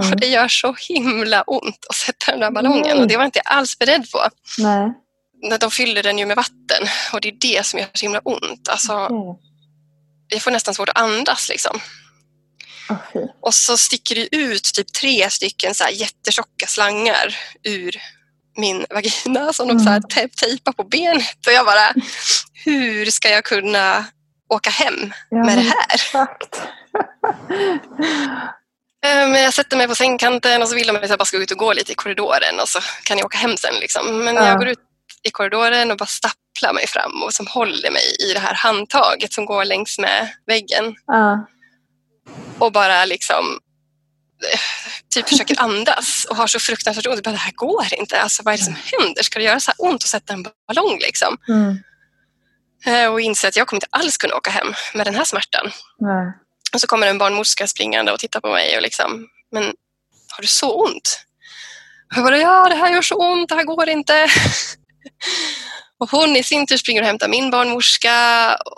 [0.01, 0.11] Mm.
[0.13, 2.99] Och det gör så himla ont att sätta den där ballongen Mm.
[2.99, 4.29] och det var jag inte alls beredd på.
[4.59, 4.93] Nej.
[5.43, 8.21] När de fyller den ju med vatten och det är det som gör så himla
[8.25, 8.69] ont.
[8.69, 9.43] Alltså, Okej.
[10.29, 11.81] jag får nästan svårt att andas liksom.
[13.13, 13.19] Fy.
[13.43, 18.01] Och så sticker det ut typ tre stycken så här jättetjocka slangar ur
[18.57, 20.09] min vagina som de så här Mm.
[20.09, 21.47] te- tejpar på benet.
[21.47, 21.95] Och jag bara,
[22.65, 24.05] hur ska jag kunna
[24.55, 25.87] åka hem Ja, med det här?
[25.95, 26.63] Exakt.
[29.05, 31.37] Eh, Men jag sätter mig på sängkanten och så vill de att jag bara ska
[31.37, 33.75] gå ut och gå lite i korridoren och så kan jag åka hem sen.
[33.81, 34.25] Liksom.
[34.25, 34.47] Men Ja.
[34.49, 34.79] jag går ut
[35.23, 39.33] i korridoren och bara stapplar mig fram och som håller mig i det här handtaget
[39.33, 40.95] som går längs med väggen.
[41.07, 41.47] Ja.
[42.59, 43.59] och bara liksom
[45.15, 47.23] typ försöker andas och har så fruktansvärt ont.
[47.23, 48.21] Bara, det här går inte.
[48.21, 49.23] Alltså, vad är det som händer?
[49.23, 50.99] Ska det göra så här ont att sätta en ballong?
[50.99, 51.39] Liksom?
[51.49, 51.79] Mm.
[52.87, 55.71] Eh, Och inser att jag kommer inte alls kunna åka hem med den här smärtan.
[55.99, 56.33] Nej.
[56.75, 59.63] Och så kommer en barnmorska springande och tittar på mig och liksom, men
[60.37, 61.21] har du så ont?
[62.11, 64.27] Och jag bara, ja det här gör så ont, det här går inte.
[66.03, 68.17] Och hon i sin tur springer och hämtar min barnmorska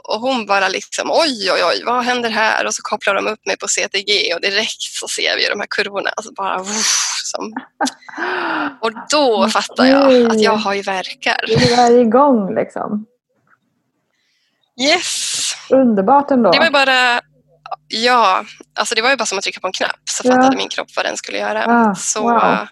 [0.05, 2.66] och hon bara liksom oj, oj, oj, vad händer här?
[2.66, 5.66] Och så kopplar de upp mig på CTG och direkt så ser vi de här
[5.70, 6.10] kurvorna.
[6.16, 7.52] Alltså bara, uff, som...
[8.80, 11.44] Och då fattar jag att jag har ju verkar.
[11.46, 13.06] Du är igång liksom.
[14.80, 15.55] Yes!
[15.70, 16.51] Underbart ändå.
[16.51, 17.20] Det var bara,
[17.88, 18.44] ja,
[18.78, 20.34] alltså det var ju bara som att trycka på en knapp så Ja.
[20.34, 21.64] fattade min kropp vad den skulle göra.
[21.66, 22.66] Ah, så, wow.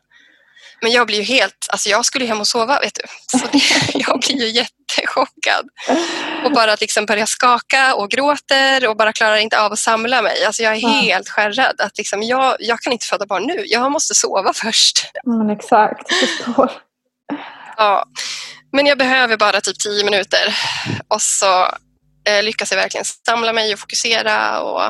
[0.83, 3.39] Men jag blir ju helt, alltså jag skulle ju hem och sova vet du.
[3.39, 3.63] Så det,
[4.09, 5.69] jag blir ju jättechockad.
[6.45, 10.45] Och bara liksom börja skaka och gråter och bara klarar inte av att samla mig.
[10.45, 11.81] Alltså jag är helt skärrad.
[11.81, 15.11] Att liksom jag, jag kan inte föda barn nu, jag måste sova först.
[15.25, 16.71] Men exakt, jag förstår.
[17.77, 18.05] Ja.
[18.73, 20.57] Men jag behöver bara typ tio minuter
[21.09, 21.63] och så
[22.29, 24.83] eh, lyckas jag verkligen samla mig och fokusera och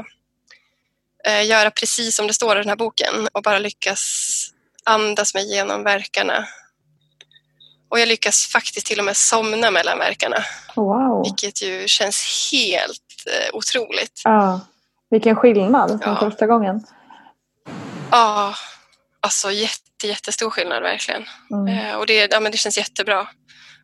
[1.27, 4.33] eh, göra precis som det står i den här boken och bara lyckas
[4.87, 6.49] andas mig igenom verkarna.
[7.91, 10.37] Och jag lyckas faktiskt till och med somna mellan verkarna,
[10.77, 11.23] Wow.
[11.25, 14.21] vilket ju känns helt eh, otroligt.
[14.25, 14.61] Ja.
[15.11, 16.21] Vilken skillnad från Ja.
[16.21, 16.87] första gången.
[18.11, 18.55] Ja,
[19.21, 21.25] alltså jätte, jättestor skillnad verkligen.
[21.51, 21.79] Mm.
[21.79, 23.29] Eh, Och det, ja, men det känns jättebra.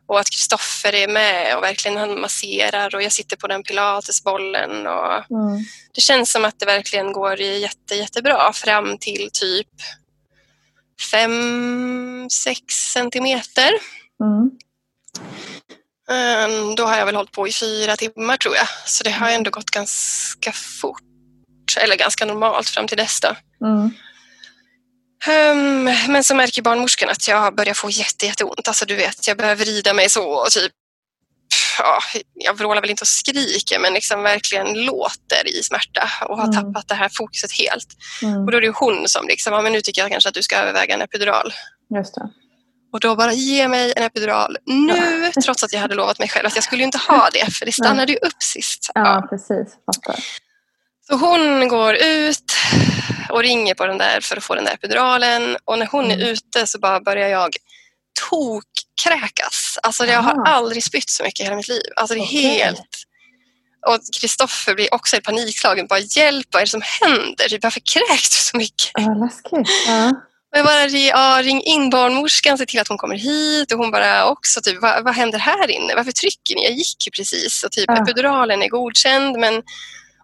[0.07, 4.87] Och att Kristoffer är med och verkligen han masserar och jag sitter på den pilatesbollen.
[4.87, 5.63] Och Mm.
[5.93, 9.67] det känns som att det verkligen går jätte, jättebra fram till typ
[11.13, 12.59] 5-6
[12.93, 13.71] centimeter.
[14.23, 14.49] Mm.
[16.09, 18.67] Eh, Då har jag väl hållit på i fyra timmar tror jag.
[18.85, 21.01] Så det har ändå gått ganska fort.
[21.77, 23.35] Eller ganska normalt fram till dess då.
[23.65, 23.91] Mm.
[25.27, 28.67] Ehm, men så märker barnmorskan att jag börjar få jätte, jätteont.
[28.67, 30.71] Alltså du vet, jag börjar vrida mig så och typ
[31.83, 31.99] Ja,
[32.33, 36.55] jag vrålar väl inte och skriker men liksom verkligen låter i smärta och har Mm.
[36.55, 37.87] tappat det här fokuset helt.
[38.21, 38.43] Mm.
[38.45, 40.43] Och då är det hon som liksom, ja, men nu tycker jag kanske att du
[40.43, 41.53] ska överväga en epidural.
[41.95, 42.29] Just det.
[42.93, 46.47] Och då bara ge mig en epidural nu, trots att jag hade lovat mig själv
[46.47, 48.91] att jag skulle ju inte ha det för det stannade ju upp sist.
[48.93, 49.67] Ja, precis.
[49.85, 50.19] Fattar.
[51.07, 52.53] Så hon går ut
[53.29, 56.19] och ringer på den där för att få den där epiduralen och när hon Mm.
[56.19, 57.55] är ute så bara börjar jag
[58.29, 59.77] tokkräkas.
[59.83, 61.81] Alltså jag har aldrig spytt så mycket i hela mitt liv.
[61.95, 62.41] Alltså det är Okej.
[62.59, 63.05] helt...
[63.87, 65.87] Och Kristoffer blir också i panikslagen.
[65.87, 67.49] Bara hjälp, vad är det som händer?
[67.49, 68.91] Typ, varför kräks du så mycket?
[68.93, 69.69] Ja, läskigt.
[69.87, 70.11] Ja.
[70.63, 73.71] Bara ja, ring in barnmorskan, se till att hon kommer hit.
[73.71, 75.95] Och hon bara också typ, vad, vad händer här inne?
[75.95, 76.63] Varför trycker ni?
[76.63, 77.63] Jag gick ju precis.
[77.63, 78.01] Och typ, Ja.
[78.03, 79.63] epiduralen är godkänd men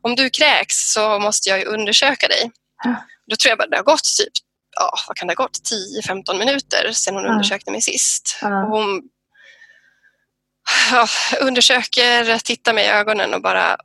[0.02, 2.52] om du kräks så måste jag ju undersöka dig.
[2.84, 2.96] Ja.
[3.30, 4.34] Då tror jag bara det har gått typ,
[4.80, 5.60] ja vad kan det ha gått,
[6.08, 8.40] 10-15 minuter sedan hon undersökte mig sist.
[8.42, 9.02] Och hon
[10.92, 11.08] ja,
[11.42, 13.78] undersöker, tittar mig i ögonen och bara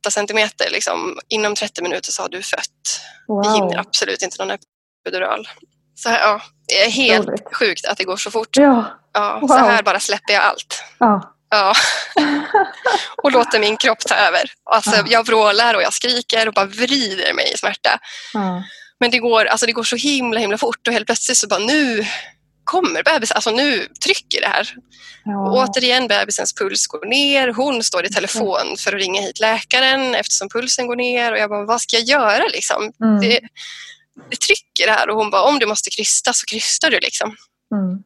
[0.00, 3.00] 8 centimeter liksom, inom 30 minuter så har du fött.
[3.42, 3.78] Vi hinner Wow.
[3.78, 4.58] absolut inte någon
[5.06, 5.48] epidural.
[5.94, 7.54] Så här, ja, det är helt Otroligt.
[7.56, 8.56] sjukt att det går så fort.
[8.56, 8.84] Ja.
[9.12, 9.48] Ja, Wow.
[9.48, 10.82] Så här bara släpper jag allt.
[10.98, 11.30] Ja.
[11.50, 11.74] Ja.
[13.22, 14.42] och låter min kropp ta över.
[14.70, 15.04] Alltså, Ja.
[15.06, 17.98] Jag vrålar och jag skriker och bara vrider mig i smärta.
[18.32, 18.62] Ja.
[19.00, 21.58] Men det går, alltså, det går så himla himla fort och helt plötsligt så bara
[21.60, 22.06] nu
[22.64, 24.74] kommer bebisen, alltså nu trycker det här.
[25.24, 25.66] Och Ja.
[25.68, 27.48] återigen, bebisens puls går ner.
[27.48, 31.32] Hon står i telefon för att ringa hit läkaren eftersom pulsen går ner.
[31.32, 32.92] Och jag bara, vad ska jag göra liksom?
[33.04, 33.20] Mm.
[33.20, 33.40] Det,
[34.30, 35.08] det trycker här.
[35.10, 37.36] Och hon bara, om du måste krysta så krystar du liksom.
[37.74, 38.02] Mm.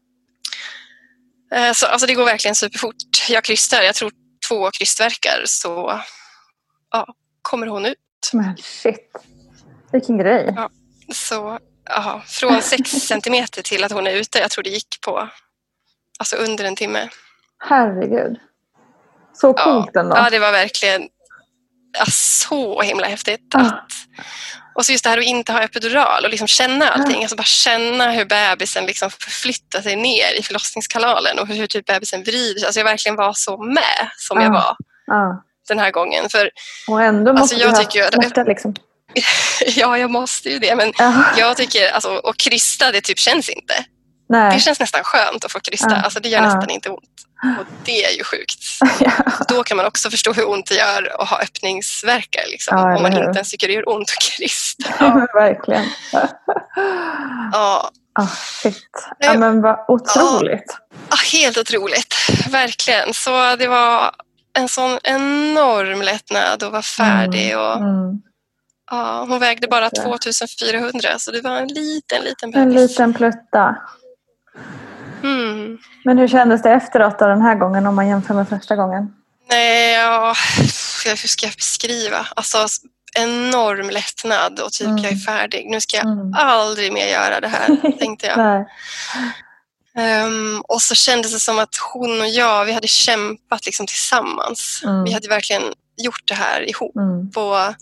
[1.54, 2.94] Eh, Så, alltså det går verkligen superfort.
[3.28, 4.12] Jag krystar, jag tror
[4.48, 6.00] två krystverkar så
[6.90, 7.06] ja,
[7.42, 7.96] kommer hon ut.
[8.32, 9.10] Men shit.
[9.92, 10.52] Vilken grej.
[10.56, 10.70] Ja.
[11.14, 11.58] Så
[11.88, 15.28] ja, från sex centimeter till att hon är ute, jag tror det gick på
[16.18, 17.08] alltså under en timme.
[17.58, 18.36] Herregud.
[19.34, 20.16] Så Ja, coolt ändå.
[20.16, 21.08] ja det var verkligen
[21.98, 23.40] ja, så himla häftigt.
[23.54, 23.60] Ja.
[23.60, 23.92] Att,
[24.74, 27.22] och så just det här att inte ha epidural och liksom känna allting.
[27.22, 32.22] Alltså bara känna hur bebisen liksom förflyttar sig ner i förlossningskanalen och hur typ bebisen
[32.22, 32.66] vrider sig.
[32.66, 34.52] Alltså jag verkligen var så med som jag Ja.
[34.52, 34.76] var
[35.16, 35.42] Ja.
[35.68, 36.28] den här gången.
[36.28, 36.50] För
[36.88, 37.56] Och ändå måste Alltså,
[37.88, 38.74] jag du ha smärta liksom.
[39.76, 40.74] ja, jag måste ju det.
[40.74, 41.24] Men Ja.
[41.36, 43.74] jag tycker, alltså, och krysta, det typ känns inte.
[44.28, 44.60] Det Nej.
[44.60, 45.90] känns nästan skönt att få krysta.
[45.90, 45.96] Ja.
[46.02, 46.44] Alltså det gör Ja.
[46.44, 47.02] nästan inte ont.
[47.60, 48.58] Och det är ju sjukt.
[49.00, 49.10] Ja.
[49.48, 52.42] Då kan man också förstå hur ont det gör att ha öppningsverkar.
[52.50, 53.24] Liksom, Ja, om man hur?
[53.24, 54.94] inte ens tycker det gör ont att krysta.
[55.00, 55.26] Ja.
[55.34, 55.84] Verkligen.
[57.52, 57.90] Ja,
[58.20, 58.26] Ah,
[58.62, 58.88] shit.
[59.18, 60.76] Ja, men vad otroligt.
[61.10, 62.14] ja, helt otroligt.
[62.48, 63.14] Verkligen.
[63.14, 64.10] Så det var
[64.58, 67.58] en sån enorm lättnad att vara färdig.
[67.58, 68.22] Och, Mm.
[68.90, 70.02] Ja, hon vägde bara Ja.
[70.04, 72.90] 2400 så det var en liten, liten En bebis.
[72.90, 73.76] liten plutta.
[75.22, 75.78] Mm.
[76.04, 79.14] Men hur kändes det efteråt då, den här gången om man jämför med första gången?
[79.50, 80.34] Nej, ja,
[81.06, 82.26] hur ska jag beskriva?
[82.36, 82.66] Alltså
[83.18, 85.02] enorm lättnad och typ Mm.
[85.04, 85.66] jag är färdig.
[85.70, 86.34] Nu ska jag Mm.
[86.34, 87.66] aldrig mer göra det här,
[87.98, 88.64] tänkte jag.
[90.26, 94.80] Um, och så kändes det som att hon och jag, vi hade kämpat liksom tillsammans.
[94.84, 95.04] Mm.
[95.04, 95.62] Vi hade verkligen
[95.96, 96.96] gjort det här ihop.
[96.96, 97.20] Mm.
[97.36, 97.74] Och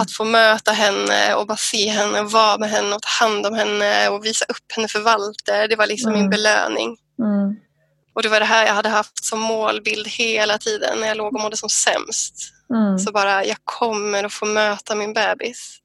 [0.00, 3.46] att få möta henne och bara se henne och vara med henne och ta hand
[3.46, 5.68] om henne och visa upp henne för Walter.
[5.68, 6.30] Det var liksom min Mm.
[6.30, 6.96] belöning.
[7.18, 7.56] Mm.
[8.14, 11.34] Och det var det här jag hade haft som målbild hela tiden när jag låg
[11.34, 12.34] och mådde som sämst.
[12.70, 12.98] Mm.
[12.98, 15.78] Så bara, jag kommer att få möta min bebis.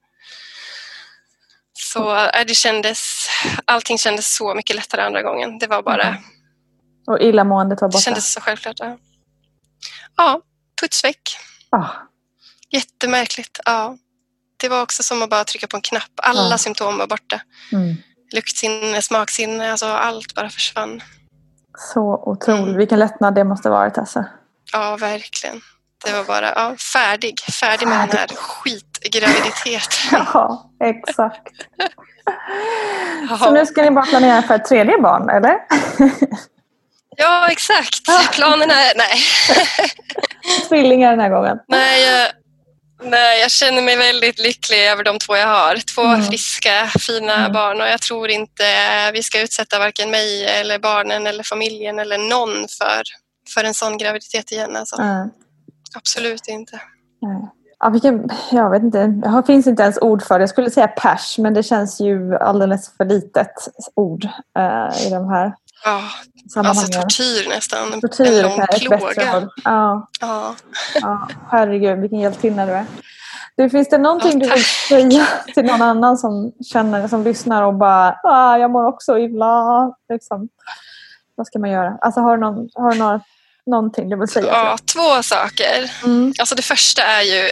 [1.72, 3.28] Så äh, det kändes,
[3.64, 5.58] allting kändes så mycket lättare andra gången.
[5.58, 6.22] Det var bara, Mm.
[7.06, 8.02] Och illamåendet var det borta?
[8.02, 8.76] kändes så självklart.
[8.78, 8.98] Ja,
[10.16, 10.40] ja
[10.80, 11.20] putsväck.
[11.70, 11.86] Ah.
[12.72, 13.60] Jättemärkligt.
[13.64, 13.96] Ja.
[14.56, 16.10] Det var också som att bara trycka på en knapp.
[16.22, 16.58] Alla Ja.
[16.58, 17.40] symptom var borta.
[17.72, 17.96] Mm.
[18.32, 21.02] Luktsinne, smaksinne, alltså allt bara försvann.
[21.78, 22.62] Så otroligt.
[22.64, 22.76] Mm.
[22.76, 24.24] Vilken lättnad det måste varit Tessa.
[24.72, 25.60] Ja, verkligen.
[26.04, 27.40] Det var bara ja, färdig.
[27.60, 30.26] Färdig med den här skitgraviditeten.
[30.34, 31.42] Ja, exakt.
[33.38, 35.56] Så nu ska ni bara planera för ett tredje barn, eller?
[37.16, 38.00] Ja, exakt.
[38.32, 38.92] Planerna är...
[38.96, 39.20] Nej.
[40.68, 41.58] Tvillingar den här gången.
[41.68, 42.30] nej,
[43.02, 45.76] nej, jag känner mig väldigt lycklig över de två jag har.
[45.94, 46.22] Två Mm.
[46.22, 47.52] friska, fina Mm.
[47.52, 48.64] barn och jag tror inte
[49.12, 53.02] vi ska utsätta varken mig eller barnen eller familjen eller någon för,
[53.54, 54.76] för en sån graviditet igen.
[54.76, 54.96] Alltså.
[55.02, 55.28] Mm.
[55.96, 56.80] Absolut inte.
[57.82, 60.42] Ja, vilken, jag vet inte, det finns inte ens ord för det.
[60.42, 63.52] Jag skulle säga pers, men det känns ju alldeles för litet
[63.94, 64.24] ord
[64.58, 65.52] eh, i de här
[65.84, 66.02] Ja,
[66.56, 67.92] alltså tortyr nästan.
[67.92, 69.48] En Tortyr lång ett bättre plåga.
[69.64, 70.54] Ja, Ja.
[71.00, 72.86] ja, herregud, vilken hjältinna du är.
[73.56, 74.56] Du, finns det någonting Ja,
[74.88, 78.86] du vill säga till någon annan som känner, som lyssnar och bara ah, jag mår
[78.86, 79.92] också illa.
[80.12, 80.48] Liksom.
[81.34, 81.98] Vad ska man göra?
[82.00, 83.20] Alltså, har du, någon, har du några,
[83.66, 84.46] någonting du vill säga?
[84.46, 85.90] ja, två saker.
[86.04, 86.32] Mm.
[86.40, 87.50] Alltså det första är ju,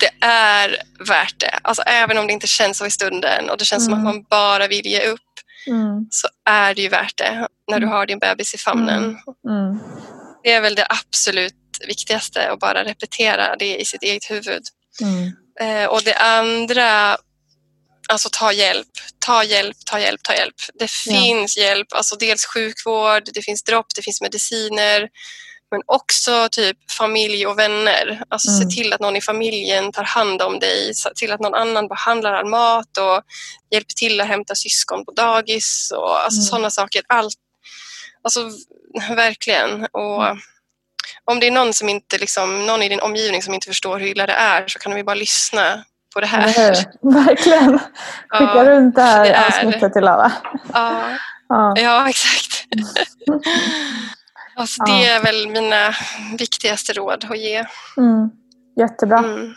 [0.00, 0.76] det är
[1.08, 1.58] värt det.
[1.62, 4.06] Alltså även om det inte känns så i stunden och det känns som Mm.
[4.06, 5.20] att man bara vill ge upp
[5.66, 6.06] Mm.
[6.10, 7.88] så är det ju värt det när du Mm.
[7.96, 9.02] har din bebis i famnen.
[9.48, 9.78] Mm.
[10.42, 11.54] Det är väl det absolut
[11.86, 14.62] viktigaste att bara repetera det i sitt eget huvud.
[15.00, 15.32] Mm.
[15.60, 17.16] Eh, och det andra,
[18.08, 18.88] alltså ta hjälp,
[19.18, 20.54] ta hjälp, ta hjälp, ta hjälp.
[20.74, 21.12] Det Ja.
[21.12, 25.08] finns hjälp, alltså dels sjukvård, det finns dropp, det finns mediciner.
[25.70, 28.22] Men också typ familj och vänner.
[28.28, 28.60] Alltså Mm.
[28.70, 30.94] se till att någon i familjen tar hand om dig.
[30.94, 33.22] Se till att någon annan behandlar all mat och
[33.70, 35.92] hjälper till att hämta syskon på dagis.
[35.96, 36.46] Och, alltså Mm.
[36.46, 37.02] sådana saker.
[37.08, 37.34] Allt.
[38.22, 38.50] Alltså
[39.16, 39.84] verkligen.
[39.84, 40.24] Och
[41.24, 44.06] om det är någon, som inte, liksom, någon i din omgivning som inte förstår hur
[44.06, 45.84] illa det är så kan vi bara lyssna
[46.14, 46.48] på det här.
[46.48, 47.12] Hur?
[47.24, 47.78] Verkligen.
[48.28, 50.32] Skicka Ja, runt det här det avsnittet till alla.
[50.72, 51.02] Ja,
[51.48, 51.74] Ja.
[51.76, 52.64] ja exakt.
[54.56, 55.94] alltså, det är väl mina
[56.38, 57.64] viktigaste råd att ge.
[57.96, 58.30] Mm.
[58.76, 59.18] Jättebra.
[59.18, 59.52] Mm.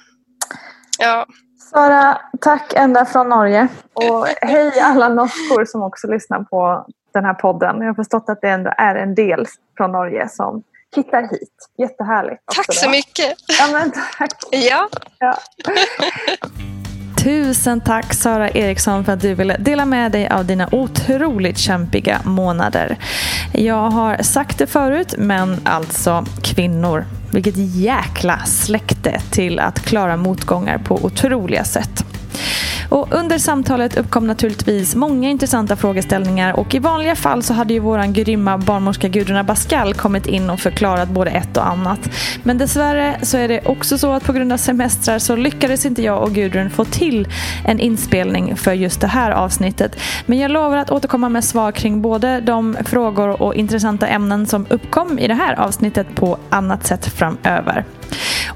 [1.00, 1.26] Ja,
[1.72, 3.68] Sara, tack ända från Norge.
[3.94, 7.82] Och hej alla norskor som också lyssnar på den här podden.
[7.82, 9.46] Jag har förstått att det ändå är en del
[9.78, 10.64] från Norge som
[10.96, 11.70] hittar hit.
[11.78, 12.44] Jättehärligt.
[12.56, 13.34] tack så mycket.
[13.60, 14.44] Ja, men tack.
[14.52, 14.90] Ja.
[15.20, 15.38] Ja.
[17.18, 22.22] Tusen tack Sara Eriksson för att du ville dela med dig av dina otroligt kämpiga
[22.24, 22.98] månader.
[23.52, 27.06] Jag har sagt det förut, men alltså kvinnor.
[27.32, 32.06] Vilket jäkla släkte till att klara motgångar på otroliga sätt.
[32.90, 37.80] Och under samtalet uppkom naturligtvis många intressanta frågeställningar och i vanliga fall så hade ju
[37.80, 42.00] våran grymma barnmorska Gudrun Abascal kommit in och förklarat både ett och annat.
[42.44, 46.02] Men dessvärre så är det också så att på grund av semestrar så lyckades inte
[46.02, 47.28] jag och Gudrun få till
[47.66, 50.00] en inspelning för just det här avsnittet.
[50.26, 54.66] Men jag lovar att återkomma med svar kring både de frågor och intressanta ämnen som
[54.70, 57.86] uppkom i det här avsnittet på annat sätt framöver.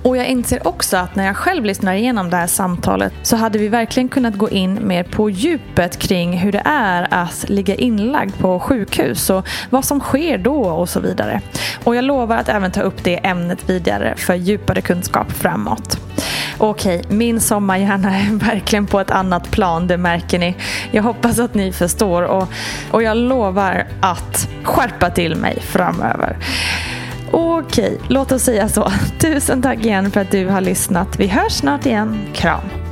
[0.03, 3.60] Och jag inser också att när jag själv lyssnar igenom det här samtalet så hade
[3.60, 8.38] vi verkligen kunnat gå in mer på djupet kring hur det är att ligga inlagd
[8.40, 11.41] på sjukhus och vad som sker då och så vidare.
[11.84, 15.98] Och jag lovar att även ta upp det ämnet vidare för djupare kunskap framåt.
[16.57, 20.56] Okej, min sommarhjärna är verkligen på ett annat plan, det märker ni.
[20.91, 22.48] Jag hoppas att ni förstår och,
[22.91, 26.38] och jag lovar att skärpa till mig framöver.
[27.31, 28.91] Okej, låt oss säga så.
[29.19, 31.19] Tusen tack igen för att du har lyssnat.
[31.19, 32.19] Vi hörs snart igen.
[32.33, 32.90] Kram!